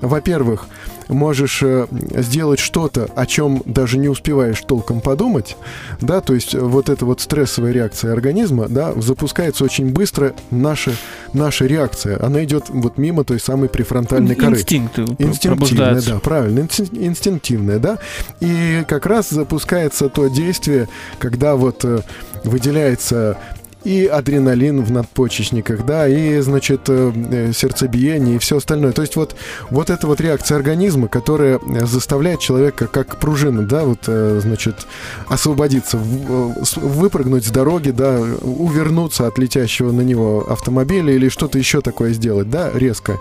во-первых, 0.00 0.66
можешь 1.12 1.62
э, 1.62 1.86
сделать 2.16 2.58
что-то, 2.58 3.08
о 3.14 3.26
чем 3.26 3.62
даже 3.64 3.98
не 3.98 4.08
успеваешь 4.08 4.60
толком 4.60 5.00
подумать, 5.00 5.56
да, 6.00 6.20
то 6.20 6.34
есть 6.34 6.54
вот 6.54 6.88
эта 6.88 7.04
вот 7.04 7.20
стрессовая 7.20 7.72
реакция 7.72 8.12
организма, 8.12 8.68
да, 8.68 8.92
запускается 8.96 9.64
очень 9.64 9.92
быстро 9.92 10.34
наша, 10.50 10.92
наша 11.32 11.66
реакция, 11.66 12.22
она 12.24 12.44
идет 12.44 12.64
вот 12.68 12.98
мимо 12.98 13.24
той 13.24 13.40
самой 13.40 13.68
префронтальной 13.68 14.34
коры. 14.34 14.56
Инстинкты 14.56 15.02
Инстинктивная, 15.18 16.02
да, 16.02 16.18
правильно, 16.20 16.60
инстин- 16.60 16.88
инстинктивная, 16.92 17.78
да. 17.78 17.98
И 18.40 18.84
как 18.88 19.06
раз 19.06 19.30
запускается 19.30 20.08
то 20.08 20.28
действие, 20.28 20.88
когда 21.18 21.56
вот 21.56 21.84
э, 21.84 22.00
выделяется 22.44 23.38
и 23.84 24.06
адреналин 24.06 24.82
в 24.82 24.90
надпочечниках, 24.90 25.84
да, 25.84 26.08
и, 26.08 26.40
значит, 26.40 26.82
э, 26.88 27.12
э, 27.30 27.52
сердцебиение 27.52 28.36
и 28.36 28.38
все 28.38 28.58
остальное. 28.58 28.92
То 28.92 29.02
есть 29.02 29.16
вот, 29.16 29.34
вот 29.70 29.90
эта 29.90 30.06
вот 30.06 30.20
реакция 30.20 30.56
организма, 30.56 31.08
которая 31.08 31.58
э, 31.58 31.86
заставляет 31.86 32.40
человека, 32.40 32.86
как 32.86 33.18
пружина, 33.18 33.62
да, 33.62 33.84
вот, 33.84 34.04
значит, 34.04 34.86
освободиться, 35.28 35.98
выпрыгнуть 35.98 37.44
с 37.44 37.50
дороги, 37.50 37.90
да, 37.90 38.20
увернуться 38.20 39.26
от 39.26 39.38
летящего 39.38 39.92
на 39.92 40.02
него 40.02 40.46
автомобиля 40.48 41.12
или 41.12 41.28
что-то 41.28 41.58
еще 41.58 41.80
такое 41.80 42.12
сделать, 42.12 42.50
да, 42.50 42.70
резко. 42.74 43.18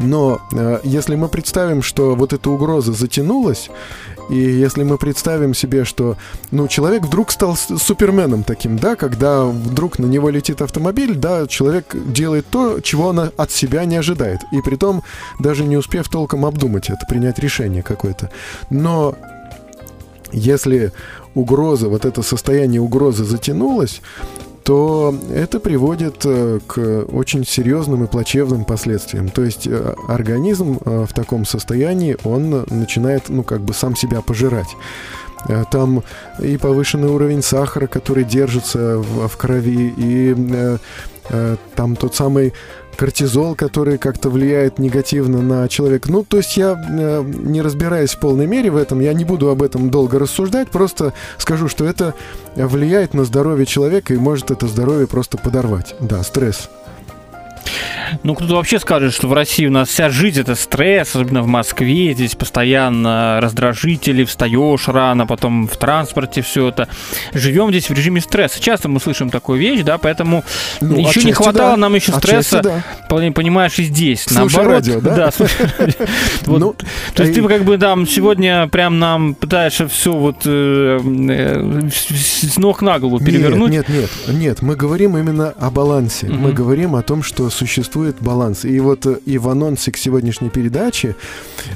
Но 0.00 0.40
э, 0.52 0.80
если 0.82 1.14
мы 1.14 1.28
представим, 1.28 1.82
что 1.82 2.14
вот 2.14 2.32
эта 2.32 2.50
угроза 2.50 2.92
затянулась, 2.92 3.70
и 4.30 4.36
если 4.36 4.82
мы 4.82 4.96
представим 4.96 5.54
себе, 5.54 5.84
что 5.84 6.16
ну, 6.50 6.68
человек 6.68 7.02
вдруг 7.02 7.30
стал 7.30 7.56
суперменом 7.56 8.44
таким, 8.44 8.78
да, 8.78 8.96
когда 8.96 9.44
вдруг 9.44 9.98
на 9.98 10.06
него 10.06 10.30
летит 10.30 10.62
автомобиль, 10.62 11.16
да, 11.16 11.46
человек 11.46 11.94
делает 11.94 12.46
то, 12.48 12.80
чего 12.80 13.08
он 13.08 13.30
от 13.36 13.50
себя 13.50 13.84
не 13.84 13.96
ожидает. 13.96 14.40
И 14.52 14.62
при 14.62 14.76
том, 14.76 15.02
даже 15.38 15.64
не 15.64 15.76
успев 15.76 16.08
толком 16.08 16.46
обдумать 16.46 16.88
это, 16.88 17.04
принять 17.08 17.38
решение 17.38 17.82
какое-то. 17.82 18.30
Но 18.70 19.16
если 20.32 20.92
угроза, 21.34 21.88
вот 21.88 22.04
это 22.04 22.22
состояние 22.22 22.80
угрозы 22.80 23.24
затянулось, 23.24 24.00
то 24.64 25.14
это 25.32 25.58
приводит 25.60 26.24
э, 26.24 26.60
к 26.66 27.04
очень 27.12 27.46
серьезным 27.46 28.04
и 28.04 28.06
плачевным 28.06 28.64
последствиям. 28.64 29.28
То 29.28 29.42
есть 29.42 29.66
э, 29.66 29.94
организм 30.08 30.78
э, 30.84 31.06
в 31.08 31.14
таком 31.14 31.44
состоянии, 31.44 32.16
он 32.24 32.64
начинает, 32.68 33.28
ну, 33.28 33.42
как 33.42 33.60
бы 33.60 33.74
сам 33.74 33.96
себя 33.96 34.20
пожирать. 34.20 34.76
Там 35.70 36.02
и 36.38 36.58
повышенный 36.58 37.08
уровень 37.08 37.42
сахара, 37.42 37.86
который 37.86 38.24
держится 38.24 38.98
в, 38.98 39.26
в 39.26 39.36
крови, 39.38 39.94
и 39.96 40.34
э, 41.30 41.56
там 41.76 41.96
тот 41.96 42.14
самый 42.14 42.52
кортизол, 43.00 43.54
который 43.54 43.96
как-то 43.96 44.28
влияет 44.28 44.78
негативно 44.78 45.40
на 45.40 45.68
человека. 45.68 46.12
Ну, 46.12 46.22
то 46.22 46.36
есть 46.36 46.58
я, 46.58 46.72
э, 46.72 47.22
не 47.24 47.62
разбираясь 47.62 48.10
в 48.10 48.20
полной 48.20 48.46
мере 48.46 48.70
в 48.70 48.76
этом, 48.76 49.00
я 49.00 49.14
не 49.14 49.24
буду 49.24 49.48
об 49.48 49.62
этом 49.62 49.88
долго 49.88 50.18
рассуждать, 50.18 50.68
просто 50.68 51.14
скажу, 51.38 51.66
что 51.66 51.86
это 51.86 52.12
влияет 52.56 53.14
на 53.14 53.24
здоровье 53.24 53.64
человека 53.64 54.12
и 54.12 54.18
может 54.18 54.50
это 54.50 54.66
здоровье 54.66 55.06
просто 55.06 55.38
подорвать. 55.38 55.94
Да, 55.98 56.22
стресс. 56.22 56.68
Ну, 58.22 58.34
кто-то 58.34 58.54
вообще 58.54 58.78
скажет, 58.78 59.12
что 59.14 59.28
в 59.28 59.32
России 59.32 59.66
у 59.66 59.70
нас 59.70 59.88
вся 59.88 60.10
жизнь 60.10 60.40
это 60.40 60.54
стресс, 60.54 61.10
особенно 61.14 61.42
в 61.42 61.46
Москве. 61.46 62.12
Здесь 62.14 62.34
постоянно 62.34 63.38
раздражители, 63.40 64.24
встаешь 64.24 64.88
рано, 64.88 65.26
потом 65.26 65.68
в 65.68 65.76
транспорте 65.76 66.42
все 66.42 66.68
это. 66.68 66.88
Живем 67.32 67.70
здесь 67.70 67.88
в 67.88 67.92
режиме 67.94 68.20
стресса. 68.20 68.60
Часто 68.60 68.88
мы 68.88 69.00
слышим 69.00 69.30
такую 69.30 69.58
вещь, 69.60 69.82
да, 69.82 69.98
поэтому 69.98 70.44
Ну, 70.80 70.96
еще 70.96 71.22
не 71.22 71.32
хватало 71.32 71.70
да. 71.72 71.76
нам 71.76 71.94
еще 71.94 72.12
стресса, 72.12 72.60
да. 72.62 72.82
пон- 73.08 73.32
понимаешь, 73.32 73.78
и 73.78 73.84
здесь. 73.84 74.22
Слушай 74.24 74.38
Наоборот, 74.56 74.72
радио, 74.86 75.00
да? 75.00 75.30
слушай 75.30 75.66
радио. 75.78 75.94
Вот 76.46 76.58
Ну, 76.58 76.74
то 77.14 77.22
есть 77.22 77.36
и- 77.36 77.40
ты 77.40 77.48
как 77.48 77.64
бы 77.64 77.78
там 77.78 78.06
сегодня 78.06 78.66
прям 78.68 78.98
нам 78.98 79.34
пытаешься 79.34 79.86
все 79.88 80.12
вот 80.12 80.36
э, 80.46 80.98
э, 81.30 81.88
с 81.90 82.56
ног 82.56 82.82
на 82.82 82.98
голову 82.98 83.18
перевернуть. 83.24 83.70
Нет, 83.70 83.88
нет, 83.88 84.10
нет. 84.28 84.62
Мы 84.62 84.76
говорим 84.76 85.16
именно 85.16 85.50
о 85.58 85.70
балансе. 85.70 86.26
Мы 86.28 86.52
говорим 86.52 86.94
о 86.96 87.02
том, 87.02 87.22
что 87.22 87.50
существует 87.50 87.99
баланс. 88.20 88.64
И 88.64 88.80
вот 88.80 89.06
э, 89.06 89.18
и 89.26 89.38
в 89.38 89.48
анонсе 89.48 89.92
к 89.92 89.96
сегодняшней 89.96 90.50
передаче 90.50 91.16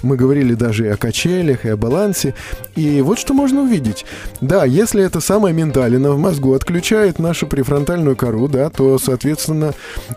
мы 0.02 0.16
говорили 0.16 0.54
даже 0.54 0.86
и 0.86 0.88
о 0.88 0.96
качелях, 0.96 1.64
и 1.64 1.68
о 1.68 1.76
балансе. 1.76 2.34
И 2.76 3.00
вот 3.00 3.18
что 3.18 3.34
можно 3.34 3.62
увидеть. 3.62 4.04
Да, 4.40 4.64
если 4.64 5.04
эта 5.04 5.20
самая 5.20 5.52
миндалина 5.52 6.12
в 6.12 6.18
мозгу 6.18 6.54
отключает 6.54 7.18
нашу 7.18 7.46
префронтальную 7.46 8.16
кору, 8.16 8.48
да, 8.48 8.70
то, 8.70 8.98
соответственно, 8.98 9.74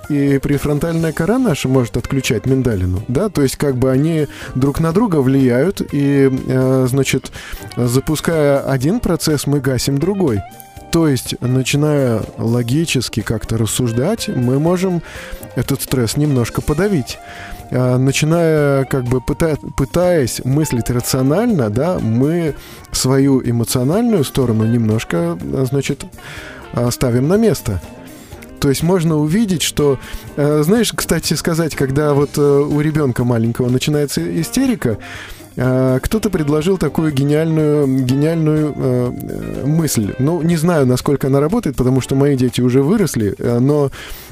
и 0.10 0.40
префронтальная 0.40 1.14
кора 1.14 1.40
наша 1.40 1.68
может 1.68 1.98
отключать 1.98 2.46
миндалину, 2.46 3.04
да, 3.08 3.30
то 3.30 3.42
есть 3.42 3.58
как 3.58 3.78
бы 3.78 3.92
они 3.92 4.28
друг 4.56 4.80
на 4.80 4.92
друга 4.92 5.18
влияют, 5.18 5.82
и, 5.92 6.30
э, 6.48 6.88
значит, 6.90 7.32
запуская 7.76 8.60
один 8.60 9.00
процесс, 9.00 9.48
мы 9.48 9.60
гасим 9.60 9.98
другой. 9.98 10.42
То 10.98 11.08
есть, 11.08 11.40
начиная 11.42 12.24
логически 12.40 13.20
как-то 13.20 13.60
рассуждать, 13.60 14.30
мы 14.30 14.58
можем 14.58 15.04
этот 15.56 15.84
стресс 15.84 16.18
немножко 16.18 16.64
подавить. 16.64 17.20
А, 17.70 18.00
Начиная, 18.00 18.84
как 18.86 19.04
бы 19.04 19.20
пыта- 19.20 19.60
пытаясь 19.78 20.44
мыслить 20.44 20.90
рационально, 20.90 21.70
да, 21.70 22.00
мы 22.00 22.56
свою 22.92 23.48
эмоциональную 23.48 24.24
сторону 24.24 24.66
немножко, 24.66 25.38
а, 25.40 25.66
значит, 25.70 26.04
а, 26.74 26.90
ставим 26.90 27.28
на 27.28 27.38
место. 27.38 27.80
То 28.60 28.70
есть 28.70 28.82
можно 28.82 29.18
увидеть, 29.18 29.62
что, 29.62 30.00
знаешь, 30.36 30.92
кстати 30.92 31.36
сказать, 31.36 31.76
когда 31.76 32.16
вот 32.16 32.40
э, 32.40 32.42
у 32.42 32.82
ребенка 32.82 33.24
маленького 33.24 33.70
начинается 33.70 34.20
истерика, 34.42 34.98
кто-то 35.58 36.30
предложил 36.30 36.78
такую 36.78 37.12
гениальную, 37.12 37.88
гениальную 38.04 38.74
э, 38.76 39.12
э, 39.12 39.66
мысль. 39.66 40.14
Ну, 40.20 40.42
не 40.44 40.56
знаю, 40.56 40.86
насколько 40.86 41.28
она 41.28 41.40
работает, 41.40 41.76
потому 41.76 42.00
что 42.00 42.16
мои 42.16 42.38
дети 42.38 42.62
уже 42.62 42.84
выросли, 42.84 43.34
э, 43.38 43.58
но 43.58 43.90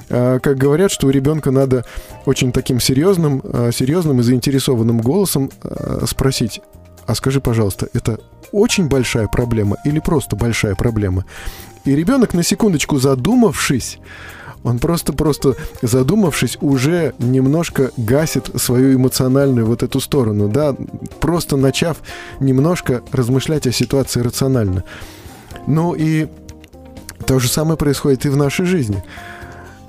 а, 0.07 0.38
как 0.38 0.57
говорят, 0.57 0.91
что 0.91 1.07
у 1.07 1.09
ребенка 1.09 1.49
надо 1.49 1.84
очень 2.28 2.51
таким 2.51 2.80
серьезным, 2.80 3.41
а, 3.43 3.71
серьезным 3.71 4.19
и 4.19 4.23
заинтересованным 4.23 4.99
голосом 4.99 5.49
спросить, 6.05 6.61
а 7.07 7.15
скажи, 7.15 7.41
пожалуйста, 7.41 7.88
это 7.93 8.19
очень 8.51 8.88
большая 8.88 9.28
проблема 9.28 9.78
или 9.84 9.99
просто 9.99 10.36
большая 10.36 10.76
проблема? 10.76 11.26
И 11.86 11.95
ребенок, 11.95 12.36
на 12.36 12.43
секундочку 12.43 12.97
задумавшись, 12.97 13.99
он 14.66 14.80
просто-просто 14.80 15.55
задумавшись, 15.84 16.57
уже 16.59 17.13
немножко 17.20 17.91
гасит 17.97 18.49
свою 18.55 18.95
эмоциональную 18.97 19.68
вот 19.68 19.84
эту 19.84 19.99
сторону, 19.99 20.49
да, 20.49 20.76
просто 21.20 21.55
начав 21.55 21.97
немножко 22.39 23.03
размышлять 23.11 23.68
о 23.68 23.72
ситуации 23.72 24.22
рационально. 24.22 24.84
Ну 25.68 25.93
и 25.93 26.28
то 27.28 27.38
же 27.38 27.47
самое 27.47 27.78
происходит 27.78 28.26
и 28.26 28.30
в 28.30 28.38
нашей 28.38 28.66
жизни. 28.66 29.03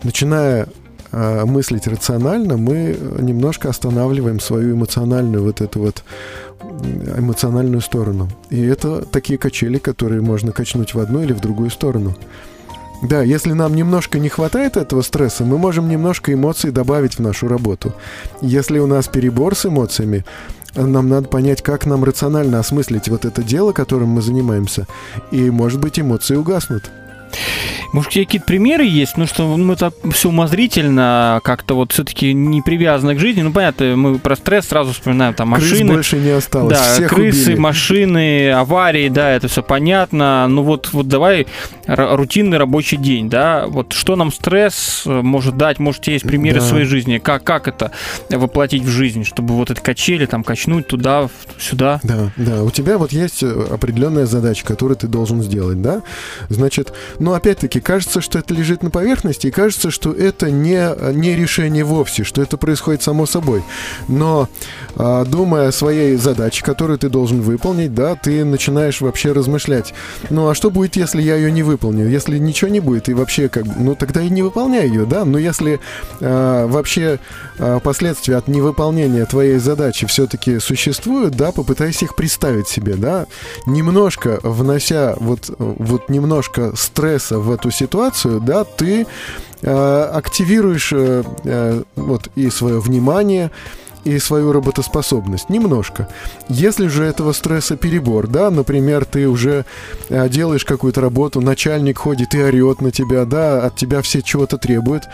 Начиная 0.02 0.66
э, 1.10 1.44
мыслить 1.46 1.86
рационально, 1.86 2.58
мы 2.58 2.98
немножко 3.18 3.70
останавливаем 3.70 4.40
свою 4.40 4.74
эмоциональную 4.76 5.42
вот 5.42 5.62
эту 5.62 5.80
вот 5.80 6.04
эмоциональную 7.16 7.80
сторону. 7.80 8.28
И 8.50 8.62
это 8.62 9.06
такие 9.06 9.38
качели, 9.38 9.78
которые 9.78 10.20
можно 10.20 10.52
качнуть 10.52 10.92
в 10.92 10.98
одну 10.98 11.22
или 11.22 11.32
в 11.32 11.40
другую 11.40 11.70
сторону. 11.70 12.14
Да, 13.02 13.22
если 13.22 13.52
нам 13.52 13.74
немножко 13.74 14.18
не 14.18 14.28
хватает 14.28 14.76
этого 14.76 15.02
стресса, 15.02 15.44
мы 15.44 15.58
можем 15.58 15.88
немножко 15.88 16.32
эмоций 16.32 16.70
добавить 16.70 17.14
в 17.14 17.20
нашу 17.20 17.46
работу. 17.46 17.94
Если 18.40 18.78
у 18.78 18.86
нас 18.86 19.06
перебор 19.06 19.54
с 19.54 19.66
эмоциями, 19.66 20.24
нам 20.74 21.08
надо 21.08 21.28
понять, 21.28 21.62
как 21.62 21.86
нам 21.86 22.04
рационально 22.04 22.58
осмыслить 22.58 23.08
вот 23.08 23.24
это 23.24 23.42
дело, 23.42 23.72
которым 23.72 24.08
мы 24.10 24.22
занимаемся, 24.22 24.86
и, 25.30 25.50
может 25.50 25.80
быть, 25.80 26.00
эмоции 26.00 26.36
угаснут. 26.36 26.90
Может, 27.92 28.12
какие-то 28.12 28.46
примеры 28.46 28.84
есть? 28.84 29.16
Ну, 29.16 29.26
что 29.26 29.56
мы 29.56 29.76
так 29.76 29.94
все 30.12 30.28
умозрительно, 30.28 31.40
как-то 31.44 31.74
вот 31.74 31.92
все-таки 31.92 32.32
не 32.32 32.62
привязаны 32.62 33.14
к 33.14 33.18
жизни. 33.18 33.42
Ну, 33.42 33.52
понятно, 33.52 33.96
мы 33.96 34.18
про 34.18 34.36
стресс 34.36 34.66
сразу 34.66 34.92
вспоминаем, 34.92 35.34
там, 35.34 35.48
машины. 35.48 35.78
Крыс 35.78 35.88
больше 35.90 36.16
не 36.18 36.30
осталось, 36.30 36.76
Да, 36.76 36.82
Всех 36.94 37.10
крысы, 37.10 37.50
убили. 37.52 37.58
машины, 37.58 38.50
аварии, 38.50 39.08
да, 39.08 39.30
это 39.30 39.48
все 39.48 39.62
понятно. 39.62 40.46
Ну, 40.48 40.62
вот, 40.62 40.90
вот 40.92 41.08
давай 41.08 41.46
рутинный 41.86 42.58
рабочий 42.58 42.96
день, 42.96 43.28
да, 43.30 43.66
вот 43.66 43.92
что 43.92 44.16
нам 44.16 44.32
стресс 44.32 45.02
э, 45.06 45.10
может 45.22 45.56
дать? 45.56 45.78
Может, 45.78 46.06
есть 46.08 46.24
примеры 46.26 46.60
Да. 46.60 46.66
своей 46.66 46.84
жизни? 46.84 47.18
Как, 47.18 47.44
как 47.44 47.68
это 47.68 47.92
воплотить 48.30 48.82
в 48.82 48.88
жизнь, 48.88 49.24
чтобы 49.24 49.54
вот 49.54 49.70
эти 49.70 49.80
качели 49.80 50.26
там 50.26 50.42
качнуть 50.42 50.86
туда, 50.88 51.28
сюда? 51.58 52.00
Да, 52.02 52.30
да. 52.36 52.62
У 52.64 52.70
тебя 52.70 52.98
вот 52.98 53.12
есть 53.12 53.42
э, 53.42 53.66
определенная 53.70 54.26
задача, 54.26 54.64
которую 54.64 54.96
ты 54.96 55.06
должен 55.06 55.42
сделать, 55.42 55.80
да? 55.80 56.02
Значит, 56.48 56.92
ну, 57.18 57.25
опять-таки, 57.34 57.80
кажется, 57.80 58.20
что 58.20 58.38
это 58.38 58.54
лежит 58.54 58.82
на 58.82 58.90
поверхности, 58.90 59.48
и 59.48 59.50
кажется, 59.50 59.90
что 59.90 60.12
это 60.12 60.50
не, 60.50 61.14
не 61.14 61.34
решение 61.34 61.84
вовсе, 61.84 62.24
что 62.24 62.42
это 62.42 62.56
происходит 62.56 63.02
само 63.02 63.26
собой. 63.26 63.62
Но, 64.08 64.48
а, 64.94 65.24
думая 65.24 65.68
о 65.68 65.72
своей 65.72 66.16
задаче, 66.16 66.64
которую 66.64 66.98
ты 66.98 67.08
должен 67.08 67.40
выполнить, 67.40 67.94
да, 67.94 68.14
ты 68.14 68.44
начинаешь 68.44 69.00
вообще 69.00 69.32
размышлять. 69.32 69.94
Ну, 70.30 70.48
а 70.48 70.54
что 70.54 70.70
будет, 70.70 70.96
если 70.96 71.22
я 71.22 71.36
ее 71.36 71.50
не 71.50 71.62
выполню? 71.62 72.08
Если 72.08 72.38
ничего 72.38 72.70
не 72.70 72.80
будет, 72.80 73.08
и 73.08 73.14
вообще, 73.14 73.48
как 73.48 73.64
ну, 73.64 73.94
тогда 73.94 74.22
и 74.22 74.30
не 74.30 74.42
выполняй 74.42 74.88
ее, 74.88 75.06
да? 75.06 75.24
Но 75.24 75.38
если 75.38 75.80
а, 76.20 76.66
вообще 76.66 77.18
а, 77.58 77.80
последствия 77.80 78.36
от 78.36 78.48
невыполнения 78.48 79.24
твоей 79.24 79.58
задачи 79.58 80.06
все-таки 80.06 80.58
существуют, 80.58 81.34
да, 81.34 81.52
попытайся 81.52 82.04
их 82.04 82.14
представить 82.14 82.68
себе, 82.68 82.94
да, 82.94 83.26
немножко 83.66 84.38
внося 84.42 85.14
вот, 85.18 85.50
вот 85.58 86.08
немножко 86.08 86.76
стресса 86.76 87.05
в 87.38 87.50
эту 87.50 87.70
ситуацию, 87.70 88.40
да, 88.40 88.64
ты 88.64 89.06
э, 89.62 90.02
активируешь 90.12 90.92
э, 90.92 91.22
э, 91.44 91.82
вот 91.96 92.28
и 92.34 92.50
свое 92.50 92.80
внимание, 92.80 93.50
и 94.06 94.20
свою 94.20 94.52
работоспособность. 94.52 95.50
Немножко. 95.50 96.08
Если 96.48 96.86
же 96.86 97.04
этого 97.04 97.32
стресса 97.32 97.76
перебор, 97.76 98.28
да, 98.28 98.50
например, 98.50 99.04
ты 99.04 99.28
уже 99.28 99.64
э, 100.08 100.28
делаешь 100.28 100.64
какую-то 100.64 101.00
работу, 101.00 101.40
начальник 101.40 101.98
ходит 101.98 102.34
и 102.34 102.42
орет 102.42 102.80
на 102.80 102.92
тебя, 102.92 103.24
да, 103.24 103.64
от 103.66 103.74
тебя 103.74 104.02
все 104.02 104.22
чего-то 104.22 104.58
требуют, 104.58 105.04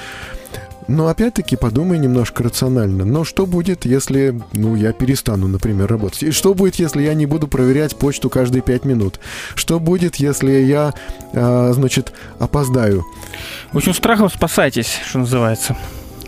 но 0.88 1.08
опять-таки 1.08 1.56
подумай 1.56 1.98
немножко 1.98 2.42
рационально. 2.42 3.04
Но 3.04 3.24
что 3.24 3.46
будет, 3.46 3.84
если, 3.84 4.40
ну, 4.52 4.74
я 4.74 4.92
перестану, 4.92 5.48
например, 5.48 5.88
работать? 5.88 6.22
И 6.22 6.30
что 6.30 6.54
будет, 6.54 6.76
если 6.76 7.02
я 7.02 7.14
не 7.14 7.26
буду 7.26 7.48
проверять 7.48 7.96
почту 7.96 8.30
каждые 8.30 8.62
пять 8.62 8.84
минут? 8.84 9.20
Что 9.54 9.78
будет, 9.80 10.16
если 10.16 10.52
я, 10.52 10.94
а, 11.32 11.72
значит, 11.72 12.12
опоздаю? 12.38 13.04
В 13.72 13.76
общем, 13.78 13.94
страхом 13.94 14.30
спасайтесь, 14.30 14.98
что 15.06 15.20
называется. 15.20 15.76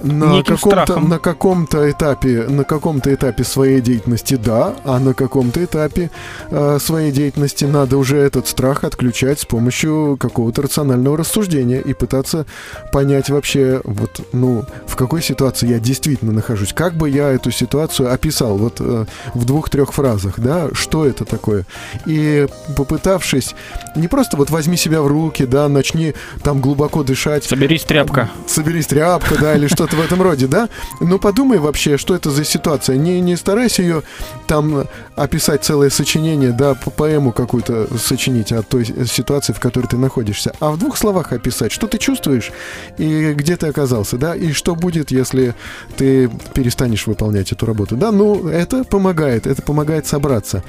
На 0.05 0.43
каком-то, 0.43 1.01
на 1.01 1.19
каком-то 1.19 1.91
этапе, 1.91 2.45
на 2.49 2.65
каком-то 2.65 3.13
этапе 3.15 3.43
своей 3.45 3.81
деятельности 3.81 4.35
да, 4.37 4.75
а 4.85 4.99
на 4.99 5.15
каком-то 5.15 5.65
этапе 5.65 6.11
э, 6.51 6.79
своей 6.81 7.11
деятельности 7.11 7.65
надо 7.65 7.97
уже 7.97 8.19
этот 8.19 8.47
страх 8.47 8.85
отключать 8.85 9.41
с 9.41 9.45
помощью 9.45 10.17
какого-то 10.21 10.63
рационального 10.63 11.17
рассуждения 11.17 11.81
и 11.81 11.95
пытаться 11.95 12.47
понять 12.93 13.31
вообще, 13.31 13.81
вот, 13.85 14.21
ну, 14.33 14.65
в 14.87 14.97
какой 14.97 15.23
ситуации 15.23 15.69
я 15.69 15.79
действительно 15.79 16.33
нахожусь, 16.33 16.73
как 16.73 16.95
бы 16.95 17.09
я 17.09 17.31
эту 17.31 17.51
ситуацию 17.51 18.13
описал, 18.13 18.59
вот 18.59 18.77
э, 18.81 19.07
в 19.33 19.45
двух-трех 19.45 19.93
фразах, 19.93 20.35
да, 20.39 20.69
что 20.73 21.07
это 21.07 21.25
такое, 21.25 21.65
и 22.07 22.47
попытавшись 22.77 23.55
не 23.97 24.09
просто 24.09 24.37
вот 24.37 24.51
возьми 24.51 24.77
себя 24.77 25.01
в 25.01 25.07
руки, 25.07 25.47
да, 25.47 25.69
начни 25.69 26.15
там 26.43 26.61
глубоко 26.61 27.03
дышать, 27.03 27.45
Соберись, 27.45 27.83
тряпка. 27.83 28.31
соберись 28.47 28.87
тряпка, 28.87 29.37
да, 29.41 29.55
или 29.55 29.67
что-то 29.67 29.94
в 29.95 30.01
этом 30.01 30.23
роде, 30.23 30.47
да? 30.47 30.69
Ну, 31.01 31.19
подумай 31.19 31.59
вообще, 31.59 31.97
что 31.97 32.15
это 32.15 32.31
за 32.31 32.45
ситуация. 32.45 32.97
Не, 32.97 33.21
не 33.21 33.37
старайся 33.37 33.83
ее 33.83 34.03
там 34.47 34.87
описать 35.17 35.65
целое 35.65 35.91
сочинение, 35.91 36.53
да, 36.53 36.75
по- 36.75 36.91
поэму 36.91 37.33
какую-то 37.33 37.87
сочинить 37.99 38.53
о 38.53 38.63
той 38.63 38.85
ситуации, 38.85 39.53
в 39.53 39.61
которой 39.61 39.87
ты 39.87 39.97
находишься, 39.97 40.53
а 40.61 40.71
в 40.71 40.79
двух 40.79 40.97
словах 40.97 41.33
описать, 41.33 41.73
что 41.73 41.87
ты 41.87 41.99
чувствуешь 41.99 42.53
и 42.99 43.33
где 43.35 43.57
ты 43.57 43.69
оказался, 43.69 44.17
да, 44.17 44.35
и 44.35 44.53
что 44.53 44.75
будет, 44.75 45.11
если 45.11 45.55
ты 45.97 46.29
перестанешь 46.55 47.07
выполнять 47.07 47.53
эту 47.53 47.67
работу, 47.67 47.97
да, 47.97 48.11
ну, 48.13 48.49
это 48.49 48.85
помогает, 48.85 49.47
это 49.47 49.63
помогает 49.63 50.07
собраться. 50.07 50.63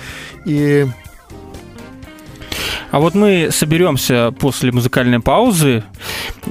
И 0.45 0.87
А 2.91 2.99
вот 2.99 3.15
мы 3.15 3.49
соберемся 3.51 4.33
после 4.37 4.71
музыкальной 4.71 5.19
паузы 5.19 5.83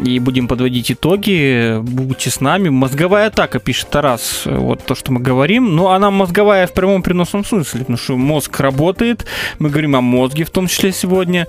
и 0.03 0.19
будем 0.19 0.49
подводить 0.49 0.91
итоги. 0.91 1.79
Будьте 1.81 2.31
с 2.31 2.41
нами. 2.41 2.69
Мозговая 2.69 3.29
атака, 3.29 3.59
пишет 3.59 3.91
Тарас. 3.91 4.43
Вот 4.45 4.85
то, 4.85 4.95
что 4.95 5.13
мы 5.13 5.21
говорим. 5.21 5.75
Но 5.75 5.93
она 5.93 6.11
мозговая 6.11 6.67
в 6.67 6.73
прямом 6.73 7.03
переносном 7.03 7.45
смысле, 7.45 7.81
потому 7.81 7.99
что 7.99 8.17
мозг 8.17 8.59
работает. 8.61 9.27
Мы 9.59 9.71
говорим 9.71 9.97
о 9.97 10.01
мозге 10.01 10.45
в 10.45 10.51
том 10.51 10.67
числе 10.67 10.93
сегодня. 10.93 11.47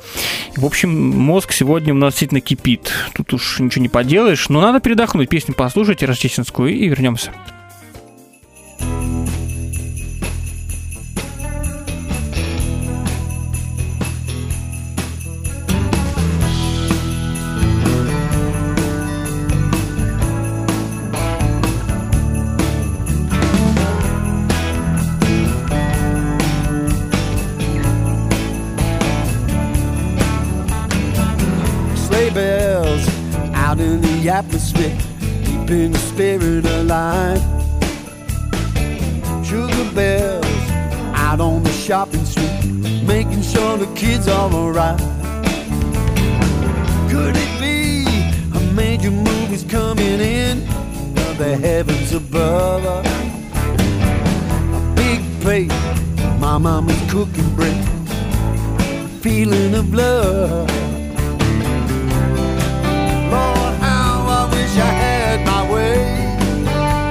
В 0.55 0.65
общем, 0.65 0.89
мозг 1.17 1.51
сегодня 1.51 1.93
у 1.93 1.97
нас 1.97 2.13
действительно 2.13 2.41
кипит. 2.41 2.91
Тут 3.13 3.33
уж 3.33 3.59
ничего 3.59 3.81
не 3.81 3.89
поделаешь. 3.89 4.49
Но 4.49 4.61
надо 4.61 4.79
передохнуть. 4.79 5.29
Песню 5.29 5.53
послушайте 5.55 6.05
рождественскую 6.05 6.73
и 6.73 6.87
вернемся. 6.87 7.31
The 34.75 34.89
keeping 35.45 35.91
the 35.91 35.99
spirit 35.99 36.65
alive. 36.65 37.41
Sugar 39.45 39.91
bells 39.93 40.45
out 41.15 41.39
on 41.39 41.63
the 41.63 41.71
shopping 41.71 42.25
street, 42.25 42.65
making 43.03 43.41
sure 43.41 43.77
the 43.77 43.87
kids 43.95 44.27
are 44.27 44.51
alright. 44.51 44.99
Could 47.09 47.37
it 47.37 47.59
be 47.59 48.05
a 48.57 48.59
major 48.73 49.11
movie's 49.11 49.63
coming 49.63 50.19
in? 50.19 50.65
The 51.37 51.57
heavens 51.57 52.13
above? 52.13 52.85
A 52.85 53.01
big 54.95 55.21
plate, 55.41 55.71
my 56.39 56.57
mama's 56.57 56.99
cooking 57.11 57.53
bread, 57.55 57.75
feeling 59.21 59.75
of 59.75 59.93
love. 59.93 60.84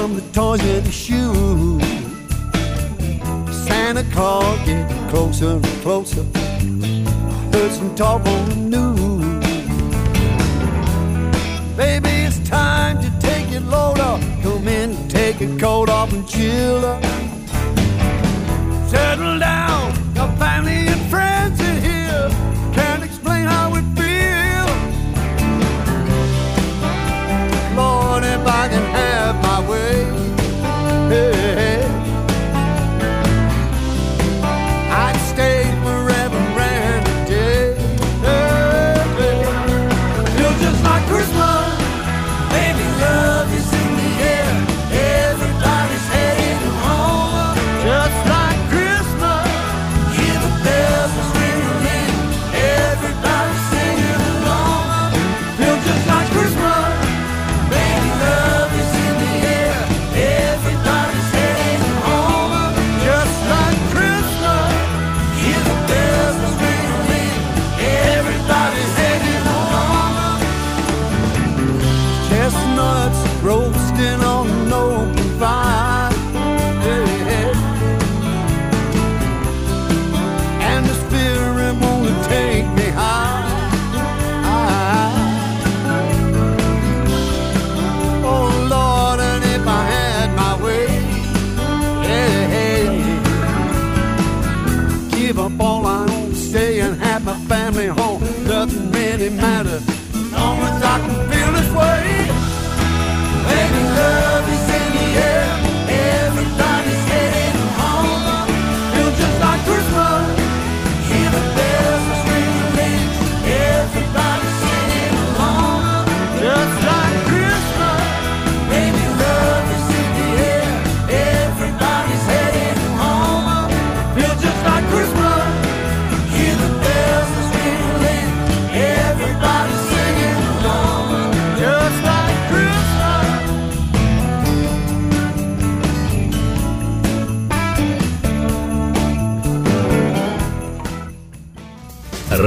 From 0.00 0.14
the 0.14 0.22
toys 0.32 0.60
and 0.60 0.86
the 0.86 0.92
shoes. 0.92 1.82
Santa 3.66 4.04
Claus 4.12 4.56
getting 4.64 5.08
closer 5.08 5.56
and 5.56 5.64
closer. 5.82 6.24
I 6.36 6.38
heard 7.52 7.72
some 7.72 7.96
talk 7.96 8.24
on 8.24 8.48
the 8.48 8.54
news. 8.74 9.44
Baby, 11.76 12.10
it's 12.28 12.38
time 12.48 13.02
to 13.02 13.10
take 13.18 13.50
your 13.50 13.62
load 13.62 13.98
off. 13.98 14.20
Come 14.44 14.68
in, 14.68 15.08
take 15.08 15.40
your 15.40 15.58
coat 15.58 15.88
off 15.88 16.12
and 16.12 16.28
chill 16.28 16.84
up. 16.84 17.07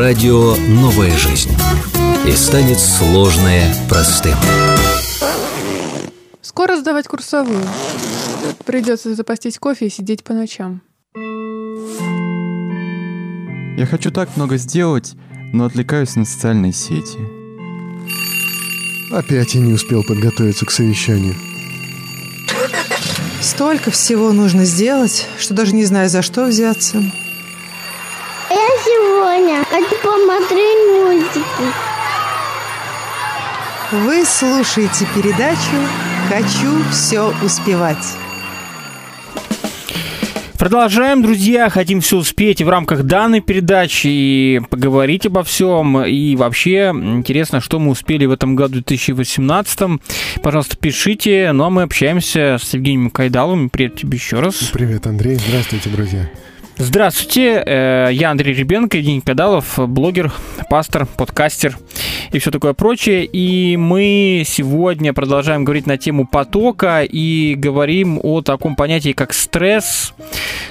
Радио 0.02 0.56
«Новая 0.56 1.16
жизнь». 1.16 1.52
И 2.28 2.32
станет 2.32 2.80
сложное 2.80 3.72
простым. 3.88 4.34
Скоро 6.42 6.76
сдавать 6.78 7.08
курсовую. 7.08 7.64
Придется 8.66 9.14
запастись 9.14 9.60
кофе 9.60 9.86
и 9.86 9.90
сидеть 9.92 10.24
по 10.24 10.34
ночам. 10.34 10.82
Я 13.78 13.86
хочу 13.86 14.10
так 14.10 14.36
много 14.38 14.58
сделать, 14.58 15.14
но 15.54 15.66
отвлекаюсь 15.66 16.16
на 16.16 16.26
социальные 16.26 16.74
сети. 16.74 17.20
Опять 19.14 19.54
я 19.54 19.62
не 19.62 19.74
успел 19.74 20.04
подготовиться 20.04 20.66
к 20.66 20.72
совещанию. 20.72 21.36
Столько 23.40 23.92
всего 23.92 24.32
нужно 24.32 24.66
сделать, 24.66 25.28
что 25.38 25.54
даже 25.54 25.76
не 25.76 25.86
знаю, 25.86 26.10
за 26.10 26.24
что 26.24 26.48
взяться. 26.48 27.04
Сегодня 28.92 29.64
хочу 29.64 29.96
посмотреть 30.04 30.78
мультики. 30.92 31.44
Вы 33.92 34.26
слушаете 34.26 35.08
передачу 35.16 35.78
«Хочу 36.28 36.84
все 36.92 37.34
успевать». 37.42 38.18
Продолжаем, 40.58 41.22
друзья. 41.22 41.70
Хотим 41.70 42.02
все 42.02 42.18
успеть 42.18 42.62
в 42.62 42.68
рамках 42.68 43.04
данной 43.04 43.40
передачи 43.40 44.08
и 44.08 44.62
поговорить 44.70 45.26
обо 45.26 45.44
всем. 45.44 46.04
И 46.04 46.36
вообще, 46.36 46.92
интересно, 46.94 47.62
что 47.62 47.80
мы 47.80 47.92
успели 47.92 48.26
в 48.26 48.32
этом 48.32 48.58
году 48.58 48.74
2018. 48.74 50.02
Пожалуйста, 50.44 50.76
пишите. 50.76 51.54
Ну, 51.54 51.64
а 51.64 51.70
мы 51.70 51.84
общаемся 51.84 52.58
с 52.62 52.74
Евгением 52.74 53.10
Кайдаловым. 53.10 53.70
Привет 53.70 53.96
тебе 53.96 54.18
еще 54.18 54.42
раз. 54.42 54.56
Привет, 54.74 55.08
Андрей. 55.08 55.38
Здравствуйте, 55.38 55.90
друзья. 55.90 56.30
Здравствуйте, 56.84 57.62
э, 57.64 58.10
я 58.12 58.32
Андрей 58.32 58.56
Ребенко, 58.56 58.98
Евгений 58.98 59.22
Кадалов, 59.22 59.76
блогер, 59.78 60.34
пастор, 60.68 61.06
подкастер 61.06 61.78
и 62.32 62.40
все 62.40 62.50
такое 62.50 62.74
прочее. 62.74 63.26
И 63.26 63.78
мы 63.78 64.44
сегодня 64.48 65.14
продолжаем 65.14 65.64
говорить 65.64 65.86
на 65.86 65.98
тему 65.98 66.26
потока 66.26 67.04
и 67.04 67.54
говорим 67.56 68.20
о 68.24 68.42
таком 68.42 68.76
понятии, 68.76 69.12
как 69.12 69.34
стресс, 69.34 70.14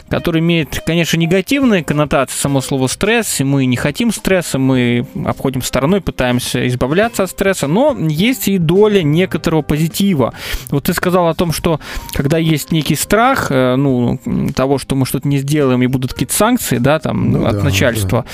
который 0.09 0.41
имеет, 0.41 0.83
конечно, 0.85 1.17
негативные 1.17 1.85
коннотации, 1.85 2.37
само 2.37 2.61
слово 2.61 2.89
стресс, 2.89 3.41
и 3.41 3.45
мы 3.45 3.67
не 3.67 3.77
хотим 3.77 4.13
стресса, 4.13 4.59
мы 4.59 5.07
обходим 5.25 5.63
стороной, 5.63 6.01
пытаемся 6.01 6.67
избавляться 6.67 7.23
от 7.23 7.31
стресса, 7.31 7.67
но 7.67 7.97
есть 7.97 8.49
и 8.49 8.59
доля 8.59 9.03
некоторого 9.03 9.63
позитива. 9.63 10.35
Вот 10.71 10.85
ты 10.85 10.95
сказал 10.95 11.29
о 11.29 11.35
том, 11.35 11.53
что 11.53 11.79
когда 12.13 12.39
есть 12.39 12.73
некий 12.73 12.97
страх, 12.97 13.49
э, 13.51 13.77
ну, 13.77 14.19
того, 14.57 14.79
что 14.79 14.97
мы 14.97 15.07
что-то 15.07 15.29
не 15.29 15.39
сделаем 15.39 15.83
и 15.83 15.87
будут 16.01 16.15
какие-то 16.15 16.35
санкции, 16.35 16.79
да, 16.79 16.99
там, 16.99 17.31
Ну 17.31 17.47
от 17.47 17.59
да, 17.59 17.65
начальства, 17.65 18.25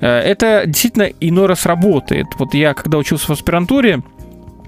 э, 0.00 0.06
это 0.06 0.62
действительно 0.66 1.10
иной 1.20 1.46
раз 1.46 1.66
работает. 1.66 2.26
Вот 2.38 2.54
я, 2.54 2.74
когда 2.74 2.98
учился 2.98 3.26
в 3.26 3.30
аспирантуре, 3.30 4.02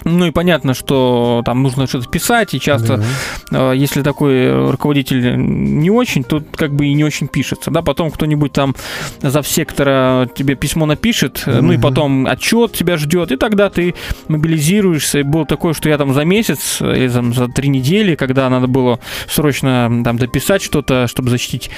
ну 0.05 0.27
и 0.27 0.31
понятно, 0.31 0.75
что 0.75 1.43
там 1.45 1.63
нужно 1.63 1.87
что-то 1.87 2.09
писать, 2.09 2.55
и 2.55 2.61
часто, 2.61 3.03
э, 3.51 3.73
если 3.77 4.03
такой 4.03 4.71
руководитель 4.71 5.37
не 5.37 5.91
очень, 5.91 6.25
то 6.25 6.43
как 6.55 6.75
бы 6.75 6.87
и 6.87 6.95
не 6.95 7.05
очень 7.05 7.29
пишется. 7.29 7.71
Да, 7.71 7.83
потом 7.83 8.11
кто-нибудь 8.11 8.53
там 8.53 8.75
за 9.21 9.43
сектора 9.43 10.29
тебе 10.35 10.55
письмо 10.55 10.87
напишет, 10.87 11.43
э, 11.47 11.61
ну 11.61 11.73
и 11.73 11.79
потом 11.79 12.27
отчет 12.27 12.73
тебя 12.73 12.97
ждет, 12.97 13.33
и 13.33 13.37
тогда 13.37 13.71
ты 13.71 13.95
мобилизируешься. 14.29 15.21
И 15.21 15.23
было 15.23 15.47
такое, 15.47 15.75
что 15.75 15.89
я 15.89 15.99
там 15.99 16.15
за 16.15 16.25
месяц 16.25 16.81
или 16.81 17.09
там, 17.09 17.33
за 17.35 17.49
три 17.49 17.69
недели, 17.69 18.15
когда 18.15 18.49
надо 18.49 18.67
было 18.67 19.01
срочно 19.29 20.03
там 20.05 20.17
дописать 20.17 20.63
что-то, 20.63 21.07
чтобы 21.07 21.31
защитить 21.31 21.71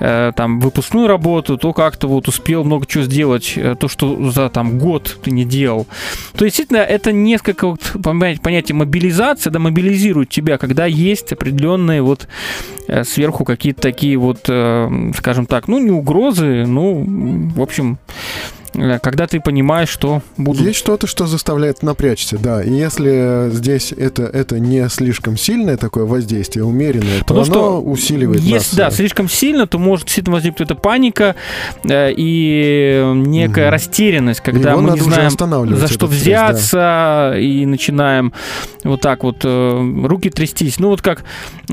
э, 0.00 0.32
там 0.36 0.60
выпускную 0.60 1.06
работу, 1.08 1.56
то 1.56 1.72
как-то 1.72 2.08
вот 2.08 2.28
успел 2.28 2.64
много 2.64 2.86
чего 2.86 3.04
сделать, 3.04 3.58
то, 3.78 3.88
что 3.88 4.30
за 4.30 4.48
там 4.48 4.78
год 4.78 5.18
ты 5.22 5.30
не 5.30 5.44
делал. 5.44 5.86
То 6.36 6.44
есть, 6.44 6.56
действительно, 6.56 6.78
это 6.78 7.12
несколько 7.12 7.61
вот 7.66 7.80
понять- 8.02 8.40
понятие 8.40 8.76
мобилизации, 8.76 9.50
да, 9.50 9.58
мобилизирует 9.58 10.28
тебя, 10.28 10.58
когда 10.58 10.86
есть 10.86 11.32
определенные 11.32 12.02
вот 12.02 12.28
э, 12.88 13.04
сверху 13.04 13.44
какие-то 13.44 13.80
такие 13.80 14.16
вот, 14.16 14.40
э, 14.48 15.10
скажем 15.16 15.46
так, 15.46 15.68
ну, 15.68 15.78
не 15.78 15.90
угрозы, 15.90 16.64
ну, 16.66 17.04
в 17.54 17.60
общем, 17.60 17.98
когда 19.02 19.26
ты 19.26 19.40
понимаешь, 19.40 19.88
что 19.88 20.22
будут... 20.36 20.62
Есть 20.62 20.78
что-то, 20.78 21.06
что 21.06 21.26
заставляет 21.26 21.82
напрячься, 21.82 22.38
да. 22.38 22.62
И 22.62 22.70
если 22.72 23.50
здесь 23.50 23.92
это, 23.92 24.22
это 24.24 24.58
не 24.58 24.88
слишком 24.88 25.36
сильное 25.36 25.76
такое 25.76 26.04
воздействие, 26.04 26.64
умеренное, 26.64 27.18
то 27.20 27.24
Потому 27.24 27.40
оно 27.42 27.52
что 27.52 27.80
усиливает 27.82 28.40
Если, 28.40 28.54
нас. 28.54 28.74
да, 28.74 28.90
слишком 28.90 29.28
сильно, 29.28 29.66
то 29.66 29.78
может 29.78 30.06
действительно 30.06 30.34
возникнуть 30.36 30.70
эта 30.70 30.74
паника 30.74 31.34
э, 31.84 32.12
и 32.16 33.02
некая 33.14 33.66
Мгм. 33.66 33.72
растерянность, 33.72 34.40
когда 34.40 34.70
Его 34.72 34.80
мы 34.80 34.90
не 34.92 35.00
знаем, 35.00 35.30
за 35.30 35.36
что 35.88 36.06
этот 36.06 36.18
стресс, 36.18 36.24
да. 36.24 36.52
взяться, 36.52 37.34
и 37.38 37.66
начинаем 37.66 38.32
вот 38.84 39.00
так 39.00 39.22
вот 39.24 39.38
э, 39.44 40.04
руки 40.04 40.30
трястись. 40.30 40.78
Ну 40.78 40.88
вот 40.88 41.02
как 41.02 41.24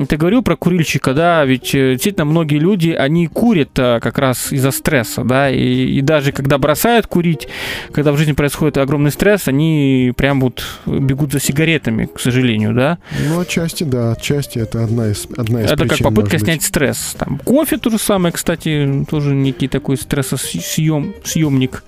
ты 0.08 0.18
говорил 0.18 0.42
про 0.42 0.56
курильщика, 0.56 1.14
да, 1.14 1.46
ведь 1.46 1.74
э, 1.74 1.94
действительно 1.94 2.26
многие 2.26 2.58
люди, 2.60 2.90
они 2.90 3.28
курят 3.28 3.78
э, 3.78 4.00
как 4.02 4.18
раз 4.18 4.52
из-за 4.52 4.72
стресса, 4.72 5.24
да, 5.24 5.50
и, 5.50 5.60
и 5.60 6.02
даже 6.02 6.32
когда 6.32 6.58
бросают 6.58 6.89
курить, 7.08 7.48
когда 7.92 8.12
в 8.12 8.18
жизни 8.18 8.34
происходит 8.34 8.78
огромный 8.78 9.12
стресс, 9.12 9.48
они 9.48 10.14
прям 10.16 10.42
вот 10.42 10.64
бегут 10.86 11.32
за 11.32 11.40
сигаретами, 11.40 12.06
к 12.06 12.20
сожалению, 12.20 12.74
да. 12.74 12.98
Ну, 13.28 13.40
отчасти, 13.40 13.84
да, 13.84 14.12
отчасти 14.12 14.60
это 14.60 14.84
одна 14.84 15.08
из, 15.08 15.28
одна 15.38 15.62
из 15.62 15.66
Это 15.66 15.78
как 15.78 15.90
причин, 15.90 16.04
попытка 16.06 16.22
может 16.22 16.40
быть. 16.40 16.42
снять 16.42 16.64
стресс. 16.64 17.16
Там 17.18 17.40
кофе 17.40 17.78
то 17.78 17.90
же 17.90 17.98
самое, 17.98 18.34
кстати, 18.34 19.06
тоже 19.10 19.34
некий 19.34 19.68
такой 19.68 19.98
стрессосъем, 19.98 21.14
съемник. 21.24 21.84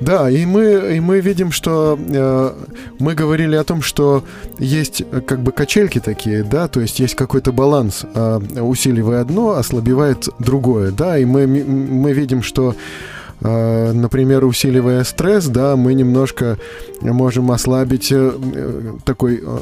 Да, 0.00 0.30
и 0.30 0.46
мы, 0.46 0.96
и 0.96 1.00
мы 1.00 1.20
видим, 1.20 1.50
что 1.50 1.98
э, 1.98 2.52
мы 3.00 3.14
говорили 3.14 3.56
о 3.56 3.64
том, 3.64 3.82
что 3.82 4.24
есть 4.58 5.00
э, 5.00 5.20
как 5.20 5.40
бы 5.40 5.50
качельки 5.50 5.98
такие, 5.98 6.44
да, 6.44 6.68
то 6.68 6.80
есть 6.80 7.00
есть 7.00 7.16
какой-то 7.16 7.52
баланс, 7.52 8.04
э, 8.14 8.38
усиливая 8.60 9.22
одно, 9.22 9.56
ослабевает 9.56 10.28
другое, 10.38 10.92
да, 10.92 11.18
и 11.18 11.24
мы, 11.24 11.48
мы 11.48 12.12
видим, 12.12 12.42
что 12.42 12.76
Например, 13.40 14.44
усиливая 14.44 15.04
стресс, 15.04 15.46
да, 15.46 15.76
мы 15.76 15.94
немножко 15.94 16.58
можем 17.00 17.50
ослабить 17.50 18.10
э, 18.10 18.32
э, 18.54 18.92
такой 19.04 19.40
э, 19.42 19.58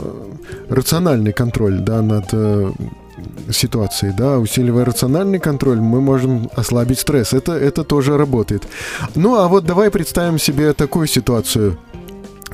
рациональный 0.71 1.33
контроль, 1.33 1.81
да, 1.81 2.01
над 2.01 2.29
э, 2.33 2.71
ситуацией, 3.51 4.13
да, 4.17 4.39
усиливая 4.39 4.85
рациональный 4.85 5.39
контроль, 5.39 5.81
мы 5.81 6.01
можем 6.01 6.51
ослабить 6.55 6.99
стресс. 6.99 7.33
Это, 7.33 7.53
это 7.53 7.85
тоже 7.85 8.17
работает. 8.17 8.67
Ну, 9.15 9.37
а 9.37 9.49
вот 9.49 9.65
давай 9.65 9.91
представим 9.91 10.39
себе 10.39 10.73
такую 10.73 11.07
ситуацию. 11.07 11.77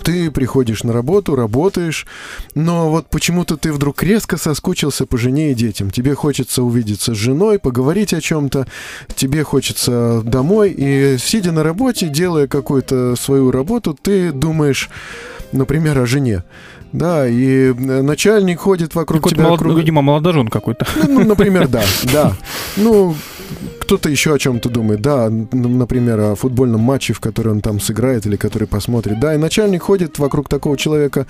Ты 0.03 0.31
приходишь 0.31 0.85
на 0.85 0.93
работу, 0.93 1.37
работаешь, 1.37 2.07
но 2.55 2.91
вот 2.91 3.09
почему-то 3.09 3.57
ты 3.57 3.73
вдруг 3.73 4.03
резко 4.03 4.37
соскучился 4.37 5.07
по 5.07 5.19
жене 5.19 5.53
и 5.53 5.55
детям. 5.55 5.91
Тебе 5.91 6.15
хочется 6.15 6.63
увидеться 6.63 7.15
с 7.15 7.17
женой, 7.17 7.59
поговорить 7.59 8.13
о 8.15 8.21
чем-то, 8.21 8.67
тебе 9.15 9.45
хочется 9.45 10.23
домой, 10.25 10.75
и 10.77 11.17
сидя 11.19 11.53
на 11.53 11.63
работе, 11.63 12.09
делая 12.09 12.47
какую-то 12.47 13.15
свою 13.17 13.51
работу, 13.51 13.97
ты 14.01 14.33
думаешь, 14.33 14.89
например, 15.53 15.99
о 15.99 16.07
жене. 16.07 16.43
Да, 16.93 17.27
и 17.27 17.73
начальник 17.73 18.61
ходит 18.61 18.95
вокруг 18.95 19.21
Какой-то, 19.23 19.37
тебя. 19.37 19.45
молод- 19.49 19.61
круг- 19.61 19.79
видимо, 19.79 20.03
молодожен 20.03 20.49
какой-то. 20.49 20.87
ну, 20.97 21.21
ну, 21.21 21.25
например, 21.25 21.67
да, 21.69 21.83
да. 22.13 22.35
Ну, 22.77 23.15
кто-то 23.81 24.09
еще 24.09 24.35
о 24.35 24.39
чем-то 24.39 24.69
думает, 24.69 25.03
да, 25.03 25.29
например, 25.31 26.21
о 26.21 26.35
футбольном 26.35 26.81
матче, 26.81 27.13
в 27.13 27.21
который 27.21 27.53
он 27.53 27.61
там 27.61 27.81
сыграет 27.81 28.27
или 28.27 28.37
который 28.37 28.69
посмотрит. 28.69 29.21
Да, 29.21 29.35
и 29.35 29.39
начальник 29.39 29.83
ходит 29.83 30.19
вокруг 30.19 30.49
такого 30.49 30.77
человека 30.77 31.27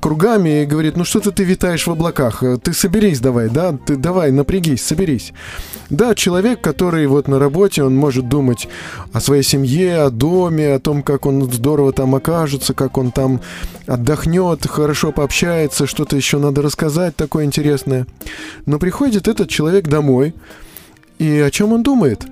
кругами 0.00 0.62
и 0.62 0.66
говорит, 0.66 0.96
ну 0.96 1.04
что-то 1.04 1.30
ты 1.30 1.44
витаешь 1.44 1.86
в 1.86 1.90
облаках, 1.90 2.42
э, 2.42 2.58
ты 2.62 2.72
соберись 2.72 3.20
давай, 3.20 3.48
да, 3.48 3.76
ты 3.86 3.96
давай, 3.96 4.30
напрягись, 4.32 4.84
соберись. 4.84 5.32
Да, 5.90 6.14
человек, 6.14 6.60
который 6.60 7.06
вот 7.06 7.28
на 7.28 7.38
работе, 7.38 7.82
он 7.82 7.96
может 7.96 8.28
думать 8.28 8.68
о 9.12 9.20
своей 9.20 9.42
семье, 9.42 10.02
о 10.02 10.10
доме, 10.10 10.74
о 10.74 10.80
том, 10.80 11.02
как 11.02 11.26
он 11.26 11.50
здорово 11.52 11.92
там 11.92 12.14
окажется, 12.14 12.74
как 12.74 12.98
он 12.98 13.12
там 13.12 13.40
отдохнет, 13.86 14.66
хорошо 14.66 15.12
пообщается, 15.12 15.86
что-то 15.86 16.16
еще 16.16 16.38
надо 16.38 16.62
рассказать 16.62 17.16
такое 17.16 17.44
интересное. 17.44 18.06
Но 18.66 18.78
приходит 18.78 19.28
этот 19.28 19.48
человек 19.48 19.88
домой, 19.88 20.34
и 21.18 21.38
о 21.38 21.50
чем 21.50 21.72
он 21.72 21.82
думает? 21.82 22.26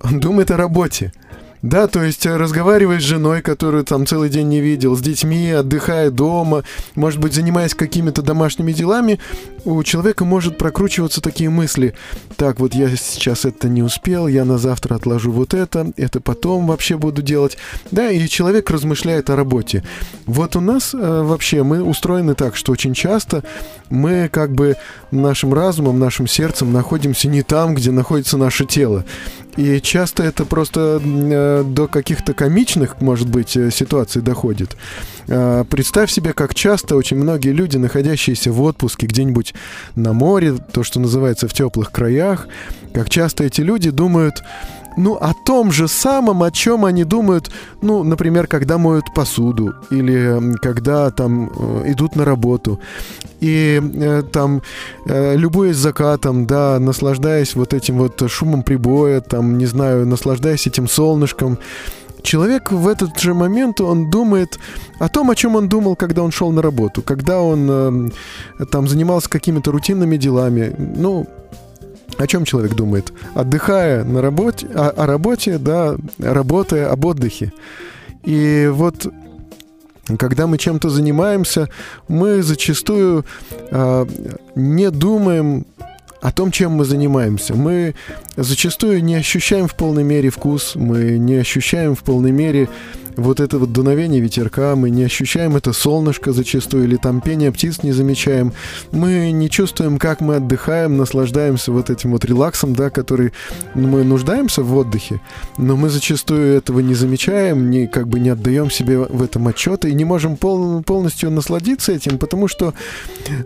Он 0.00 0.20
думает 0.20 0.50
о 0.50 0.56
работе. 0.56 1.12
Да, 1.66 1.88
то 1.88 2.04
есть 2.04 2.24
э, 2.26 2.36
разговаривает 2.36 3.00
с 3.02 3.04
женой, 3.04 3.42
которую 3.42 3.82
там 3.82 4.06
целый 4.06 4.30
день 4.30 4.46
не 4.46 4.60
видел, 4.60 4.96
с 4.96 5.00
детьми, 5.00 5.50
отдыхая 5.50 6.12
дома, 6.12 6.62
может 6.94 7.18
быть, 7.18 7.34
занимаясь 7.34 7.74
какими-то 7.74 8.22
домашними 8.22 8.70
делами, 8.70 9.18
у 9.64 9.82
человека 9.82 10.24
может 10.24 10.58
прокручиваться 10.58 11.20
такие 11.20 11.50
мысли. 11.50 11.94
Так, 12.36 12.60
вот 12.60 12.72
я 12.72 12.88
сейчас 12.90 13.44
это 13.44 13.68
не 13.68 13.82
успел, 13.82 14.28
я 14.28 14.44
на 14.44 14.58
завтра 14.58 14.94
отложу 14.94 15.32
вот 15.32 15.54
это, 15.54 15.92
это 15.96 16.20
потом 16.20 16.68
вообще 16.68 16.96
буду 16.96 17.20
делать. 17.20 17.58
Да, 17.90 18.12
и 18.12 18.28
человек 18.28 18.70
размышляет 18.70 19.28
о 19.28 19.34
работе. 19.34 19.82
Вот 20.24 20.54
у 20.54 20.60
нас 20.60 20.94
э, 20.94 20.98
вообще 20.98 21.64
мы 21.64 21.82
устроены 21.82 22.36
так, 22.36 22.54
что 22.54 22.70
очень 22.70 22.94
часто 22.94 23.42
мы 23.90 24.28
как 24.32 24.52
бы 24.52 24.76
нашим 25.10 25.52
разумом, 25.52 25.98
нашим 25.98 26.28
сердцем 26.28 26.72
находимся 26.72 27.26
не 27.26 27.42
там, 27.42 27.74
где 27.74 27.90
находится 27.90 28.36
наше 28.36 28.66
тело. 28.66 29.04
И 29.56 29.80
часто 29.80 30.22
это 30.22 30.44
просто 30.44 31.00
э, 31.02 31.64
до 31.66 31.88
каких-то 31.88 32.34
комичных, 32.34 33.00
может 33.00 33.28
быть, 33.28 33.56
э, 33.56 33.70
ситуаций 33.70 34.22
доходит. 34.22 34.76
Э, 35.28 35.64
Представь 35.68 36.10
себе, 36.10 36.32
как 36.32 36.54
часто 36.54 36.96
очень 36.96 37.16
многие 37.16 37.52
люди, 37.52 37.78
находящиеся 37.78 38.52
в 38.52 38.60
отпуске 38.62 39.06
где-нибудь 39.06 39.54
на 39.94 40.12
море, 40.12 40.54
то, 40.72 40.82
что 40.82 41.00
называется 41.00 41.48
в 41.48 41.54
теплых 41.54 41.90
краях, 41.90 42.48
как 42.92 43.08
часто 43.08 43.44
эти 43.44 43.62
люди 43.62 43.90
думают, 43.90 44.42
ну, 44.96 45.14
о 45.14 45.32
том 45.44 45.72
же 45.72 45.88
самом, 45.88 46.42
о 46.42 46.50
чем 46.50 46.84
они 46.84 47.04
думают, 47.04 47.50
ну, 47.82 48.02
например, 48.02 48.46
когда 48.46 48.78
моют 48.78 49.12
посуду 49.14 49.74
или 49.90 50.56
когда 50.62 51.10
там 51.10 51.50
э, 51.54 51.92
идут 51.92 52.16
на 52.16 52.24
работу. 52.24 52.80
И 53.40 53.80
э, 53.82 54.22
там, 54.32 54.62
э, 55.06 55.36
любуясь 55.36 55.76
закатом, 55.76 56.46
да, 56.46 56.78
наслаждаясь 56.78 57.54
вот 57.54 57.74
этим 57.74 57.98
вот 57.98 58.22
шумом 58.30 58.62
прибоя, 58.62 59.20
там, 59.20 59.58
не 59.58 59.66
знаю, 59.66 60.06
наслаждаясь 60.06 60.66
этим 60.66 60.88
солнышком, 60.88 61.58
человек 62.22 62.72
в 62.72 62.88
этот 62.88 63.18
же 63.18 63.34
момент, 63.34 63.80
он 63.80 64.10
думает 64.10 64.58
о 64.98 65.08
том, 65.08 65.30
о 65.30 65.34
чем 65.34 65.56
он 65.56 65.68
думал, 65.68 65.96
когда 65.96 66.22
он 66.22 66.32
шел 66.32 66.50
на 66.50 66.62
работу, 66.62 67.02
когда 67.02 67.40
он 67.40 68.10
э, 68.58 68.64
там 68.70 68.88
занимался 68.88 69.30
какими-то 69.30 69.70
рутинными 69.70 70.16
делами. 70.16 70.74
Ну, 70.78 71.26
о 72.18 72.26
чем 72.26 72.44
человек 72.44 72.74
думает? 72.74 73.12
Отдыхая 73.34 74.04
на 74.04 74.22
работе, 74.22 74.66
о, 74.74 74.88
о 74.90 75.06
работе, 75.06 75.58
да, 75.58 75.96
работая 76.18 76.90
об 76.90 77.04
отдыхе. 77.04 77.52
И 78.24 78.68
вот 78.72 79.06
когда 80.18 80.46
мы 80.46 80.58
чем-то 80.58 80.88
занимаемся, 80.88 81.68
мы 82.08 82.42
зачастую 82.42 83.24
э, 83.70 84.06
не 84.54 84.90
думаем 84.90 85.66
о 86.20 86.32
том, 86.32 86.50
чем 86.50 86.72
мы 86.72 86.84
занимаемся. 86.84 87.54
Мы 87.54 87.94
зачастую 88.36 89.02
не 89.02 89.16
ощущаем 89.16 89.68
в 89.68 89.74
полной 89.74 90.04
мере 90.04 90.30
вкус, 90.30 90.74
мы 90.74 91.18
не 91.18 91.34
ощущаем 91.34 91.94
в 91.94 92.02
полной 92.02 92.32
мере 92.32 92.68
вот 93.16 93.40
это 93.40 93.58
вот 93.58 93.72
дуновение 93.72 94.20
ветерка, 94.20 94.76
мы 94.76 94.90
не 94.90 95.04
ощущаем 95.04 95.56
это 95.56 95.72
солнышко 95.72 96.32
зачастую, 96.32 96.84
или 96.84 96.96
там 96.96 97.20
пение 97.20 97.50
птиц 97.52 97.82
не 97.82 97.92
замечаем. 97.92 98.52
Мы 98.92 99.30
не 99.30 99.50
чувствуем, 99.50 99.98
как 99.98 100.20
мы 100.20 100.36
отдыхаем, 100.36 100.96
наслаждаемся 100.96 101.72
вот 101.72 101.90
этим 101.90 102.12
вот 102.12 102.24
релаксом, 102.24 102.74
да, 102.74 102.90
который 102.90 103.32
мы 103.74 104.04
нуждаемся 104.04 104.62
в 104.62 104.76
отдыхе, 104.76 105.20
но 105.56 105.76
мы 105.76 105.88
зачастую 105.88 106.54
этого 106.54 106.80
не 106.80 106.94
замечаем, 106.94 107.70
не, 107.70 107.86
как 107.86 108.08
бы 108.08 108.20
не 108.20 108.30
отдаем 108.30 108.70
себе 108.70 108.98
в 108.98 109.22
этом 109.22 109.48
отчета 109.48 109.88
и 109.88 109.94
не 109.94 110.04
можем 110.04 110.36
пол, 110.36 110.82
полностью 110.82 111.30
насладиться 111.30 111.92
этим, 111.92 112.18
потому 112.18 112.48
что 112.48 112.74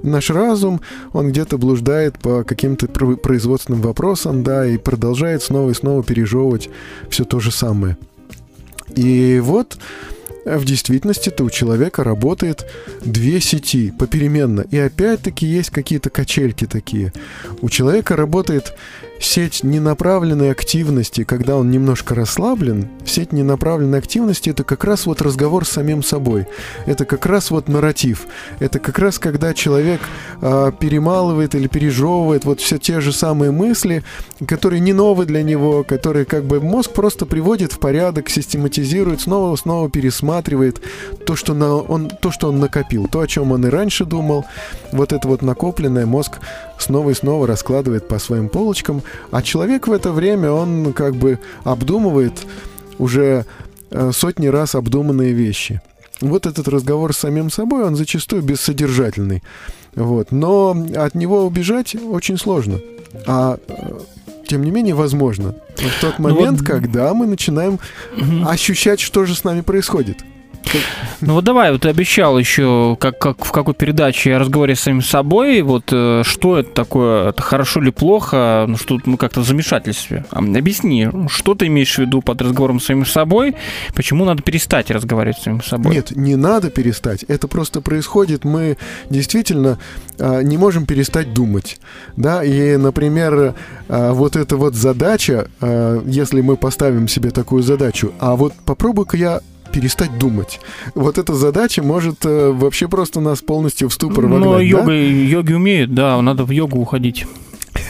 наш 0.03 0.31
разум, 0.31 0.81
он 1.13 1.31
где-то 1.31 1.59
блуждает 1.59 2.19
по 2.19 2.45
каким-то 2.45 2.87
пр- 2.87 3.17
производственным 3.17 3.83
вопросам, 3.83 4.43
да, 4.43 4.67
и 4.67 4.77
продолжает 4.79 5.43
снова 5.43 5.71
и 5.71 5.75
снова 5.75 6.03
пережевывать 6.03 6.69
все 7.09 7.25
то 7.25 7.41
же 7.41 7.51
самое. 7.51 7.97
И 8.97 9.41
вот 9.41 9.79
э, 10.45 10.59
в 10.59 10.65
действительности-то 10.65 11.45
у 11.45 11.51
человека 11.51 12.05
работает 12.05 12.67
две 13.05 13.41
сети 13.41 13.93
попеременно. 13.97 14.65
И 14.71 14.79
опять-таки 14.79 15.47
есть 15.47 15.71
какие-то 15.71 16.11
качельки 16.11 16.67
такие. 16.67 17.13
У 17.61 17.69
человека 17.69 18.17
работает 18.17 18.75
сеть 19.21 19.63
ненаправленной 19.63 20.51
активности, 20.51 21.25
когда 21.25 21.57
он 21.57 21.71
немножко 21.71 22.15
расслаблен. 22.15 22.89
Сеть 23.05 23.33
ненаправленной 23.33 23.99
активности 23.99 24.51
это 24.51 24.65
как 24.65 24.83
раз 24.85 25.05
вот 25.05 25.21
разговор 25.21 25.67
с 25.67 25.71
самим 25.71 26.03
собой. 26.03 26.47
Это 26.87 27.05
как 27.05 27.27
раз 27.27 27.51
вот 27.51 27.69
нарратив. 27.69 28.27
Это 28.59 28.79
как 28.79 28.99
раз 28.99 29.19
когда 29.19 29.53
человек 29.53 30.01
а, 30.41 30.73
перемалывает 30.73 31.55
или 31.55 31.69
пережевывает 31.69 32.47
вот 32.47 32.61
все 32.61 32.79
те 32.79 33.01
же 33.01 33.13
самые 33.13 33.51
мысли, 33.51 34.03
которые 34.47 34.81
не 34.81 34.95
новые 34.95 35.27
для 35.27 35.43
него, 35.43 35.85
которые 35.85 36.25
как 36.25 36.45
бы 36.45 36.61
мозг 36.61 36.93
просто 36.93 37.27
приводит 37.27 37.73
в 37.73 37.79
порядок, 37.79 38.31
систематизирует, 38.31 39.21
снова-снова 39.21 39.91
пересматривает 39.91 40.81
то, 41.27 41.37
что 41.37 41.53
на, 41.53 41.77
он, 41.77 42.09
то, 42.09 42.31
что 42.31 42.49
он 42.49 42.59
накопил, 42.59 43.07
то, 43.07 43.21
о 43.21 43.27
чем 43.27 43.53
он 43.53 43.67
и 43.67 43.69
раньше 43.69 44.07
думал. 44.07 44.47
Вот 44.93 45.13
это 45.13 45.29
вот 45.29 45.43
накопленное 45.43 46.07
мозг 46.07 46.39
снова 46.79 47.11
и 47.11 47.15
снова 47.15 47.47
раскладывает 47.47 48.09
по 48.09 48.19
своим 48.19 48.49
полочкам, 48.49 49.03
а 49.31 49.43
человек 49.43 49.87
в 49.89 49.93
это 49.93 50.13
время, 50.13 50.51
он 50.51 50.93
как 50.93 51.15
бы 51.15 51.39
обдумывает 51.65 52.47
уже 52.99 53.45
э, 53.91 54.11
сотни 54.13 54.47
раз 54.49 54.75
обдуманные 54.75 55.33
вещи. 55.33 55.81
Вот 56.21 56.47
этот 56.47 56.69
разговор 56.69 57.15
с 57.15 57.19
самим 57.19 57.51
собой, 57.51 57.85
он 57.85 57.97
зачастую 57.97 58.43
бессодержательный. 58.43 59.43
Вот. 59.95 60.33
Но 60.33 60.77
от 60.97 61.15
него 61.15 61.47
убежать 61.47 61.95
очень 61.95 62.37
сложно. 62.39 62.81
А 63.27 63.59
э, 63.69 63.99
тем 64.47 64.63
не 64.65 64.71
менее, 64.71 64.95
возможно. 64.95 65.55
В 65.77 66.01
тот 66.01 66.19
Ну 66.19 66.29
момент, 66.29 66.59
вот- 66.61 66.67
когда 66.67 67.15
мы 67.15 67.27
начинаем 67.27 67.79
ощущать, 68.47 69.01
что 69.01 69.25
же 69.25 69.35
с 69.35 69.45
нами 69.45 69.63
происходит. 69.63 70.19
Ну 71.21 71.35
вот 71.35 71.45
давай, 71.45 71.73
вот 71.73 71.83
ты 71.83 71.89
обещал 71.89 72.39
еще, 72.39 72.97
как, 72.99 73.19
как 73.19 73.45
в 73.45 73.53
какой 73.53 73.75
передаче, 73.75 74.35
о 74.35 74.39
разговоре 74.39 74.75
с 74.75 74.81
самим 74.81 75.03
собой, 75.03 75.61
вот 75.63 75.85
э, 75.91 76.23
что 76.25 76.59
это 76.59 76.71
такое, 76.71 77.29
это 77.31 77.43
хорошо 77.43 77.81
или 77.81 77.91
плохо, 77.91 78.65
ну 78.69 78.77
что 78.77 78.99
мы 79.05 79.17
как-то 79.17 79.41
в 79.41 79.45
замешательстве. 79.45 80.25
А, 80.31 80.39
Объясни, 80.39 81.09
что 81.29 81.55
ты 81.55 81.67
имеешь 81.67 81.95
в 81.95 81.99
виду 81.99 82.23
под 82.23 82.41
разговором 82.41 82.81
с 82.81 82.87
самим 82.87 83.05
собой, 83.05 83.55
почему 83.95 84.25
надо 84.25 84.43
перестать 84.43 84.91
разговаривать 84.91 85.39
с 85.39 85.43
самим 85.43 85.63
собой? 85.63 85.95
Нет, 85.95 86.13
не 86.13 86.37
надо 86.37 86.71
перестать. 86.71 87.25
Это 87.25 87.49
просто 87.49 87.81
происходит. 87.81 88.45
Мы 88.45 88.79
действительно 89.11 89.79
а, 90.19 90.41
не 90.41 90.57
можем 90.57 90.87
перестать 90.87 91.35
думать. 91.35 91.79
Да, 92.17 92.45
и, 92.45 92.77
например, 92.77 93.55
а, 93.89 94.13
вот 94.13 94.37
эта 94.37 94.57
вот 94.57 94.75
задача, 94.75 95.49
если 96.07 96.41
мы 96.41 96.57
поставим 96.57 97.09
себе 97.09 97.31
такую 97.31 97.63
задачу, 97.63 98.13
а 98.19 98.37
вот 98.37 98.55
попробую-ка 98.65 99.17
я 99.17 99.41
перестать 99.71 100.19
думать. 100.19 100.61
Вот 100.95 101.19
эта 101.19 101.35
задача 101.35 101.83
может 101.83 102.25
э, 102.25 102.51
вообще 102.53 102.89
просто 102.89 103.21
нас 103.21 103.41
полностью 103.41 103.89
в 103.89 103.95
ступор 103.95 104.27
Ну, 104.27 104.37
вогнать, 104.37 104.59
да? 104.59 104.63
йога, 104.63 104.93
йоги 104.93 105.53
умеют, 105.53 105.95
да, 105.95 106.21
надо 106.23 106.45
в 106.45 106.51
йогу 106.51 106.79
уходить. 106.81 107.27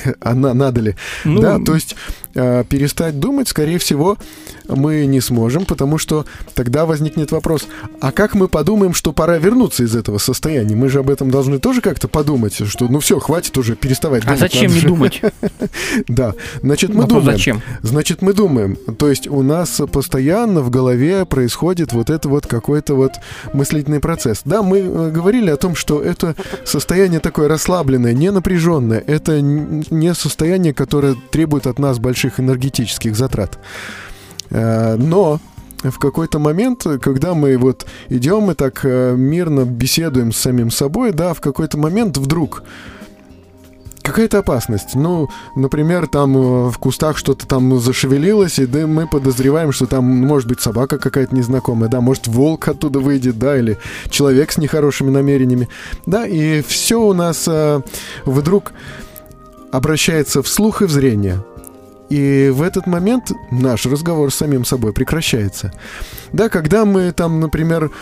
А 0.21 0.35
на- 0.35 0.55
надо 0.55 0.81
ли? 0.81 0.97
Ну, 1.25 1.41
Да, 1.41 1.59
то 1.59 1.75
есть 1.75 1.97
э, 2.35 2.65
перестать 2.69 3.19
думать, 3.19 3.49
скорее 3.49 3.79
всего, 3.79 4.17
мы 4.69 5.07
не 5.07 5.21
сможем, 5.21 5.65
потому 5.65 5.99
что 5.99 6.27
тогда 6.55 6.87
возникнет 6.87 7.33
вопрос, 7.33 7.67
а 8.01 8.13
как 8.13 8.35
мы 8.35 8.49
подумаем, 8.49 8.95
что 8.95 9.13
пора 9.13 9.39
вернуться 9.39 9.83
из 9.85 9.97
этого 9.97 10.19
состояния? 10.19 10.77
Мы 10.77 10.89
же 10.89 11.01
об 11.01 11.11
этом 11.11 11.31
должны 11.31 11.59
тоже 11.59 11.81
как-то 11.81 12.07
подумать, 12.09 12.55
что 12.69 12.89
ну 12.89 13.01
все, 13.01 13.19
хватит 13.19 13.57
уже 13.59 13.75
переставать 13.75 14.23
а 14.25 14.27
думать. 14.27 14.41
зачем 14.41 14.63
надо 14.63 14.75
не 14.75 14.81
же». 14.81 14.87
думать? 14.87 15.21
Да, 16.09 16.35
значит, 16.63 16.95
мы 16.95 17.07
думаем. 17.07 17.33
зачем? 17.33 17.63
Значит, 17.83 18.23
мы 18.23 18.33
думаем. 18.33 18.77
То 18.99 19.09
есть 19.09 19.27
у 19.29 19.43
нас 19.43 19.81
постоянно 19.93 20.61
в 20.61 20.71
голове 20.71 21.25
происходит 21.25 21.93
вот 21.93 22.11
это 22.11 22.29
вот 22.29 22.47
какой-то 22.47 22.95
вот 22.95 23.13
мыслительный 23.53 24.01
процесс. 24.01 24.43
Да, 24.45 24.63
мы 24.63 24.79
э, 24.79 25.11
говорили 25.11 25.51
о 25.51 25.57
том, 25.57 25.75
что 25.75 26.01
это 26.01 26.35
состояние 26.65 27.21
такое 27.21 27.49
расслабленное, 27.49 28.13
не 28.13 28.31
напряженное. 28.31 29.03
Это 29.07 29.41
не 29.91 30.15
состояние, 30.15 30.75
которое 30.75 31.17
требует 31.31 31.67
от 31.67 31.79
нас 31.79 31.99
больших 31.99 32.41
энергетических 32.41 33.17
затрат. 33.17 33.59
Э, 34.51 34.97
Но 34.97 35.41
в 35.83 35.99
какой-то 35.99 36.39
момент, 36.39 36.87
когда 37.01 37.35
мы 37.35 37.57
вот 37.57 37.87
идем 38.09 38.51
и 38.51 38.55
так 38.55 38.81
э, 38.85 39.15
мирно 39.17 39.65
беседуем 39.65 40.33
с 40.33 40.37
самим 40.37 40.71
собой, 40.71 41.13
да, 41.13 41.33
в 41.33 41.41
какой-то 41.41 41.79
момент 41.79 42.19
вдруг 42.19 42.63
какая-то 44.03 44.39
опасность. 44.39 44.95
Ну, 44.95 45.29
например, 45.57 46.07
там 46.07 46.37
э, 46.37 46.71
в 46.71 46.79
кустах 46.79 47.17
что-то 47.17 47.47
там 47.47 47.81
зашевелилось, 47.81 48.59
и 48.59 48.67
да, 48.67 48.87
мы 48.87 49.07
подозреваем, 49.07 49.73
что 49.73 49.87
там 49.87 50.05
может 50.05 50.49
быть 50.49 50.61
собака 50.61 50.99
какая-то 50.99 51.35
незнакомая, 51.35 51.89
да, 51.89 52.01
может 52.01 52.27
волк 52.27 52.69
оттуда 52.69 52.99
выйдет, 52.99 53.39
да, 53.39 53.57
или 53.57 53.79
человек 54.11 54.53
с 54.53 54.59
нехорошими 54.59 55.11
намерениями, 55.11 55.69
да, 56.05 56.27
и 56.27 56.61
все 56.63 57.01
у 57.01 57.15
нас 57.15 57.49
вдруг 58.25 58.73
обращается 59.73 60.43
в 60.43 60.49
слух 60.49 60.83
и 60.83 60.87
в 60.87 60.91
зрение. 60.91 61.43
И 62.11 62.51
в 62.53 62.63
этот 62.63 62.89
момент 62.89 63.31
наш 63.53 63.87
разговор 63.87 64.33
с 64.33 64.37
самим 64.37 64.65
собой 64.65 64.93
прекращается. 64.93 65.73
Да, 66.33 66.49
когда 66.49 66.85
мы 66.85 67.13
там, 67.13 67.39
например, 67.39 67.93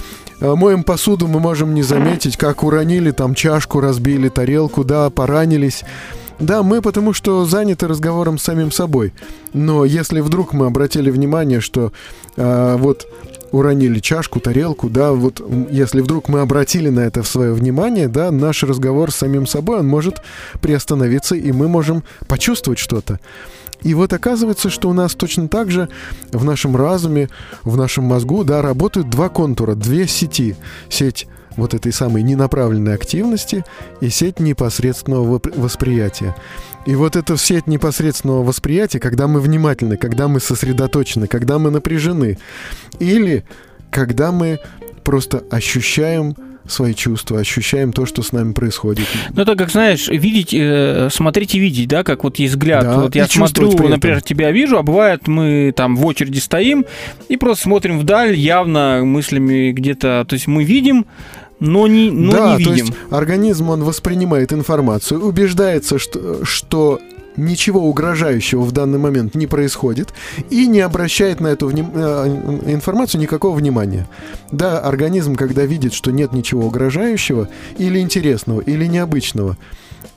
э, 0.40 0.54
моем 0.54 0.82
посуду, 0.82 1.28
мы 1.28 1.40
можем 1.40 1.74
не 1.74 1.82
заметить, 1.82 2.38
как 2.38 2.62
уронили 2.64 3.10
там 3.10 3.34
чашку, 3.34 3.80
разбили 3.80 4.30
тарелку, 4.30 4.82
да, 4.82 5.10
поранились. 5.10 5.84
Да, 6.38 6.62
мы 6.62 6.80
потому 6.80 7.12
что 7.12 7.44
заняты 7.44 7.86
разговором 7.86 8.38
с 8.38 8.44
самим 8.44 8.72
собой. 8.72 9.12
Но 9.52 9.84
если 9.84 10.20
вдруг 10.20 10.54
мы 10.54 10.66
обратили 10.66 11.10
внимание, 11.10 11.60
что 11.60 11.92
э, 12.36 12.76
вот 12.78 13.06
уронили 13.52 14.00
чашку, 14.00 14.40
тарелку, 14.40 14.88
да, 14.90 15.12
вот 15.12 15.42
если 15.70 16.00
вдруг 16.00 16.28
мы 16.28 16.40
обратили 16.40 16.88
на 16.88 17.00
это 17.00 17.22
свое 17.22 17.52
внимание, 17.52 18.08
да, 18.08 18.30
наш 18.30 18.62
разговор 18.62 19.10
с 19.10 19.16
самим 19.16 19.46
собой, 19.46 19.80
он 19.80 19.86
может 19.86 20.22
приостановиться, 20.60 21.34
и 21.34 21.52
мы 21.52 21.68
можем 21.68 22.04
почувствовать 22.26 22.78
что-то. 22.78 23.20
И 23.82 23.94
вот 23.94 24.12
оказывается, 24.12 24.70
что 24.70 24.88
у 24.88 24.92
нас 24.92 25.14
точно 25.14 25.48
так 25.48 25.70
же 25.70 25.88
в 26.32 26.44
нашем 26.44 26.76
разуме, 26.76 27.28
в 27.62 27.76
нашем 27.76 28.04
мозгу, 28.04 28.42
да, 28.44 28.60
работают 28.60 29.08
два 29.08 29.28
контура, 29.28 29.74
две 29.74 30.08
сети. 30.08 30.56
Сеть 30.88 31.28
вот 31.56 31.74
этой 31.74 31.92
самой 31.92 32.22
ненаправленной 32.22 32.94
активности 32.94 33.64
и 34.00 34.08
сеть 34.08 34.40
непосредственного 34.40 35.40
восприятия. 35.56 36.34
И 36.88 36.94
вот 36.94 37.16
эта 37.16 37.36
сеть 37.36 37.66
непосредственного 37.66 38.42
восприятия, 38.42 38.98
когда 38.98 39.28
мы 39.28 39.40
внимательны, 39.40 39.98
когда 39.98 40.26
мы 40.26 40.40
сосредоточены, 40.40 41.26
когда 41.26 41.58
мы 41.58 41.70
напряжены, 41.70 42.38
или 42.98 43.44
когда 43.90 44.32
мы 44.32 44.58
просто 45.04 45.44
ощущаем 45.50 46.34
свои 46.66 46.94
чувства, 46.94 47.40
ощущаем 47.40 47.92
то, 47.92 48.06
что 48.06 48.22
с 48.22 48.32
нами 48.32 48.54
происходит. 48.54 49.06
Ну, 49.34 49.42
это 49.42 49.54
как, 49.54 49.70
знаешь, 49.70 50.08
видеть, 50.08 50.54
э, 50.54 51.08
смотреть 51.10 51.54
и 51.54 51.58
видеть, 51.58 51.88
да, 51.88 52.04
как 52.04 52.24
вот 52.24 52.38
есть 52.38 52.54
взгляд. 52.54 52.84
Да, 52.84 53.00
вот 53.00 53.14
я 53.14 53.26
смотрю, 53.26 53.70
например, 53.86 54.22
тебя 54.22 54.50
вижу, 54.50 54.78
а 54.78 54.82
бывает 54.82 55.28
мы 55.28 55.74
там 55.76 55.94
в 55.94 56.06
очереди 56.06 56.38
стоим 56.38 56.86
и 57.28 57.36
просто 57.36 57.64
смотрим 57.64 57.98
вдаль, 57.98 58.34
явно 58.34 59.02
мыслями 59.04 59.72
где-то, 59.72 60.24
то 60.26 60.34
есть 60.34 60.46
мы 60.46 60.64
видим, 60.64 61.04
но 61.60 61.86
не, 61.86 62.10
но 62.10 62.32
да, 62.32 62.56
не 62.56 62.64
то 62.64 62.70
видим. 62.70 62.86
есть 62.86 62.98
организм, 63.10 63.70
он 63.70 63.84
воспринимает 63.84 64.52
информацию, 64.52 65.24
убеждается, 65.24 65.98
что, 65.98 66.44
что 66.44 67.00
ничего 67.36 67.82
угрожающего 67.82 68.62
в 68.62 68.72
данный 68.72 68.98
момент 68.98 69.34
не 69.34 69.46
происходит 69.46 70.12
и 70.50 70.66
не 70.66 70.80
обращает 70.80 71.40
на 71.40 71.48
эту 71.48 71.68
вним- 71.68 71.92
э, 71.94 72.72
информацию 72.72 73.20
никакого 73.20 73.56
внимания. 73.56 74.08
Да, 74.50 74.80
организм, 74.80 75.36
когда 75.36 75.64
видит, 75.64 75.94
что 75.94 76.10
нет 76.10 76.32
ничего 76.32 76.66
угрожающего 76.66 77.48
или 77.78 78.00
интересного, 78.00 78.60
или 78.60 78.86
необычного, 78.86 79.56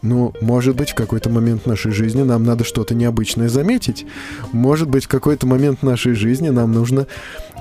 ну, 0.01 0.33
может 0.41 0.75
быть, 0.75 0.91
в 0.91 0.95
какой-то 0.95 1.29
момент 1.29 1.65
нашей 1.65 1.91
жизни 1.91 2.23
нам 2.23 2.43
надо 2.43 2.63
что-то 2.63 2.95
необычное 2.95 3.49
заметить. 3.49 4.05
Может 4.51 4.89
быть, 4.89 5.05
в 5.05 5.07
какой-то 5.07 5.45
момент 5.45 5.83
нашей 5.83 6.13
жизни 6.13 6.49
нам 6.49 6.71
нужно 6.71 7.05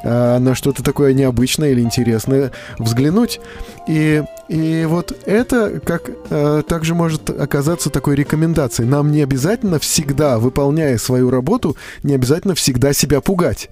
а, 0.02 0.38
на 0.38 0.54
что-то 0.54 0.82
такое 0.82 1.12
необычное 1.12 1.70
или 1.70 1.80
интересное 1.82 2.52
взглянуть. 2.78 3.40
И, 3.86 4.22
и 4.48 4.86
вот 4.88 5.16
это 5.26 5.80
как 5.80 6.10
а, 6.30 6.62
также 6.62 6.94
может 6.94 7.28
оказаться 7.28 7.90
такой 7.90 8.16
рекомендацией. 8.16 8.88
Нам 8.88 9.12
не 9.12 9.22
обязательно 9.22 9.78
всегда, 9.78 10.38
выполняя 10.38 10.96
свою 10.96 11.30
работу, 11.30 11.76
не 12.02 12.14
обязательно 12.14 12.54
всегда 12.54 12.94
себя 12.94 13.20
пугать. 13.20 13.68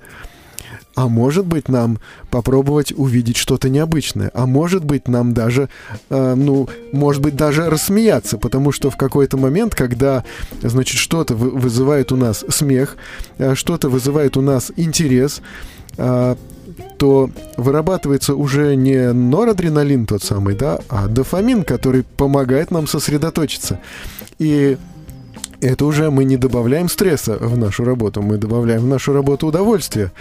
А 0.94 1.08
может 1.08 1.46
быть, 1.46 1.68
нам 1.68 1.98
попробовать 2.30 2.92
увидеть 2.96 3.36
что-то 3.36 3.68
необычное. 3.68 4.30
А 4.34 4.46
может 4.46 4.84
быть, 4.84 5.08
нам 5.08 5.32
даже, 5.32 5.68
э, 6.10 6.34
ну, 6.34 6.68
может 6.92 7.22
быть, 7.22 7.36
даже 7.36 7.70
рассмеяться. 7.70 8.36
Потому 8.38 8.72
что 8.72 8.90
в 8.90 8.96
какой-то 8.96 9.36
момент, 9.36 9.74
когда, 9.74 10.24
значит, 10.62 10.98
что-то 10.98 11.34
вы- 11.34 11.50
вызывает 11.50 12.12
у 12.12 12.16
нас 12.16 12.44
смех, 12.48 12.96
э, 13.38 13.54
что-то 13.54 13.88
вызывает 13.88 14.36
у 14.36 14.40
нас 14.40 14.72
интерес, 14.76 15.40
э, 15.96 16.36
то 16.96 17.30
вырабатывается 17.56 18.34
уже 18.34 18.74
не 18.74 19.12
норадреналин 19.12 20.06
тот 20.06 20.22
самый, 20.22 20.54
да, 20.54 20.80
а 20.88 21.06
дофамин, 21.06 21.62
который 21.62 22.02
помогает 22.02 22.70
нам 22.70 22.86
сосредоточиться. 22.86 23.78
И 24.38 24.76
это 25.60 25.84
уже 25.84 26.10
мы 26.10 26.24
не 26.24 26.36
добавляем 26.36 26.88
стресса 26.88 27.36
в 27.40 27.56
нашу 27.56 27.84
работу, 27.84 28.22
мы 28.22 28.36
добавляем 28.38 28.82
в 28.82 28.86
нашу 28.86 29.12
работу 29.12 29.46
удовольствие. 29.46 30.12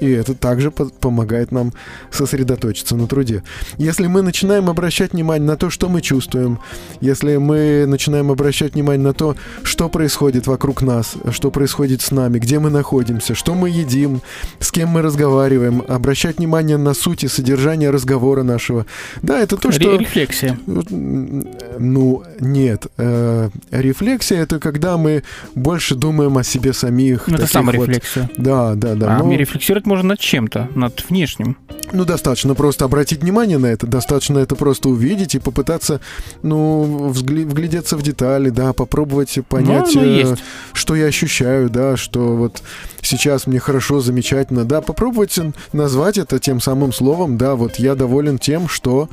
И 0.00 0.10
это 0.10 0.34
также 0.34 0.70
по- 0.70 0.86
помогает 0.86 1.52
нам 1.52 1.72
сосредоточиться 2.10 2.96
на 2.96 3.06
труде. 3.06 3.42
Если 3.76 4.06
мы 4.06 4.22
начинаем 4.22 4.68
обращать 4.70 5.12
внимание 5.12 5.46
на 5.46 5.56
то, 5.56 5.70
что 5.70 5.88
мы 5.88 6.00
чувствуем, 6.00 6.60
если 7.00 7.36
мы 7.36 7.86
начинаем 7.86 8.30
обращать 8.30 8.74
внимание 8.74 9.04
на 9.04 9.14
то, 9.14 9.36
что 9.62 9.88
происходит 9.88 10.46
вокруг 10.46 10.82
нас, 10.82 11.14
что 11.30 11.50
происходит 11.50 12.00
с 12.00 12.10
нами, 12.10 12.38
где 12.38 12.58
мы 12.58 12.70
находимся, 12.70 13.34
что 13.34 13.54
мы 13.54 13.70
едим, 13.70 14.20
с 14.60 14.70
кем 14.70 14.90
мы 14.90 15.02
разговариваем, 15.02 15.82
обращать 15.88 16.38
внимание 16.38 16.76
на 16.76 16.94
суть 16.94 17.24
и 17.24 17.28
содержание 17.28 17.90
разговора 17.90 18.42
нашего. 18.42 18.86
Да, 19.22 19.40
это 19.40 19.56
то, 19.56 19.72
что... 19.72 19.96
Рефлексия. 19.96 20.58
Ну, 20.66 22.22
нет. 22.40 22.86
Э, 22.96 23.50
рефлексия 23.70 24.42
это 24.42 24.60
когда 24.60 24.83
иногда 24.84 24.96
мы 24.96 25.22
больше 25.54 25.94
думаем 25.94 26.36
о 26.38 26.44
себе 26.44 26.72
самих. 26.72 27.26
Ну, 27.28 27.36
это 27.36 27.46
саморефлексия. 27.46 28.30
Вот, 28.36 28.44
да, 28.44 28.74
да, 28.74 28.94
да. 28.94 29.16
А 29.16 29.22
но- 29.22 29.32
рефлексировать 29.34 29.86
можно 29.86 30.10
над 30.10 30.20
чем-то, 30.20 30.68
над 30.74 31.04
внешним. 31.08 31.56
ну, 31.92 32.04
достаточно 32.04 32.54
просто 32.54 32.84
обратить 32.84 33.20
внимание 33.22 33.58
на 33.58 33.66
это, 33.66 33.86
достаточно 33.86 34.38
это 34.38 34.56
просто 34.56 34.88
увидеть 34.88 35.34
и 35.34 35.38
попытаться, 35.38 36.00
ну, 36.42 37.10
взгли- 37.10 37.46
вглядеться 37.46 37.96
в 37.96 38.02
детали, 38.02 38.50
да, 38.50 38.72
попробовать 38.72 39.38
понять, 39.48 39.94
Ну, 39.94 40.02
э, 40.02 40.36
что 40.72 40.94
я 40.96 41.06
ощущаю, 41.06 41.70
да, 41.70 41.96
что 41.96 42.36
вот 42.36 42.62
сейчас 43.00 43.46
мне 43.46 43.58
хорошо, 43.60 44.00
замечательно, 44.00 44.64
да, 44.64 44.80
попробовать 44.80 45.38
назвать 45.72 46.18
это 46.18 46.38
тем 46.38 46.60
самым 46.60 46.92
словом, 46.92 47.38
да, 47.38 47.54
вот 47.54 47.76
я 47.76 47.94
доволен 47.94 48.38
тем, 48.38 48.68
что 48.68 49.08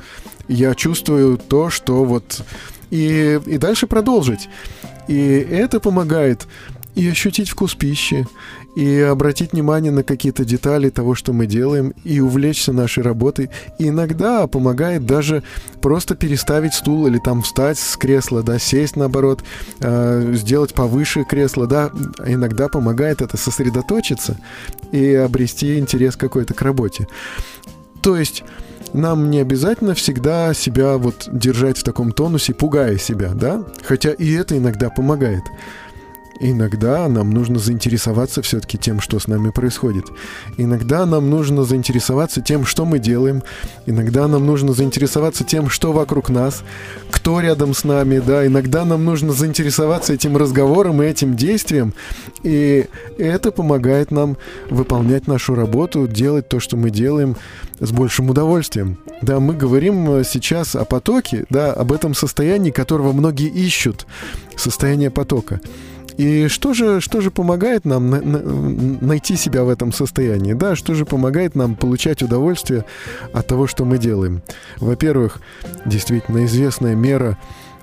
я 0.48 0.76
чувствую 0.76 1.38
то, 1.38 1.70
что 1.70 2.04
вот... 2.04 2.42
И, 2.92 3.40
и 3.46 3.58
дальше 3.58 3.88
продолжить. 3.88 4.50
И 5.08 5.18
это 5.18 5.80
помогает 5.80 6.48
и 6.96 7.08
ощутить 7.08 7.50
вкус 7.50 7.74
пищи, 7.76 8.28
и 8.76 9.00
обратить 9.00 9.54
внимание 9.54 9.92
на 9.92 10.04
какие-то 10.04 10.46
детали 10.46 10.90
того, 10.90 11.16
что 11.16 11.34
мы 11.34 11.46
делаем, 11.46 11.94
и 12.04 12.20
увлечься 12.20 12.74
нашей 12.74 13.04
работой. 13.04 13.50
И 13.80 13.90
иногда 13.90 14.48
помогает 14.48 15.06
даже 15.06 15.44
просто 15.82 16.16
переставить 16.16 16.74
стул 16.74 17.08
или 17.08 17.18
там 17.18 17.42
встать 17.42 17.78
с 17.80 17.98
кресла, 17.98 18.44
да, 18.44 18.60
сесть 18.60 18.96
наоборот, 18.96 19.44
э, 19.80 20.34
сделать 20.36 20.74
повыше 20.74 21.24
кресло, 21.24 21.68
да. 21.68 21.92
Иногда 22.26 22.68
помогает 22.68 23.22
это 23.22 23.38
сосредоточиться 23.38 24.38
и 24.92 25.14
обрести 25.14 25.80
интерес 25.80 26.16
какой-то 26.16 26.54
к 26.54 26.62
работе. 26.62 27.08
То 28.02 28.18
есть 28.18 28.44
нам 28.94 29.30
не 29.30 29.40
обязательно 29.40 29.94
всегда 29.94 30.54
себя 30.54 30.98
вот 30.98 31.28
держать 31.32 31.78
в 31.78 31.84
таком 31.84 32.12
тонусе, 32.12 32.54
пугая 32.54 32.98
себя, 32.98 33.32
да? 33.34 33.64
Хотя 33.84 34.12
и 34.12 34.32
это 34.34 34.58
иногда 34.58 34.90
помогает. 34.90 35.44
Иногда 36.44 37.08
нам 37.08 37.30
нужно 37.30 37.60
заинтересоваться 37.60 38.42
все-таки 38.42 38.76
тем, 38.76 39.00
что 39.00 39.20
с 39.20 39.28
нами 39.28 39.52
происходит. 39.52 40.06
Иногда 40.58 41.06
нам 41.06 41.30
нужно 41.30 41.64
заинтересоваться 41.64 42.42
тем, 42.42 42.66
что 42.66 42.84
мы 42.84 42.98
делаем. 42.98 43.44
Иногда 43.86 44.28
нам 44.28 44.48
нужно 44.48 44.74
заинтересоваться 44.74 45.44
тем, 45.44 45.70
что 45.70 45.94
вокруг 45.94 46.30
нас, 46.30 46.64
кто 47.12 47.42
рядом 47.42 47.76
с 47.76 47.84
нами, 47.84 48.18
да. 48.18 48.48
Иногда 48.48 48.86
нам 48.86 49.06
нужно 49.06 49.34
заинтересоваться 49.34 50.14
этим 50.14 50.36
разговором 50.36 51.04
и 51.04 51.06
этим 51.06 51.36
действием. 51.36 51.94
И 52.42 52.88
это 53.20 53.52
помогает 53.52 54.10
нам 54.10 54.36
выполнять 54.72 55.28
нашу 55.28 55.54
работу, 55.54 56.08
делать 56.08 56.50
то, 56.50 56.60
что 56.60 56.76
мы 56.76 56.90
делаем 56.90 57.38
с 57.80 57.92
большим 57.92 58.32
удовольствием. 58.32 58.98
Да, 59.22 59.40
мы 59.40 59.54
говорим 59.54 60.10
э, 60.10 60.24
сейчас 60.24 60.76
о 60.76 60.86
потоке, 60.86 61.46
да, 61.52 61.72
об 61.72 61.92
этом 61.92 62.16
состоянии, 62.16 62.72
которого 62.72 63.12
многие 63.12 63.50
ищут, 63.50 64.08
состояние 64.56 65.12
потока. 65.12 65.62
И 66.18 66.48
что 66.48 66.74
же, 66.74 67.02
что 67.02 67.22
же 67.22 67.32
помогает 67.32 67.86
нам 67.86 68.10
на- 68.10 68.22
на- 68.22 68.42
найти 69.02 69.36
себя 69.36 69.64
в 69.64 69.70
этом 69.70 69.92
состоянии? 69.92 70.54
Да, 70.54 70.76
что 70.76 70.94
же 70.94 71.06
помогает 71.06 71.56
нам 71.56 71.76
получать 71.76 72.22
удовольствие 72.22 72.86
от 73.34 73.48
того, 73.48 73.68
что 73.68 73.86
мы 73.86 73.98
делаем? 73.98 74.42
Во-первых, 74.78 75.42
действительно 75.86 76.46
известная 76.46 76.96
мера 76.96 77.38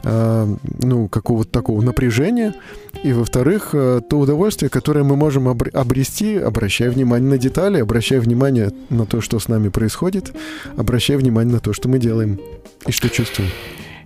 а, 0.05 0.49
ну, 0.81 1.09
какого-то 1.09 1.51
такого 1.51 1.83
напряжения, 1.83 2.55
и, 3.03 3.13
во-вторых, 3.13 3.71
а, 3.73 4.01
то 4.01 4.21
удовольствие, 4.21 4.69
которое 4.71 5.03
мы 5.03 5.17
можем 5.17 5.49
обр- 5.49 5.71
обрести, 5.77 6.37
обращая 6.37 6.91
внимание 6.93 7.29
на 7.29 7.37
детали, 7.37 7.81
обращая 7.81 8.21
внимание 8.21 8.71
на 8.91 9.07
то, 9.07 9.21
что 9.21 9.41
с 9.41 9.49
нами 9.49 9.71
происходит, 9.71 10.33
обращая 10.77 11.19
внимание 11.19 11.55
на 11.55 11.61
то, 11.61 11.73
что 11.73 11.89
мы 11.89 11.99
делаем 11.99 12.39
и 12.87 12.93
что 12.93 13.09
чувствуем. 13.09 13.51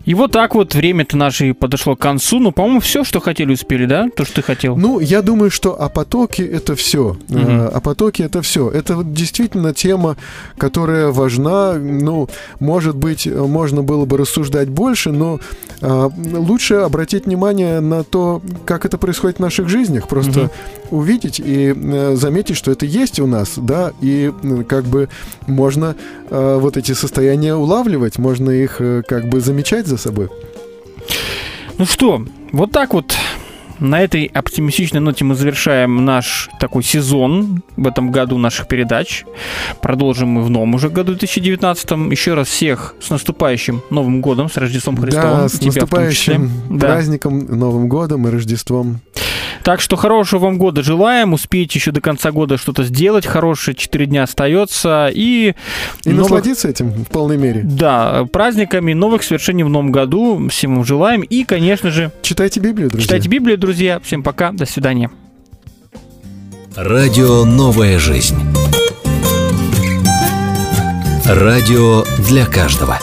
И 0.05 0.15
вот 0.15 0.33
так 0.33 0.55
вот 0.55 0.75
время-то 0.75 1.17
наше 1.17 1.55
подошло 1.55 1.95
к 1.95 2.01
концу. 2.01 2.39
Ну, 2.41 2.51
по-моему, 2.51 2.81
все, 2.81 3.05
что 3.05 3.21
хотели, 3.21 3.53
успели, 3.53 3.87
да? 3.87 4.09
То, 4.17 4.25
что 4.25 4.37
ты 4.37 4.43
хотел. 4.43 4.77
Ну, 4.77 4.99
я 4.99 5.23
думаю, 5.23 5.51
что 5.51 5.81
о 5.81 5.89
потоке 5.89 6.45
это 6.45 6.75
все. 6.75 7.17
Мгм. 7.29 7.69
О 7.73 7.81
потоке 7.81 8.25
это 8.25 8.43
все. 8.43 8.69
Это 8.69 9.03
действительно 9.05 9.73
тема, 9.73 10.17
которая 10.59 11.09
важна. 11.13 11.75
Ну, 11.75 12.29
может 12.59 12.97
быть, 12.97 13.27
э, 13.27 13.31
можно 13.31 13.83
было 13.83 14.05
бы 14.05 14.17
рассуждать 14.17 14.69
больше, 14.69 15.13
но 15.13 15.39
а, 15.81 16.11
лучше 16.33 16.75
обратить 16.75 17.27
внимание 17.27 17.81
на 17.81 18.03
то, 18.05 18.43
как 18.65 18.85
это 18.85 18.99
происходит 18.99 19.39
в 19.39 19.41
наших 19.41 19.69
жизнях. 19.69 20.09
Просто 20.09 20.41
Мгм. 20.41 20.51
увидеть 20.91 21.41
и 21.41 21.75
э, 21.77 22.17
заметить, 22.17 22.57
что 22.57 22.71
это 22.73 22.87
есть 22.87 23.21
у 23.21 23.27
нас, 23.27 23.53
да, 23.57 23.93
и 24.01 24.33
м, 24.43 24.65
как 24.65 24.85
бы 24.85 25.09
можно 25.47 25.95
э, 26.31 26.59
вот 26.61 26.77
эти 26.77 26.93
состояния 26.93 27.55
улавливать, 27.55 28.19
можно 28.19 28.51
их 28.51 28.77
э, 28.81 29.03
как 29.07 29.29
бы 29.29 29.41
замечать 29.41 29.87
за 29.93 29.99
собой. 29.99 30.29
Ну 31.79 31.85
что, 31.87 32.25
вот 32.53 32.73
так 32.73 32.95
вот 32.95 33.15
на 33.79 34.01
этой 34.01 34.27
оптимистичной 34.27 35.01
ноте 35.01 35.25
мы 35.25 35.35
завершаем 35.35 36.05
наш 36.05 36.49
такой 36.61 36.83
сезон 36.83 37.63
в 37.77 37.87
этом 37.87 38.11
году 38.13 38.39
наших 38.39 38.69
передач. 38.69 39.25
Продолжим 39.81 40.29
мы 40.29 40.43
в 40.43 40.51
новом 40.51 40.75
уже 40.75 40.89
году 40.89 41.13
2019. 41.13 41.91
Еще 42.11 42.35
раз 42.35 42.49
всех 42.49 42.95
с 43.01 43.11
наступающим 43.11 43.83
Новым 43.91 44.21
годом, 44.21 44.49
с 44.49 44.57
Рождеством 44.57 44.97
Христовым. 44.97 45.31
Да, 45.31 45.49
с 45.49 45.61
наступающим 45.61 46.51
Да. 46.71 46.87
праздником, 46.87 47.41
Новым 47.41 47.89
годом 47.89 48.29
и 48.29 48.31
Рождеством. 48.31 49.01
Так 49.65 49.81
что 49.81 49.97
хорошего 49.97 50.41
вам 50.47 50.59
года 50.59 50.83
желаем. 50.83 51.33
Успейте 51.33 51.79
еще 51.79 51.93
до 51.93 52.01
конца 52.01 52.33
года 52.33 52.57
что-то 52.57 52.83
сделать 52.85 53.27
хорошее. 53.27 53.77
Четыре 53.77 54.07
дня 54.07 54.25
остается. 54.25 55.09
И, 55.15 55.55
И 56.05 56.09
новых- 56.11 56.23
насладиться 56.31 56.69
этим 56.69 56.91
в 56.91 57.07
полной 57.07 57.37
мере. 57.37 57.61
Да, 57.65 58.25
праздниками, 58.33 58.93
новых 58.93 59.23
свершений 59.23 59.63
в 59.63 59.69
новом 59.69 59.93
году. 59.93 60.49
Всем 60.49 60.75
вам 60.77 60.85
желаем. 60.85 61.23
И, 61.23 61.45
конечно 61.45 61.91
же, 61.91 62.11
Читайте 62.23 62.59
Библию, 62.61 62.89
друзья. 62.91 63.05
читайте 63.05 63.29
Библию, 63.29 63.57
друзья. 63.59 64.01
Всем 64.03 64.23
пока, 64.23 64.53
до 64.53 64.67
свидания. 64.67 65.11
Радио 66.75 67.45
«Новая 67.45 67.99
жизнь». 67.99 68.37
Радио 71.27 72.03
для 72.27 72.47
каждого. 72.47 72.99